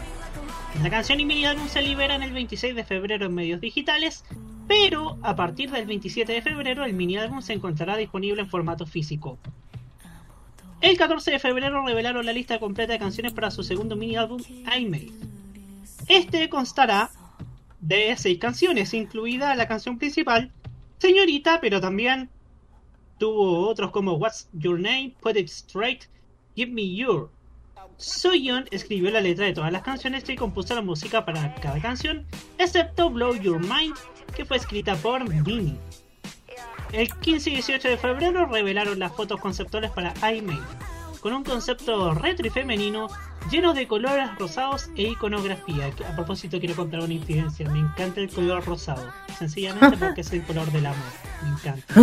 [0.83, 4.25] La canción y mini álbum se liberan el 26 de febrero en medios digitales,
[4.67, 8.87] pero a partir del 27 de febrero el mini álbum se encontrará disponible en formato
[8.87, 9.39] físico.
[10.81, 14.41] El 14 de febrero revelaron la lista completa de canciones para su segundo mini álbum
[14.49, 15.13] I Made.
[16.07, 17.11] Este constará
[17.81, 20.53] de seis canciones, incluida la canción principal,
[20.99, 22.29] Señorita, pero también
[23.19, 26.05] tuvo otros como What's Your Name, Put It Straight,
[26.57, 27.31] Give Me Your.
[27.97, 32.25] Soyeon escribió la letra de todas las canciones y compuso la música para cada canción,
[32.59, 33.97] excepto Blow Your Mind,
[34.37, 35.77] que fue escrita por Mini.
[36.93, 40.61] El 15 y 18 de febrero revelaron las fotos conceptuales para iMail,
[41.19, 43.09] con un concepto retro y femenino
[43.51, 45.91] lleno de colores rosados e iconografía.
[46.07, 47.69] A propósito, quiero contar una incidencia.
[47.71, 50.99] Me encanta el color rosado, sencillamente porque es el color del amor.
[51.43, 51.95] Me encanta.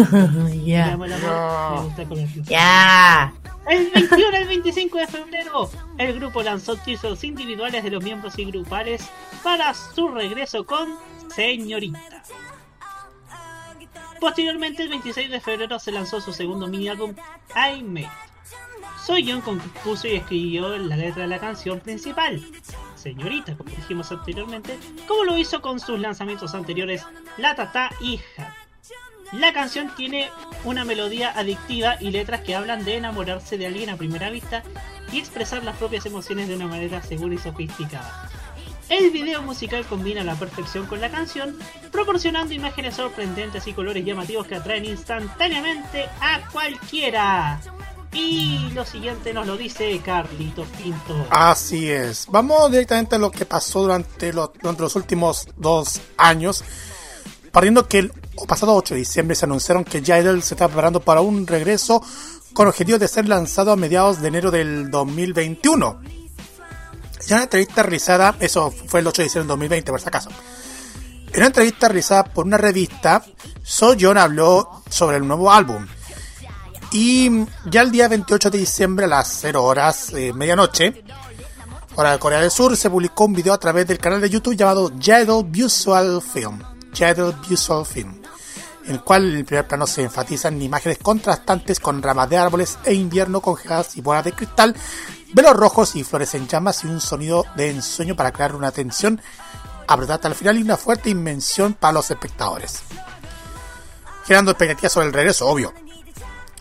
[0.65, 0.85] Ya.
[0.87, 2.43] Me amo el amor, me gusta el color rosado.
[2.45, 3.33] Ya.
[3.67, 8.45] El 21 al 25 de febrero, el grupo lanzó teasers individuales de los miembros y
[8.45, 9.09] grupales
[9.43, 10.95] para su regreso con
[11.35, 12.23] Señorita.
[14.19, 17.13] Posteriormente, el 26 de febrero se lanzó su segundo mini álbum,
[17.55, 18.09] I Made.
[19.05, 22.41] Soyeon compuso y escribió la letra de la canción principal,
[22.95, 27.05] Señorita, como dijimos anteriormente, como lo hizo con sus lanzamientos anteriores,
[27.37, 29.39] La Tata Han.
[29.39, 30.29] La canción tiene
[30.63, 34.63] una melodía adictiva y letras que hablan de enamorarse de alguien a primera vista
[35.11, 38.27] y expresar las propias emociones de una manera segura y sofisticada.
[38.89, 41.55] El video musical combina la perfección con la canción,
[41.91, 47.59] proporcionando imágenes sorprendentes y colores llamativos que atraen instantáneamente a cualquiera.
[48.15, 51.27] Y lo siguiente nos lo dice Carlito Pinto.
[51.29, 52.25] Así es.
[52.29, 56.63] Vamos directamente a lo que pasó durante, los- durante los últimos dos años.
[57.51, 58.11] Partiendo que el
[58.47, 62.01] pasado 8 de diciembre se anunciaron que Jidel se está preparando para un regreso
[62.53, 65.99] con objetivo de ser lanzado a mediados de enero del 2021.
[67.27, 70.07] Ya en una entrevista realizada, eso fue el 8 de diciembre del 2020 por si
[70.07, 70.29] acaso.
[71.31, 73.25] En una entrevista realizada por una revista,
[73.63, 75.85] Soyeon habló sobre el nuevo álbum.
[76.97, 77.29] Y
[77.65, 81.03] ya el día 28 de diciembre a las 0 horas, eh, medianoche,
[81.95, 84.55] hora de Corea del Sur, se publicó un video a través del canal de YouTube
[84.55, 86.63] llamado Jidal Visual Film.
[86.93, 88.21] Jidal Visual Film.
[88.85, 92.77] En el cual en el primer plano se enfatizan imágenes contrastantes con ramas de árboles
[92.85, 94.73] e invierno congeladas y bolas de cristal,
[95.33, 99.21] velos rojos y flores en llamas y un sonido de ensueño para crear una tensión
[99.85, 102.83] apretada al final y una fuerte inmensión para los espectadores.
[104.23, 105.73] Generando expectativas sobre el regreso, obvio.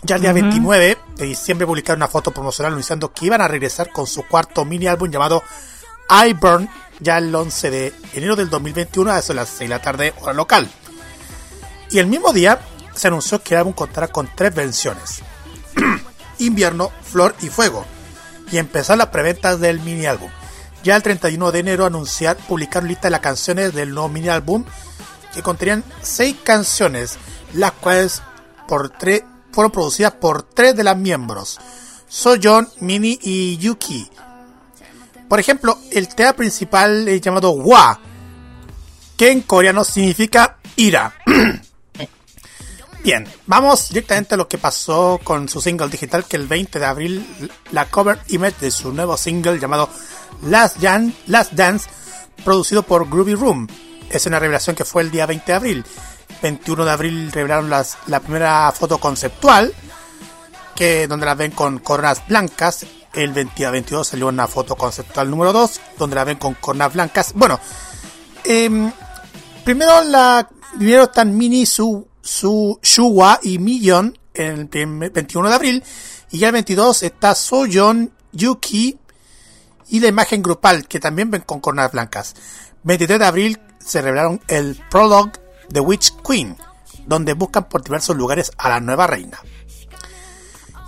[0.04, 0.40] Ya el día Ujú.
[0.40, 4.64] 29 de diciembre publicaron una foto promocional anunciando que iban a regresar con su cuarto
[4.64, 5.42] mini álbum llamado
[6.10, 6.68] I Burn
[7.00, 10.14] ya el 11 de enero del 2021 a eso de las 6 de la tarde
[10.20, 10.70] hora local.
[11.90, 12.60] Y el mismo día
[12.94, 15.22] se anunció que el álbum contará con tres versiones.
[16.38, 17.86] Invierno, Flor y Fuego.
[18.52, 20.30] Y empezar las preventas del mini álbum.
[20.82, 24.64] Ya el 31 de enero anunciar, publicaron lista de las canciones del nuevo mini álbum
[25.32, 27.16] que contenían seis canciones,
[27.54, 28.22] las cuales
[28.68, 29.22] por tres
[29.54, 31.58] fueron producidas por tres de las miembros,
[32.08, 34.10] Soyeon, Mini y Yuki.
[35.28, 37.98] Por ejemplo, el tema principal es llamado Wa,
[39.16, 41.14] que en coreano significa ira.
[43.04, 46.86] Bien, vamos directamente a lo que pasó con su single digital, que el 20 de
[46.86, 49.90] abril la cover image de su nuevo single llamado
[50.42, 50.78] Last,
[51.52, 51.88] Dance,
[52.44, 53.68] producido por Groovy Room.
[54.10, 55.84] Es una revelación que fue el día 20 de abril.
[56.44, 59.72] 21 de abril revelaron las, la primera foto conceptual,
[60.76, 62.84] que donde la ven con coronas blancas.
[63.14, 66.92] El 20 a 22 salió una foto conceptual número 2, donde la ven con coronas
[66.92, 67.32] blancas.
[67.34, 67.58] Bueno,
[68.44, 68.92] em,
[69.64, 70.46] primero la
[70.76, 75.82] primero están Mini, Su, Su, Shuwa y Millon el prim- 21 de abril.
[76.30, 78.98] Y ya el 22 está Soyeon, Yuki
[79.88, 82.34] y la imagen grupal, que también ven con cornas blancas.
[82.82, 85.32] 23 de abril se revelaron el prologue
[85.68, 86.56] de Witch Queen,
[87.06, 89.38] donde buscan por diversos lugares a la nueva reina.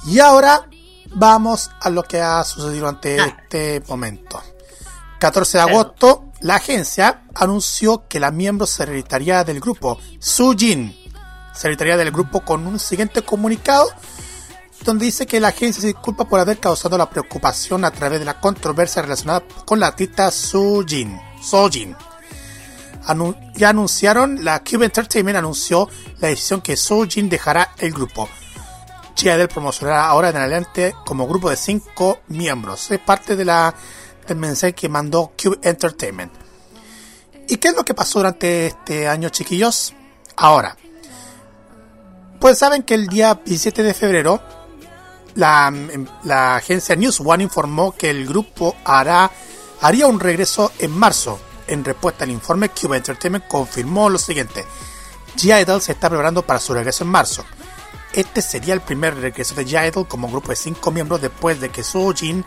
[0.07, 0.69] Y ahora
[1.15, 4.41] vamos a lo que ha sucedido durante este momento.
[5.19, 10.95] 14 de agosto, la agencia anunció que la miembro se retiraría del grupo, Su Jin.
[11.55, 13.89] Se retiraría del grupo con un siguiente comunicado
[14.85, 18.27] donde dice que la agencia se disculpa por haber causado la preocupación a través de
[18.27, 21.19] la controversia relacionada con la artista Su Jin.
[21.43, 21.97] Sojin.
[23.55, 25.89] Ya anunciaron, la Cube Entertainment anunció
[26.19, 28.29] la decisión que Sojin dejará el grupo.
[29.17, 32.91] G-Idol promocionará ahora en adelante como grupo de cinco miembros.
[32.91, 33.75] Es parte de la,
[34.27, 36.33] del mensaje que mandó Cube Entertainment.
[37.49, 39.95] ¿Y qué es lo que pasó durante este año, chiquillos?
[40.37, 40.77] Ahora,
[42.41, 44.43] pues saben que el día 17 de febrero
[45.37, 49.31] la, em, la agencia News One informó que el grupo hará,
[49.81, 51.39] haría un regreso en marzo.
[51.67, 54.65] En respuesta al informe, Cube Entertainment confirmó lo siguiente.
[55.37, 57.45] G-Idol se está preparando para su regreso en marzo.
[58.13, 61.83] Este sería el primer regreso de G-Idol como grupo de cinco miembros después de que
[61.83, 62.45] Soojin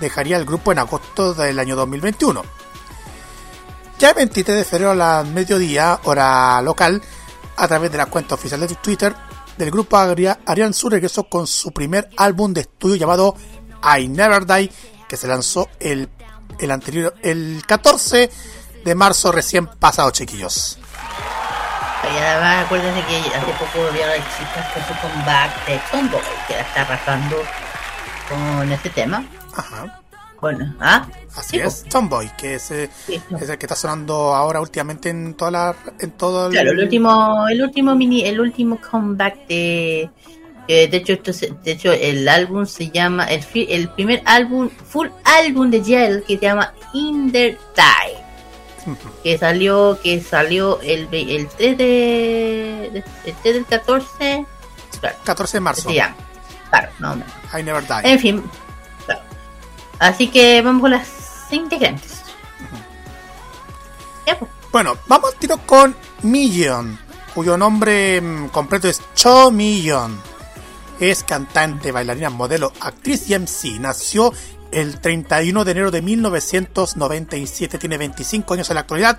[0.00, 2.42] dejaría el grupo en agosto del año 2021.
[3.98, 7.00] Ya el 23 de febrero a la mediodía, hora local,
[7.56, 9.14] a través de la cuenta oficial de Twitter
[9.56, 13.34] del grupo haría- harían su regreso con su primer álbum de estudio llamado
[13.98, 14.70] I Never Die,
[15.08, 16.10] que se lanzó el,
[16.58, 18.30] el anterior, el 14
[18.86, 20.78] de marzo recién pasado, chiquillos.
[22.04, 26.54] Y además acuérdense que hace poco vieron las chicas con su comeback de Tomboy, que
[26.54, 27.36] la está arrasando
[28.28, 29.24] con este tema.
[29.56, 30.00] Ajá.
[30.36, 31.08] Con, ¿ah?
[31.34, 35.34] Así Sí, es, Tomboy, que es, eh, es el que está sonando ahora últimamente en
[35.34, 40.08] toda la, en todo el, Claro, el último, el último mini, el último comeback de,
[40.68, 44.68] eh, de hecho, esto se- de hecho, el álbum se llama, el, el primer álbum,
[44.68, 48.25] full álbum de Gel que se llama In the Die,
[49.22, 54.46] que salió, que salió el, el 3 de, el 3 del 14,
[55.00, 55.90] claro, 14 de marzo.
[55.90, 56.16] llama,
[56.70, 57.24] claro, no, no.
[57.58, 58.12] I Never Die.
[58.12, 58.44] En fin,
[59.04, 59.22] claro.
[59.98, 61.08] Así que vamos con las
[61.50, 62.16] integrantes.
[64.72, 66.98] Bueno, vamos tiro con Million,
[67.34, 70.20] cuyo nombre mm, completo es Cho Million.
[71.00, 73.78] Es cantante, bailarina, modelo, actriz y MC.
[73.80, 74.32] Nació
[74.72, 79.18] el 31 de enero de 1997, tiene 25 años en la actualidad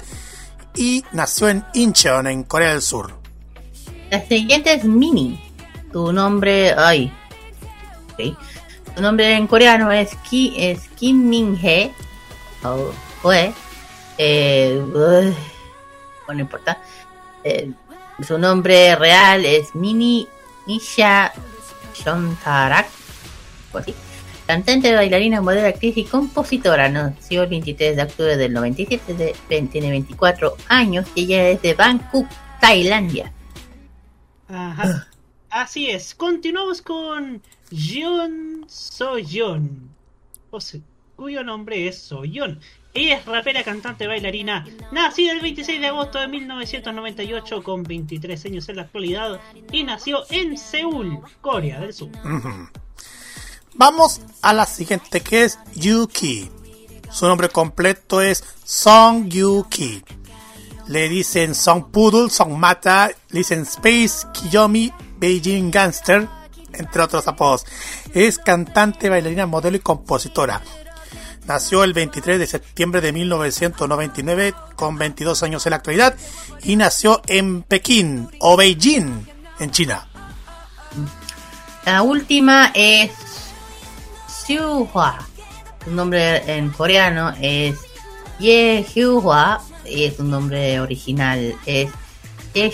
[0.75, 3.13] y nació en Incheon, en Corea del Sur.
[4.09, 5.41] La siguiente es Mini.
[5.91, 7.11] Tu nombre, ay,
[8.13, 8.37] ok.
[8.95, 11.91] Tu nombre en coreano es Ki, es Kim Min Hee.
[12.63, 12.91] O
[13.23, 13.53] Hue.
[14.17, 15.35] Eh, bueno,
[16.27, 16.79] no importa.
[17.43, 17.71] Eh,
[18.25, 20.27] su nombre real es Mini
[20.65, 21.31] Nisha
[21.93, 22.87] Shontarak.
[23.73, 23.93] o así.
[24.47, 26.87] Cantante, bailarina, modelo, actriz y compositora.
[26.89, 29.13] Nació el 23 de octubre del 97.
[29.13, 29.35] de-
[29.67, 32.25] tiene 24 años y ella es de Bangkok,
[32.61, 33.31] Tailandia.
[34.47, 35.07] Ajá.
[35.49, 36.15] Así es.
[36.15, 37.41] Continuamos con
[37.71, 39.89] Jeon Soyeon.
[40.49, 40.79] O sea,
[41.17, 42.59] cuyo nombre es Soyeon.
[42.93, 44.65] Ella es rapera, cantante, bailarina.
[44.91, 49.39] Nacida el 26 de agosto de 1998 con 23 años en la actualidad
[49.71, 52.09] y nació en Seúl, Corea del Sur.
[53.77, 56.49] Vamos a la siguiente que es Yuki.
[57.11, 60.03] Su nombre completo es Song Yuki.
[60.87, 66.27] Le dicen Song Poodle, Song Mata, le dicen Space Kiyomi, Beijing Gangster,
[66.73, 67.65] entre otros apodos.
[68.15, 70.61] Es cantante, bailarina, modelo y compositora.
[71.45, 76.15] Nació el 23 de septiembre de 1999 con 22 años en la actualidad
[76.63, 79.27] y nació en Pekín o Beijing
[79.59, 80.07] en China.
[81.85, 83.11] La última es
[84.47, 85.19] Xiuhua.
[85.83, 87.75] Su nombre en coreano es
[88.39, 91.89] Ye Hyuhua y su nombre original es
[92.53, 92.69] Ye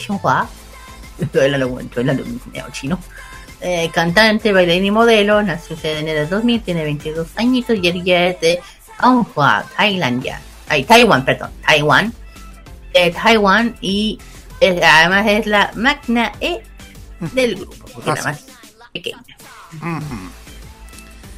[1.88, 3.00] estoy hablando medio chino.
[3.62, 8.28] Eh, cantante, bailarina y modelo, nació en enero de 2000, tiene 22 añitos y ella
[8.28, 8.60] es de
[8.98, 10.42] Anhua, Tailandia.
[10.68, 12.14] Ay, Taiwán, perdón, Taiwán.
[12.94, 14.20] De Taiwán y
[14.60, 16.62] es- además es la magna E
[17.34, 18.46] del grupo, porque es la más
[18.92, 19.38] pequeña.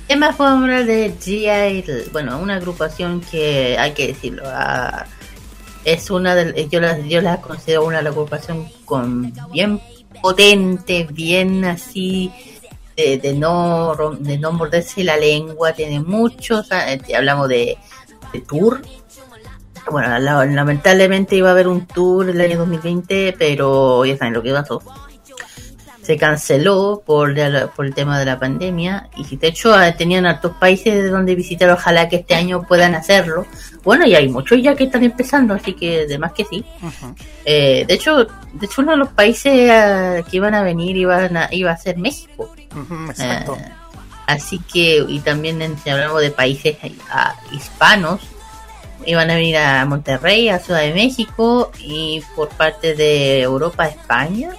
[0.07, 2.10] Emma fue una de G.I.
[2.11, 4.44] Bueno, una agrupación que hay que decirlo.
[4.45, 5.06] ah,
[5.84, 9.80] es una de yo la, yo la considero una de las agrupación con bien
[10.22, 12.32] potente, bien así
[12.95, 17.77] de, de no de no morderse la lengua, tiene muchos, eh, hablamos de,
[18.34, 18.82] de tour.
[19.91, 24.41] Bueno, la- lamentablemente iba a haber un tour el año 2020, pero ya saben lo
[24.41, 24.82] que pasó.
[26.06, 30.52] Se canceló por, la- por el tema de la pandemia y de hecho tenían hartos
[30.60, 33.45] países de donde visitar, ojalá que este año puedan hacerlo.
[33.84, 36.64] Bueno, y hay muchos ya que están empezando, así que de más que sí.
[37.45, 41.36] Eh, de hecho, de hecho uno de los países ah, que iban a venir iban
[41.38, 42.53] a, iba a ser México.
[43.10, 43.56] Exacto.
[43.60, 43.72] Eh,
[44.27, 46.77] así que, y también si hablamos de países
[47.10, 48.22] ah, hispanos,
[49.06, 54.49] iban a venir a Monterrey, a Ciudad de México y por parte de Europa España.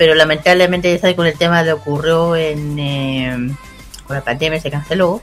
[0.00, 3.36] Pero lamentablemente, ya sabe, con el tema que ocurrió en, eh,
[4.06, 5.20] con la pandemia se canceló.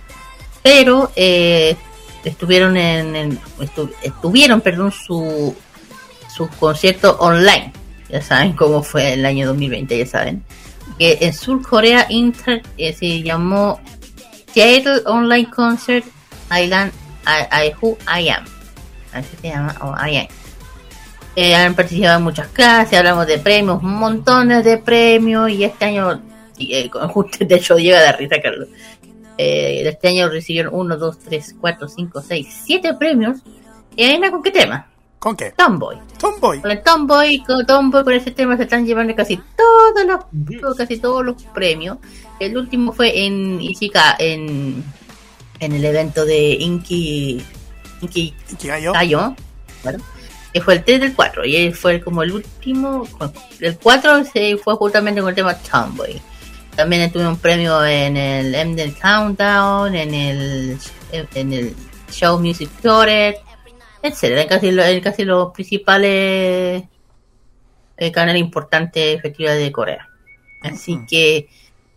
[0.61, 1.75] Pero eh,
[2.23, 5.55] estuvieron en, en- estu- estuvieron, perdón, su,
[6.31, 7.73] su concierto online.
[8.07, 10.43] Ya saben cómo fue el año 2020, ya saben.
[10.99, 13.79] Que en Sur Corea Inter eh, se llamó
[14.53, 16.05] Seattle Online Concert
[16.51, 16.91] Island
[17.25, 18.45] I, I Who I Am.
[19.11, 20.27] Así se llama, o I Am.
[21.39, 26.19] Eh, han participado en muchas clases, hablamos de premios, montones de premios, y este año,
[26.57, 28.67] eh, justo, de hecho, llega de risa, Carlos.
[29.37, 33.37] Eh, este año recibieron 1, 2, 3, 4, 5, 6, 7 premios.
[33.95, 34.87] ¿Y adivina con qué tema?
[35.19, 35.53] ¿Con qué?
[35.55, 35.99] Tomboy.
[36.19, 36.59] Tomboy.
[36.59, 40.97] Con el Tomboy, con Tomboy, con ese tema se están llevando casi todos los, casi
[40.97, 41.99] todos los premios.
[42.39, 44.83] El último fue en Ichika, en,
[45.59, 47.43] en el evento de Inki,
[48.01, 48.93] Inki Ikigayo.
[48.93, 49.35] Gayo,
[49.83, 49.99] bueno,
[50.57, 53.07] que fue el 3 del 4, y él fue como el último,
[53.59, 56.19] el 4 se fue justamente con el tema Tomboy.
[56.75, 60.79] También tuve un premio en el Emden Countdown, en el,
[61.11, 61.75] en el
[62.09, 63.37] Show Music Theater,
[64.01, 66.83] etcétera, en casi, en casi los principales
[67.97, 70.09] eh, canales importantes efectivos de Corea.
[70.63, 71.49] Así que,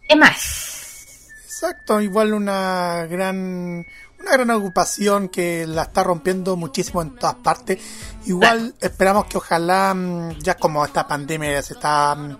[0.06, 1.30] ¿qué más?
[1.46, 3.86] Exacto, igual una gran
[4.20, 7.78] una gran ocupación que la está rompiendo muchísimo en todas partes.
[8.26, 12.36] Igual esperamos que ojalá mm, ya como esta pandemia se está mm,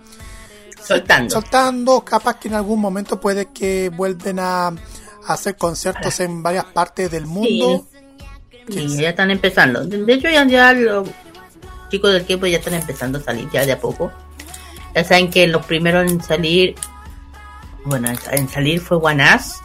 [0.83, 1.29] Soltando.
[1.29, 4.73] soltando, capaz que en algún momento puede que vuelven a, a
[5.27, 7.87] hacer conciertos en varias partes del mundo.
[8.69, 9.85] Sí, ya están empezando.
[9.85, 11.07] De hecho, ya, ya los
[11.89, 14.11] chicos del tiempo ya están empezando a salir ya de a poco.
[14.95, 16.75] Ya saben que los primeros en salir,
[17.85, 19.55] bueno, en- en salir fue Guanás,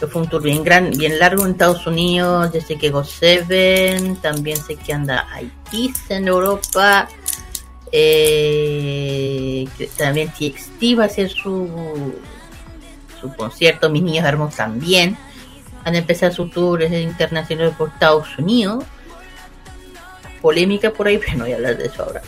[0.00, 4.56] fue un tour bien gran, bien largo en Estados Unidos, desde que Go Seven, también
[4.58, 7.08] sé que anda Haití en Europa,
[7.92, 9.66] eh,
[9.96, 12.14] también TXT va a hacer su,
[13.20, 15.16] su concierto, Mis Niños Hermosos también
[15.86, 18.84] van a empezar su tour internacional por Estados Unidos.
[20.42, 22.22] Polémica por ahí, pero no voy a hablar de eso ahora.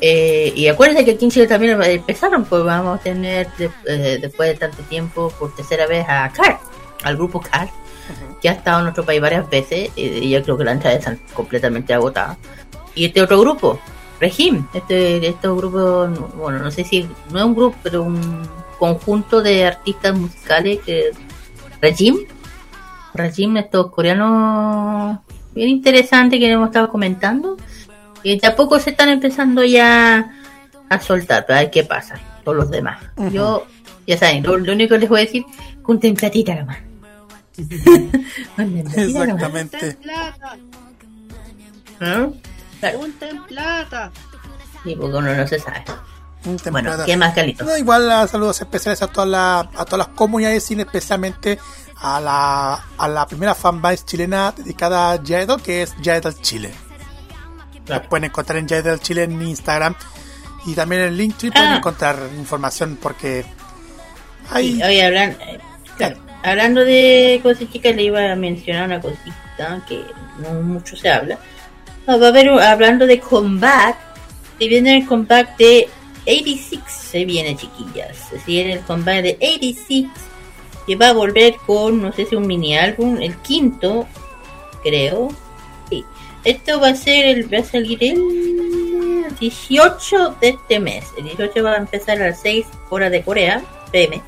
[0.00, 4.18] Eh, y acuérdense que aquí en Chile también empezaron, pues vamos a tener de- eh,
[4.20, 6.58] después de tanto tiempo por tercera vez a CAR,
[7.04, 7.70] al grupo CAR,
[8.42, 11.20] que ha estado en nuestro país varias veces y yo creo que las entradas están
[11.32, 12.36] completamente agotadas.
[12.94, 13.78] Y este otro grupo,
[14.20, 16.06] Regim, este, este grupo,
[16.36, 18.42] bueno, no sé si no es un grupo, pero un
[18.78, 21.12] conjunto de artistas musicales que
[21.80, 22.18] Regim,
[23.14, 25.18] Regim, estos coreanos
[25.54, 27.56] bien interesantes que hemos estado comentando.
[28.24, 30.32] Y tampoco se están empezando ya
[30.88, 33.00] a soltar, para ver qué pasa con los demás.
[33.30, 33.66] Yo,
[34.06, 35.44] ya saben, lo, lo único que les voy a decir,
[35.82, 36.78] junten platita nomás.
[38.96, 39.94] Exactamente.
[40.02, 40.56] plata,
[42.00, 42.28] ¿Ah?
[42.80, 44.10] Claro, junten plata.
[44.82, 45.84] sí, porque uno no se sabe.
[46.44, 46.92] Un Bueno.
[47.06, 47.64] ¿qué más, Carlito?
[47.64, 51.58] No, igual ah, saludos especiales a todas las a todas las comunidades de cine, especialmente
[51.96, 56.74] a la, a la primera fanbase chilena dedicada a Jaedal, que es Jaedal Chile.
[57.86, 59.94] La pueden encontrar en Jaedal Chile en Instagram
[60.66, 61.76] y también en Linktree pueden Ah.
[61.76, 63.44] encontrar información porque
[64.50, 65.58] hay Sí, oye, hablan- eh,
[65.96, 70.02] claro, hablando de cosas chicas, le iba a mencionar una cosita que
[70.38, 71.38] no mucho se habla.
[72.06, 73.96] No, va a haber, un- hablando de comeback,
[74.58, 75.88] se viene el comeback de
[76.26, 78.16] 86, se viene chiquillas.
[78.30, 80.06] Se viene el comeback de 86,
[80.86, 84.06] que va a volver con, no sé si un mini álbum, el quinto,
[84.82, 85.28] creo.
[86.44, 91.04] Esto va a ser, el, va a salir el 18 de este mes.
[91.16, 94.20] El 18 va a empezar a las 6 horas de Corea, PM,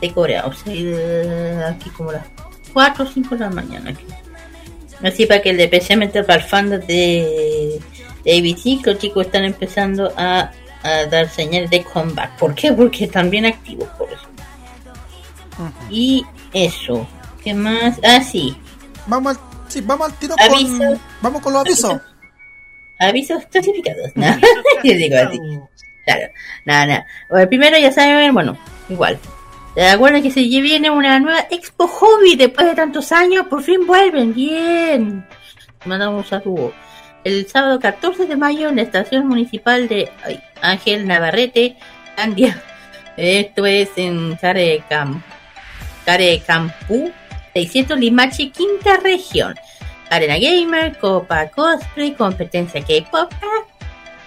[0.00, 0.46] de Corea.
[0.46, 2.26] O sea, aquí como las
[2.72, 3.90] 4 o 5 de la mañana.
[3.90, 4.04] Aquí.
[5.02, 7.80] Así para que especialmente para el fandom de,
[8.24, 10.52] de ABC, los chicos están empezando a,
[10.82, 12.38] a dar señales de comeback.
[12.38, 12.72] ¿Por qué?
[12.72, 14.28] Porque están bien activos por eso.
[15.90, 17.06] Y eso.
[17.42, 17.98] ¿Qué más?
[18.04, 18.56] Ah, sí.
[19.06, 20.78] Vamos al, sí, vamos al tiro Aviso.
[20.78, 22.00] con vamos con los avisos.
[22.98, 24.12] Avisos clasificados.
[24.14, 24.26] ¿no?
[24.84, 25.38] Yo digo así.
[26.04, 26.32] Claro.
[26.64, 27.06] Nada, nada.
[27.30, 28.56] Bueno, primero ya saben, bueno,
[28.88, 29.18] igual.
[29.74, 33.46] ¿Se acuerdan que se viene una nueva Expo Hobby después de tantos años?
[33.46, 34.34] Por fin vuelven.
[34.34, 35.26] Bien.
[35.84, 36.72] Mandamos un saludo.
[37.24, 42.62] El sábado 14 de mayo en la estación municipal de ay, Ángel Navarrete Finlandia.
[43.16, 45.22] Esto es en Carecam,
[46.04, 47.12] Carecampu,
[47.52, 49.54] 600 Limache, quinta región.
[50.10, 53.32] Arena Gamer, Copa Cosplay, competencia K-Pop,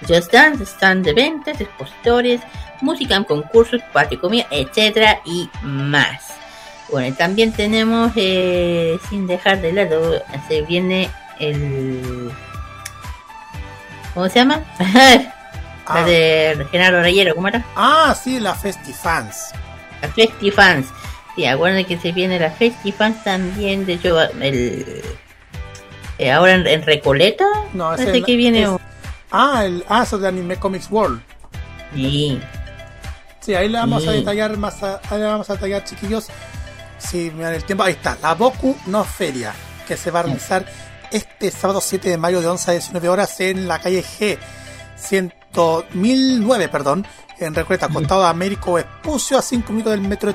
[0.08, 2.42] Just Dance, stand de ventas, expositores,
[2.82, 6.34] música en concursos, patio comida, etcétera y más.
[6.92, 12.32] Bueno, también tenemos, eh, sin dejar de lado, se viene el...
[14.14, 14.64] ¿Cómo se llama?
[15.88, 17.64] La de Genaro Reyero, ¿cómo era?
[17.76, 19.52] Ah, sí, la Festifans.
[20.02, 20.88] La Festifans.
[21.36, 23.86] Sí, acuérdense que se viene la Festifans también.
[23.86, 25.03] De hecho, el,
[26.18, 27.45] eh, ahora en, en Recoleta.
[27.74, 28.64] No, es- que viene.
[28.64, 28.80] es- un-
[29.32, 31.22] Ah, el ah, eso de Anime Comics World.
[31.94, 32.40] Sí.
[33.41, 34.18] Sí, ahí le vamos a Sí.
[34.20, 36.28] detallar más, a- ahí le vamos a detallar, chiquillos.
[36.98, 39.53] Si me dan el tiempo, ahí está, la Boku no Feria,
[39.88, 40.66] que se va a realizar
[41.12, 44.38] este sábado 7 de mayo de 11 a 19 horas en la calle G,
[44.95, 45.34] 100,
[45.94, 47.06] 1009, perdón,
[47.40, 50.34] en Recoleta, costado de Américo Vespucio, a 5 minutos del metro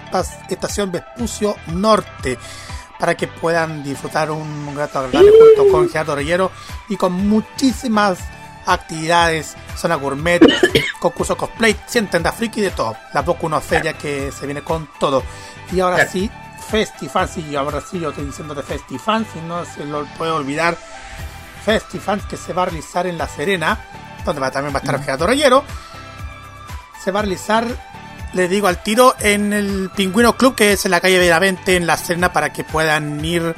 [0.48, 2.39] estación Vespucio Norte,
[2.98, 6.51] para que puedan disfrutar un grato agradable junto con Gerardo Reyero
[6.89, 8.18] y con muchísimas
[8.66, 10.43] actividades, zona gourmet,
[11.01, 12.97] concurso cosplay, 100 tiendas friki de todo.
[13.14, 15.22] La Boku no Feria que se viene con todo.
[15.72, 16.31] Y ahora sí,
[16.70, 20.77] Festifans, y ahora sí yo estoy diciendo de Festifans, y no se lo puede olvidar.
[21.64, 23.78] Festifans que se va a realizar en La Serena,
[24.24, 25.64] donde va, también va a estar Gerardo Reyero.
[27.02, 27.66] Se va a realizar,
[28.32, 31.86] le digo al tiro, en el Pingüino Club, que es en la calle Veravente, en
[31.86, 33.55] La Serena, para que puedan ir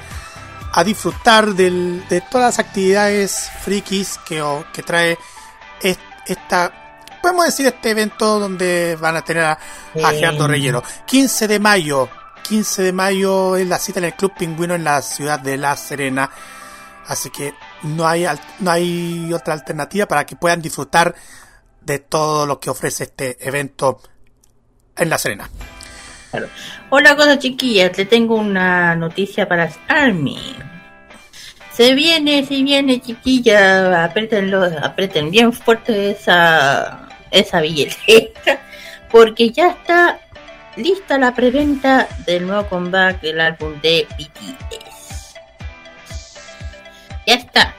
[0.74, 5.18] a disfrutar del- de todas las actividades frikis que, o- que trae
[5.82, 6.72] es- esta,
[7.20, 9.58] podemos decir, este evento donde van a tener a,
[10.02, 10.10] a.
[10.12, 10.82] Gerardo Reyero.
[11.06, 12.08] 15 de mayo,
[12.48, 15.76] 15 de mayo es la cita en el Club Pingüino en la ciudad de La
[15.76, 16.30] Serena.
[17.08, 18.24] Así que no hay,
[18.60, 21.14] no hay otra alternativa para que puedan disfrutar
[21.84, 24.00] de todo lo que ofrece este evento
[24.96, 25.48] en La Serena.
[26.90, 30.56] Hola, cosa chiquillas, le tengo una noticia para Army.
[31.72, 38.60] Se viene, se viene, chiquilla, apriétenlo, aprieten bien fuerte esa, esa billetera,
[39.10, 40.20] porque ya está
[40.76, 45.34] lista la preventa del nuevo comeback del álbum de BTS.
[47.26, 47.74] Ya está.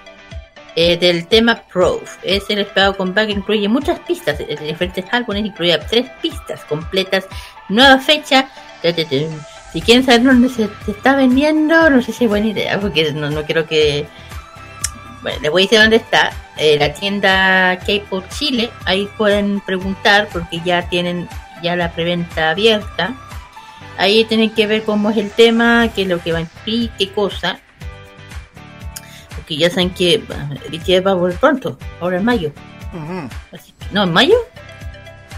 [0.76, 2.18] Eh, del tema Proof.
[2.24, 7.28] Es el esperado comeback que incluye muchas pistas de diferentes álbumes, incluye tres pistas completas,
[7.70, 8.50] nueva fecha.
[9.72, 13.30] Si quieren saber dónde se está vendiendo, no sé si es buena idea, porque no,
[13.30, 14.08] no quiero que...
[15.22, 16.32] Bueno, les voy a decir dónde está.
[16.58, 21.30] Eh, la tienda K-Pop Chile, ahí pueden preguntar porque ya tienen
[21.62, 23.16] ya la preventa abierta.
[23.98, 26.90] Ahí tienen que ver cómo es el tema, qué es lo que va a incluir,
[26.98, 27.60] qué cosa.
[29.36, 32.52] Porque ya saben que BTS va a volver pronto, ahora en mayo.
[33.92, 34.36] ¿No, en mayo?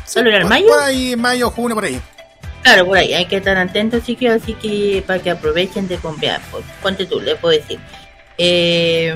[0.05, 0.67] ¿Solo era en mayo?
[0.67, 1.99] Por ahí, mayo, junio, por ahí.
[2.63, 6.41] Claro, por ahí hay que estar atentos, chicos, así que para que aprovechen de comprar.
[6.51, 7.79] Pues, Ponte tú, le puedo decir.
[8.37, 9.15] Eh,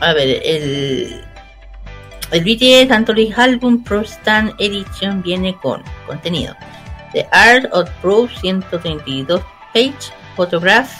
[0.00, 1.22] a ver, el,
[2.30, 6.54] el BTS Anthology Album Pro Stand Edition viene con contenido.
[7.12, 9.42] The Art of Pro 132
[9.72, 10.90] page, photograph,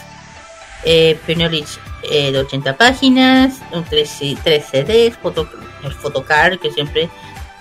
[0.85, 5.49] eh, Knowledge eh, de 80 páginas, un 3, CDs, foto,
[5.85, 7.09] el photocard que siempre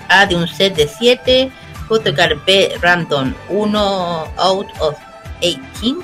[0.09, 1.51] A de un set de 7,
[1.87, 4.95] photocard B random 1 out of
[5.41, 5.99] 18,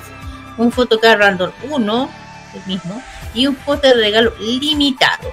[0.58, 2.10] un photocard random 1,
[2.54, 3.02] el mismo,
[3.34, 5.30] y un foto de regalo limitado.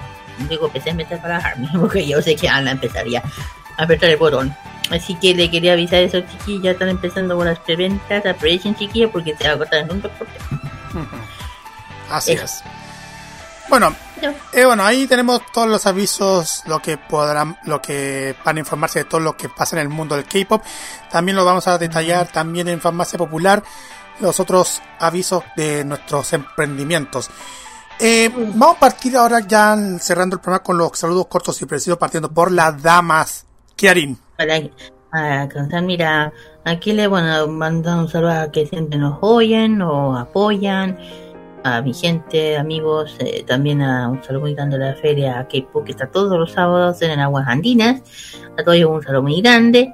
[0.48, 3.22] Digo, empecé a para Army, porque yo sé que Ana empezaría
[3.76, 4.54] a apretar el botón.
[4.90, 8.74] Así que le quería avisar a esos chiquillos, ya están empezando con las preventas, aprovechen
[8.74, 10.02] chiquillos porque se va a cortar en un.
[12.12, 12.62] Así es.
[13.68, 13.94] Bueno,
[14.52, 19.00] eh, bueno, ahí tenemos todos los avisos, lo que podrán, lo que van a informarse
[19.00, 20.62] de todo lo que pasa en el mundo del K-pop.
[21.10, 23.62] También lo vamos a detallar también en Farmacia Popular,
[24.20, 27.30] los otros avisos de nuestros emprendimientos.
[27.98, 31.98] Eh, vamos a partir ahora ya cerrando el programa con los saludos cortos y precisos,
[31.98, 33.46] partiendo por las damas.
[33.76, 34.18] Kiarin.
[34.36, 34.60] Para,
[35.10, 36.32] para alcanzar, mira,
[36.64, 40.98] aquí le bueno, mando un saludo a que siempre nos oyen o apoyan,
[41.64, 45.84] a mi gente, amigos, eh, también a un saludo muy grande a la feria K-Pop
[45.84, 48.02] que está todos los sábados en Aguas Andinas,
[48.58, 49.92] a todos un saludo muy grande.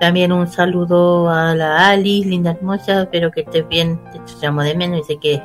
[0.00, 4.74] También un saludo a la Alice, linda hermosa, espero que estés bien, te echamos de
[4.74, 5.42] menos y sé que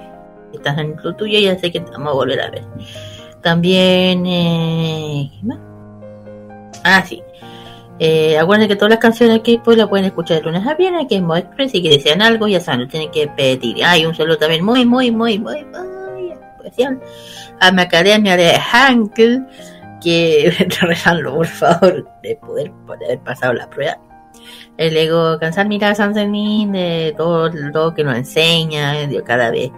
[0.54, 2.64] estás en lo tuyo y ya sé que vamos a volver a ver.
[3.42, 5.58] También, eh, ¿qué?
[6.84, 7.22] Ah, sí.
[8.00, 11.06] Eh, acuérdense que todas las canciones que pues las pueden escuchar de lunes a viernes,
[11.10, 13.84] que es Mo Express, y que desean algo, ya saben, lo tienen que pedir.
[13.84, 17.00] Hay un saludo también muy, muy, muy, muy, muy especial
[17.60, 19.46] a mi academia de Hankel,
[20.02, 23.98] que rezanlo por favor de poder, poder haber pasado la prueba.
[24.78, 29.72] el ego cansar mira San Fermín de todo lo que nos enseña, yo cada vez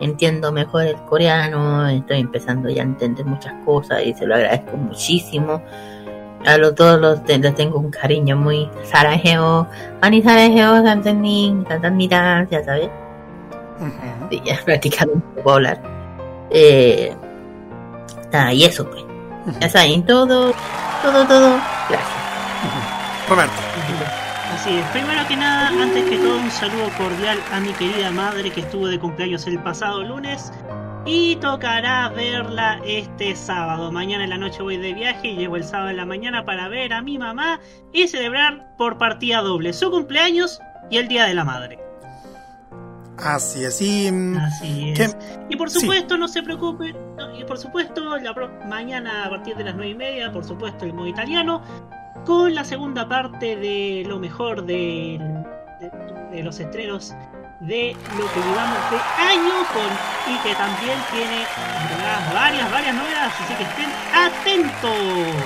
[0.00, 4.76] entiendo mejor el coreano, estoy empezando ya a entender muchas cosas y se lo agradezco
[4.76, 5.62] muchísimo.
[6.46, 9.66] A los todos los les tengo un cariño muy sarajeo,
[10.00, 12.88] ani Fermín, cantar mira, ya sabes.
[14.30, 15.82] Sí, ya practicando puedo hablar.
[16.50, 17.14] Eh,
[18.32, 19.04] nada, y eso pues.
[19.60, 20.52] Ya saben, todo,
[21.02, 21.60] todo, todo.
[21.88, 22.18] Gracias.
[23.28, 23.67] Roberto.
[24.68, 28.50] Así es, primero que nada, antes que todo, un saludo cordial a mi querida madre
[28.50, 30.52] que estuvo de cumpleaños el pasado lunes.
[31.06, 33.90] Y tocará verla este sábado.
[33.90, 36.68] Mañana en la noche voy de viaje y llego el sábado en la mañana para
[36.68, 37.60] ver a mi mamá
[37.94, 41.78] y celebrar por partida doble su cumpleaños y el Día de la Madre.
[43.16, 43.80] Así es.
[43.80, 45.16] Y, mm, Así ¿qué- es.
[45.48, 46.94] Y por supuesto, no se preocupen.
[47.38, 48.34] Y por supuesto, la
[48.68, 51.62] mañana a partir de las 9 y media, por supuesto, el modo italiano.
[52.26, 55.18] Con la segunda parte de lo mejor de,
[56.42, 57.14] los estrenos
[57.60, 59.54] de lo que llevamos de año
[60.28, 61.44] y que también tiene
[62.34, 63.32] varias, varias novedades.
[63.40, 65.44] Así que estén atentos.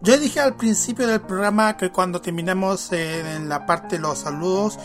[0.00, 4.18] Yo dije al principio del programa que cuando terminemos eh, en la parte de los
[4.20, 4.78] saludos,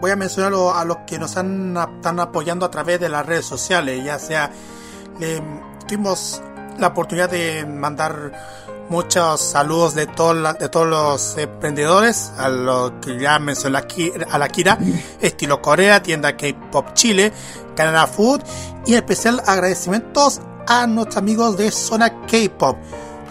[0.00, 3.46] voy a mencionar a los que nos han, están apoyando a través de las redes
[3.46, 4.50] sociales, ya sea,
[5.18, 5.42] le-
[5.88, 6.40] tuvimos
[6.78, 8.32] la oportunidad de mandar
[8.90, 13.86] muchos saludos de, todos la- de todos los emprendedores, a lo que ya mencionó la
[13.86, 14.78] Ki- a la Kira,
[15.20, 17.32] Estilo Corea, Tienda K-Pop Chile,
[17.76, 18.42] Canada Food,
[18.86, 22.76] y en especial agradecimientos a nuestros amigos de Zona K-Pop.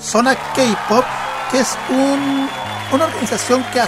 [0.01, 1.03] Zona K-Pop,
[1.51, 2.49] que es un,
[2.93, 3.79] una organización que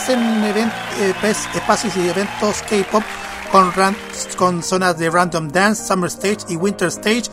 [0.43, 3.03] event- eh, pues, espacios y eventos K-Pop
[3.51, 3.95] con, ran-
[4.37, 7.23] con zonas de Random Dance, Summer Stage y Winter Stage.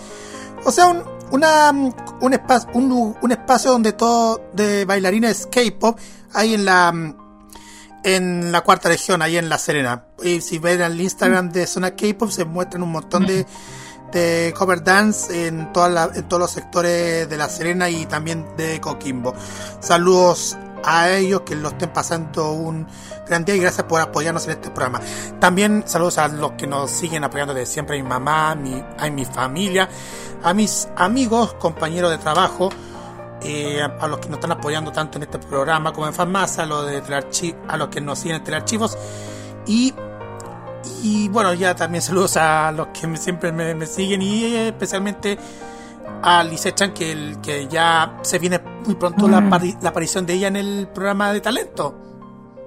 [0.65, 1.70] O sea, un, una,
[2.20, 5.98] un, espacio, un, un espacio donde todo de bailarines K-Pop
[6.34, 7.14] hay en la
[8.05, 10.05] en la cuarta región, ahí en La Serena.
[10.22, 13.44] Y si ven el Instagram de Zona K-Pop se muestran un montón de,
[14.12, 18.46] de cover dance en, toda la- en todos los sectores de La Serena y también
[18.56, 19.34] de Coquimbo.
[19.80, 22.86] Saludos a ellos que lo estén pasando un
[23.26, 25.00] gran día y gracias por apoyarnos en este programa.
[25.40, 28.82] También saludos a los que nos siguen apoyando de siempre, a mi mamá, a mi,
[28.96, 29.88] a mi familia,
[30.43, 32.70] a mis amigos, compañeros de trabajo,
[33.43, 36.66] eh, a, los que nos están apoyando tanto en este programa como en Farmacia, a
[36.66, 38.97] los, de Telearchi- a los que nos siguen en Telearchivos
[39.66, 39.94] y
[41.02, 44.69] y bueno, ya también saludos a los que me- siempre me, me siguen y eh,
[44.69, 45.39] especialmente
[46.23, 49.78] a Lise Chan, que, el- que ya se viene muy pronto la, Mm.
[49.82, 51.94] la aparición de ella en el programa de talento.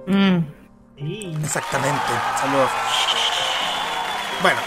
[0.06, 0.38] Mm.
[1.44, 2.70] Exactamente, saludos.
[4.40, 4.58] Bueno,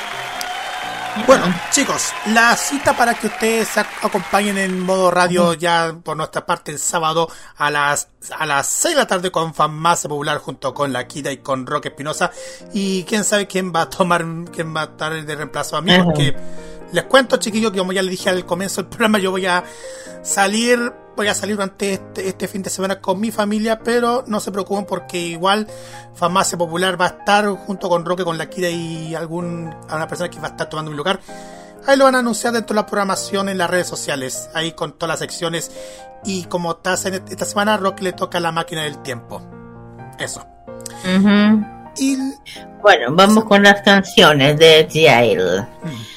[1.27, 6.73] bueno, chicos, la cita para que ustedes acompañen en modo radio ya por nuestra parte
[6.73, 10.91] el sábado a las a las 6 de la tarde con Farmacia Popular junto con
[10.91, 12.31] la Kida y con Roque Espinosa.
[12.73, 15.93] Y quién sabe quién va a tomar quién va a estar de reemplazo a mí
[16.03, 16.35] porque
[16.91, 19.63] les cuento chiquillos que como ya les dije al comienzo del programa yo voy a
[20.23, 24.39] salir voy a salir durante este, este fin de semana con mi familia pero no
[24.39, 25.67] se preocupen porque igual
[26.13, 30.07] Farmacia Popular va a estar junto con Roque con la Kida y algún a una
[30.07, 31.19] persona que va a estar tomando mi lugar
[31.87, 34.93] Ahí lo van a anunciar dentro de la programación en las redes sociales, ahí con
[34.93, 35.71] todas las secciones.
[36.23, 39.41] Y como estás en esta semana, Rock le toca la máquina del tiempo.
[40.17, 40.45] Eso.
[41.97, 42.17] Y
[42.81, 45.61] Bueno, vamos con las canciones de Jail.
[45.83, 46.14] Mm.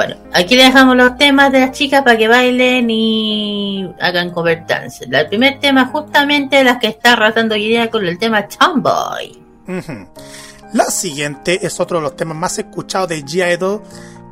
[0.00, 4.64] Bueno, aquí le dejamos los temas de las chicas para que bailen y hagan cover
[4.66, 5.04] dance.
[5.04, 9.38] El primer tema justamente las que está arrasando hoy día con el tema Tomboy.
[10.72, 13.82] La siguiente es otro de los temas más escuchados de G Idol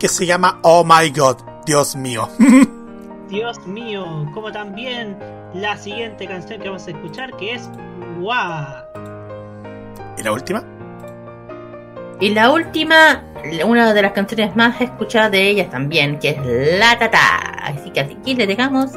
[0.01, 1.37] que se llama Oh My God,
[1.67, 2.31] Dios mío.
[3.29, 5.19] Dios mío, como también
[5.53, 7.69] la siguiente canción que vamos a escuchar que es
[8.21, 8.65] Wow.
[10.17, 10.78] ¿Y la última?
[12.21, 13.23] Y la última,
[13.65, 17.39] una de las canciones más escuchadas de ellas también, que es La Tata.
[17.63, 18.93] Así que aquí le dejamos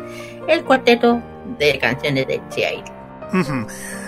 [0.47, 1.21] el cuarteto
[1.59, 2.41] de canciones de.
[3.33, 3.67] Ujú.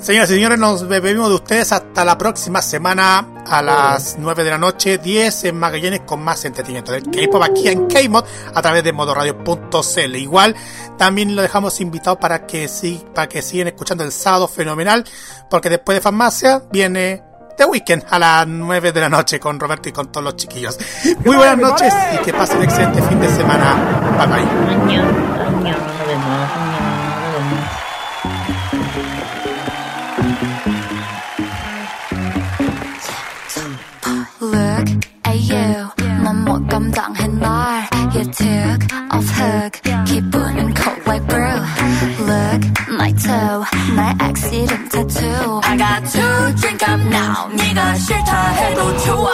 [0.00, 4.50] Señoras y señores, nos bebemos de ustedes hasta la próxima semana a las 9 de
[4.50, 8.24] la noche, 10 en Magallanes con más entretenimiento del K-pop aquí en K-Mod
[8.54, 10.16] a través de modoradio.cl.
[10.16, 10.56] Igual
[10.96, 15.04] también lo dejamos invitado para que sí, para que sigan escuchando el sábado fenomenal,
[15.50, 17.22] porque después de Farmacia viene
[17.60, 20.78] The Weekend a las 9 de la noche con Roberto y con todos los chiquillos.
[21.26, 23.76] Muy buenas noches y que pasen excelente fin de semana.
[24.16, 24.46] Bye bye.
[36.80, 41.60] 험담한 날 You took off hook 기분은 cold white brew
[42.24, 44.50] Look my toe 날 X
[44.90, 45.60] tattoo.
[45.62, 49.30] I got to drink up now 네가 싫다 해도 좋아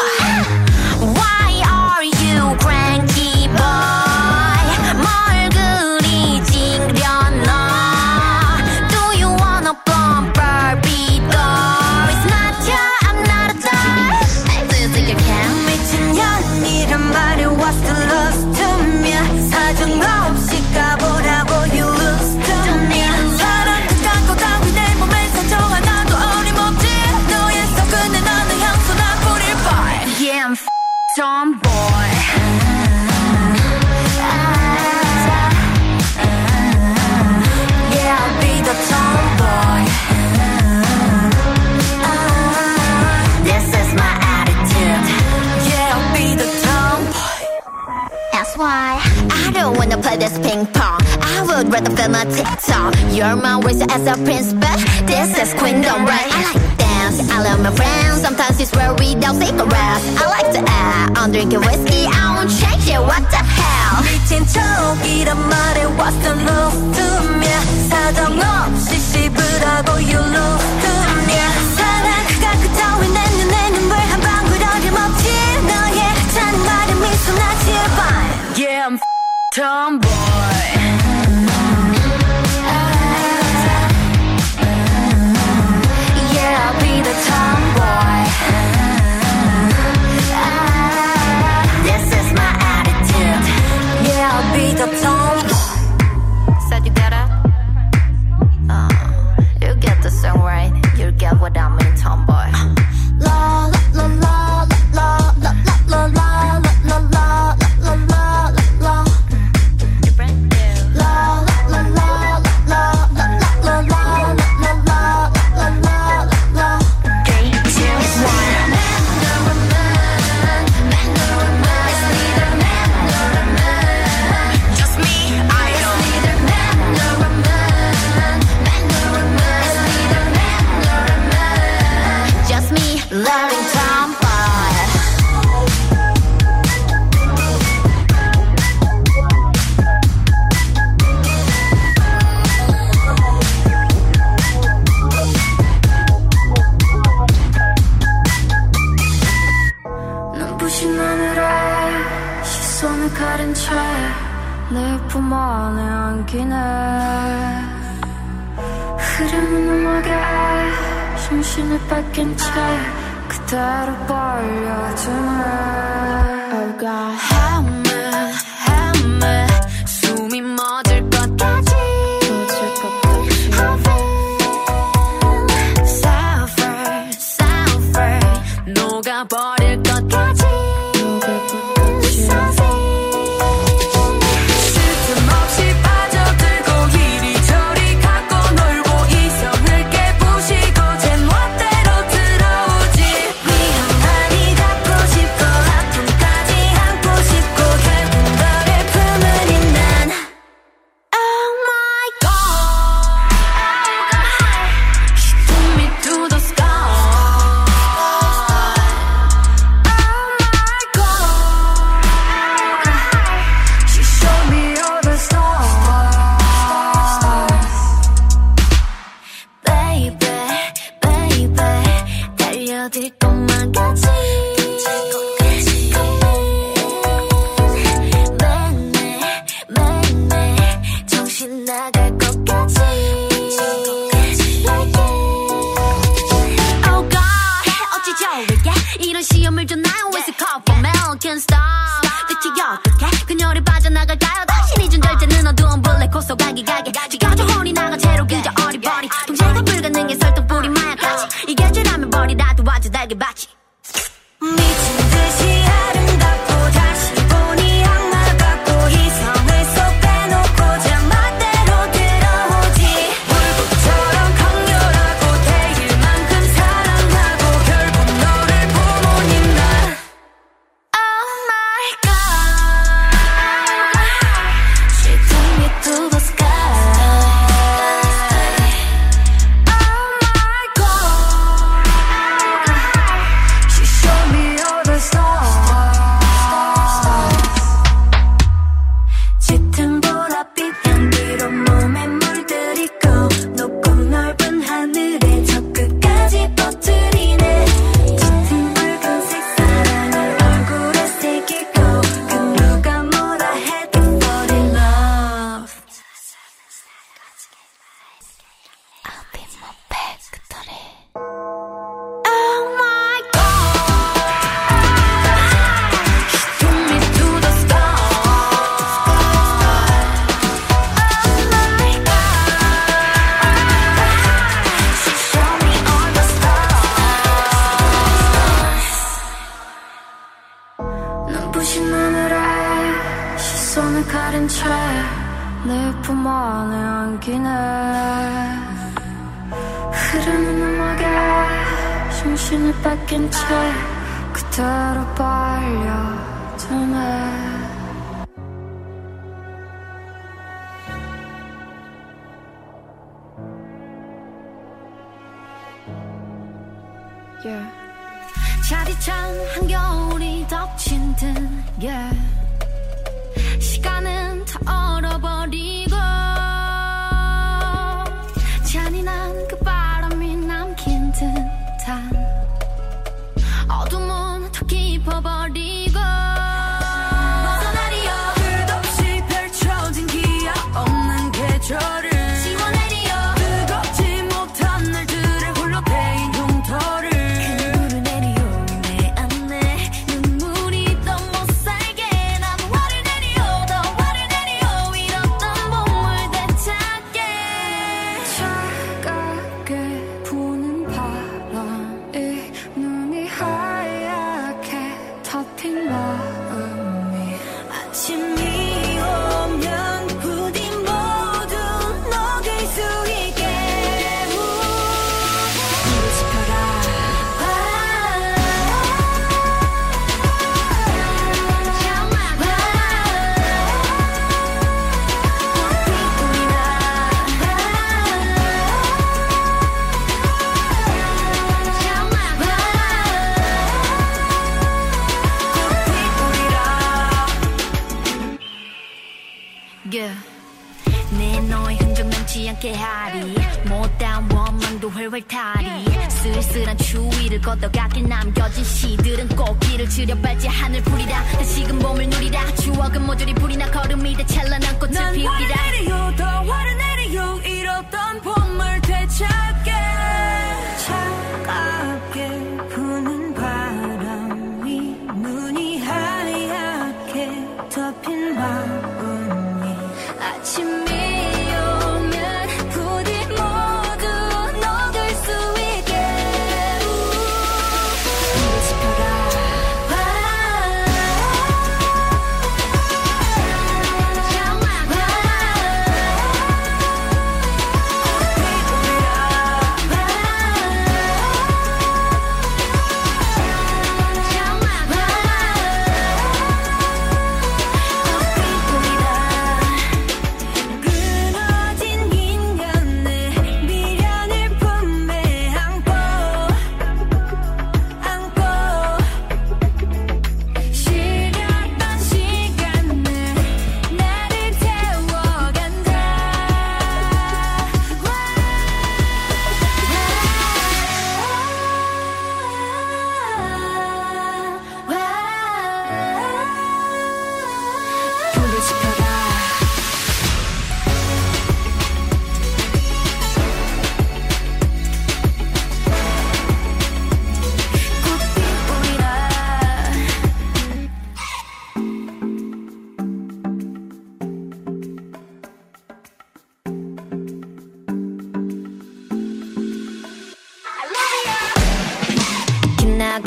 [53.17, 54.77] You're my wizard as a prince, but
[55.07, 56.29] this is queendom, right?
[56.29, 58.21] I like dance, I love my friends.
[58.21, 60.05] Sometimes it's where we don't take a rest.
[60.21, 63.01] I like to act, I'm drinking whiskey, I won't change it.
[63.01, 64.05] What the hell?
[64.05, 67.07] 미친 척이란 말에 what's the love to
[67.41, 67.49] me?
[67.89, 70.93] 사정 없이 씹으라고 you lose to
[71.25, 71.41] me.
[71.73, 75.25] 사랑 그가 그따위 내 눈에 눈물 한 방울 어림없지
[75.65, 76.01] 너의
[76.37, 77.97] 찬 말은 미소 나 제발
[78.61, 79.01] Yeah, I'm
[79.55, 80.66] tomboy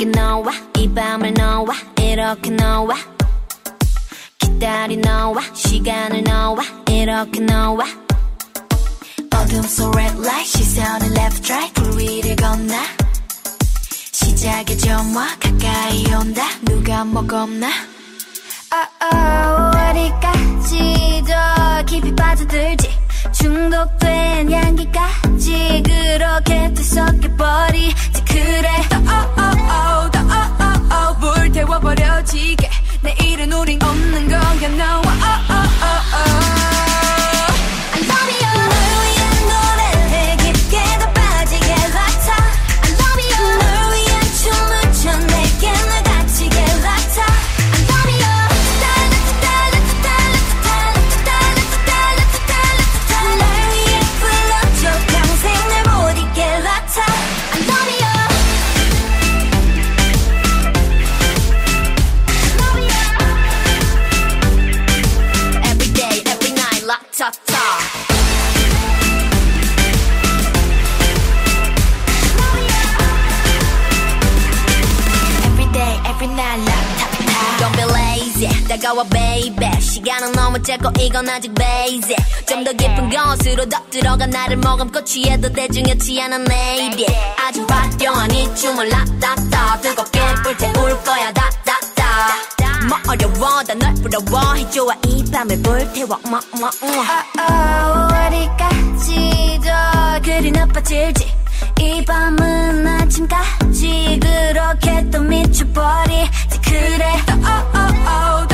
[0.00, 0.50] 이렇게 너와.
[0.78, 1.74] 이 밤을 너와.
[2.00, 2.96] 이렇게 너와.
[4.38, 5.42] 기다리 너와.
[5.52, 6.62] 시간을 너와.
[6.88, 7.84] 이렇게 너와.
[9.34, 12.74] 어둠 속 red light 시선은 left right 불 위를 건너.
[14.12, 16.44] 시작의 점화 가까이 온다.
[16.62, 17.68] 누가 먹었나?
[18.72, 22.88] oh, oh, 어디까지 더 깊이 빠져들지?
[23.32, 28.24] 중독된 향기까지 그렇게 뒤섞여버리지.
[28.24, 28.69] 그래
[32.24, 32.68] 지게
[33.02, 34.40] 내일은 우린 없는 거야
[34.76, 36.49] 너 oh, oh, oh, oh.
[80.62, 82.16] 짧고 이건 아직 basic
[82.46, 87.06] 좀더 깊은 곳으로 더 들어가 나를 머금고 취해도 대중이었지 않은 lady.
[87.38, 92.50] 아주 화려한 이 춤을 라따따 뜨겁게 불태울 거야 다다다
[92.88, 96.70] 뭐 어려워 다널 부러워 해줘와 이 밤을 불태워 뭐뭐
[98.26, 101.32] 어디까지 더 그리 나빠질지.
[101.80, 106.60] 이 밤은 아침까지 그렇게 또 미쳐버리지.
[106.64, 107.20] 그래.
[107.28, 108.49] oh, 더 oh, oh,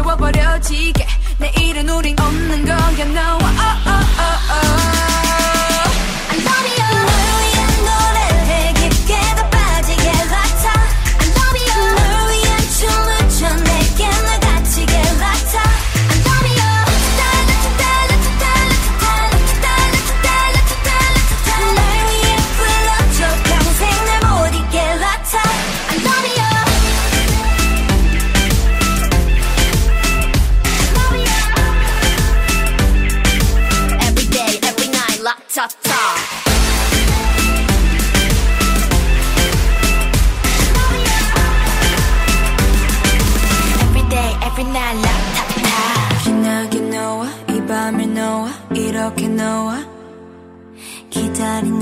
[0.00, 1.06] 불태워버려지게
[1.38, 4.99] 내일은 우린 없는 거야 no oh, oh, oh, oh.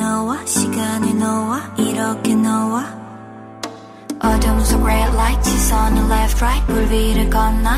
[0.09, 2.83] 너와 시간을 너와 이렇게 너와
[4.21, 7.73] 어둠 속 red light 시선을 left right 불 위를 건너.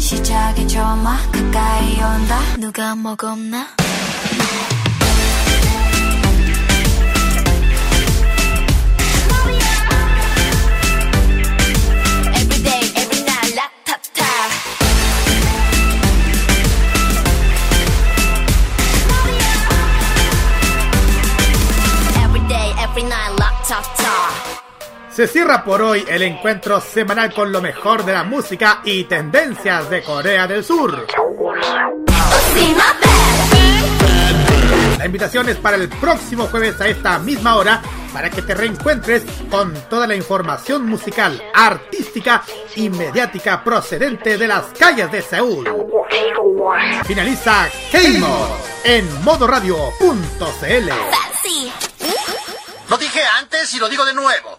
[0.00, 2.40] 시작의 조마 가까이 온다.
[2.58, 3.68] 누가 먹었나
[25.16, 29.88] Se cierra por hoy el encuentro semanal con lo mejor de la música y tendencias
[29.88, 31.06] de Corea del Sur.
[34.98, 37.80] La invitación es para el próximo jueves a esta misma hora
[38.12, 42.42] para que te reencuentres con toda la información musical, artística
[42.74, 45.66] y mediática procedente de las calles de Seúl.
[47.06, 48.50] Finaliza K-Mod
[48.84, 50.90] en modoradio.cl.
[52.90, 54.58] Lo dije antes y lo digo de nuevo.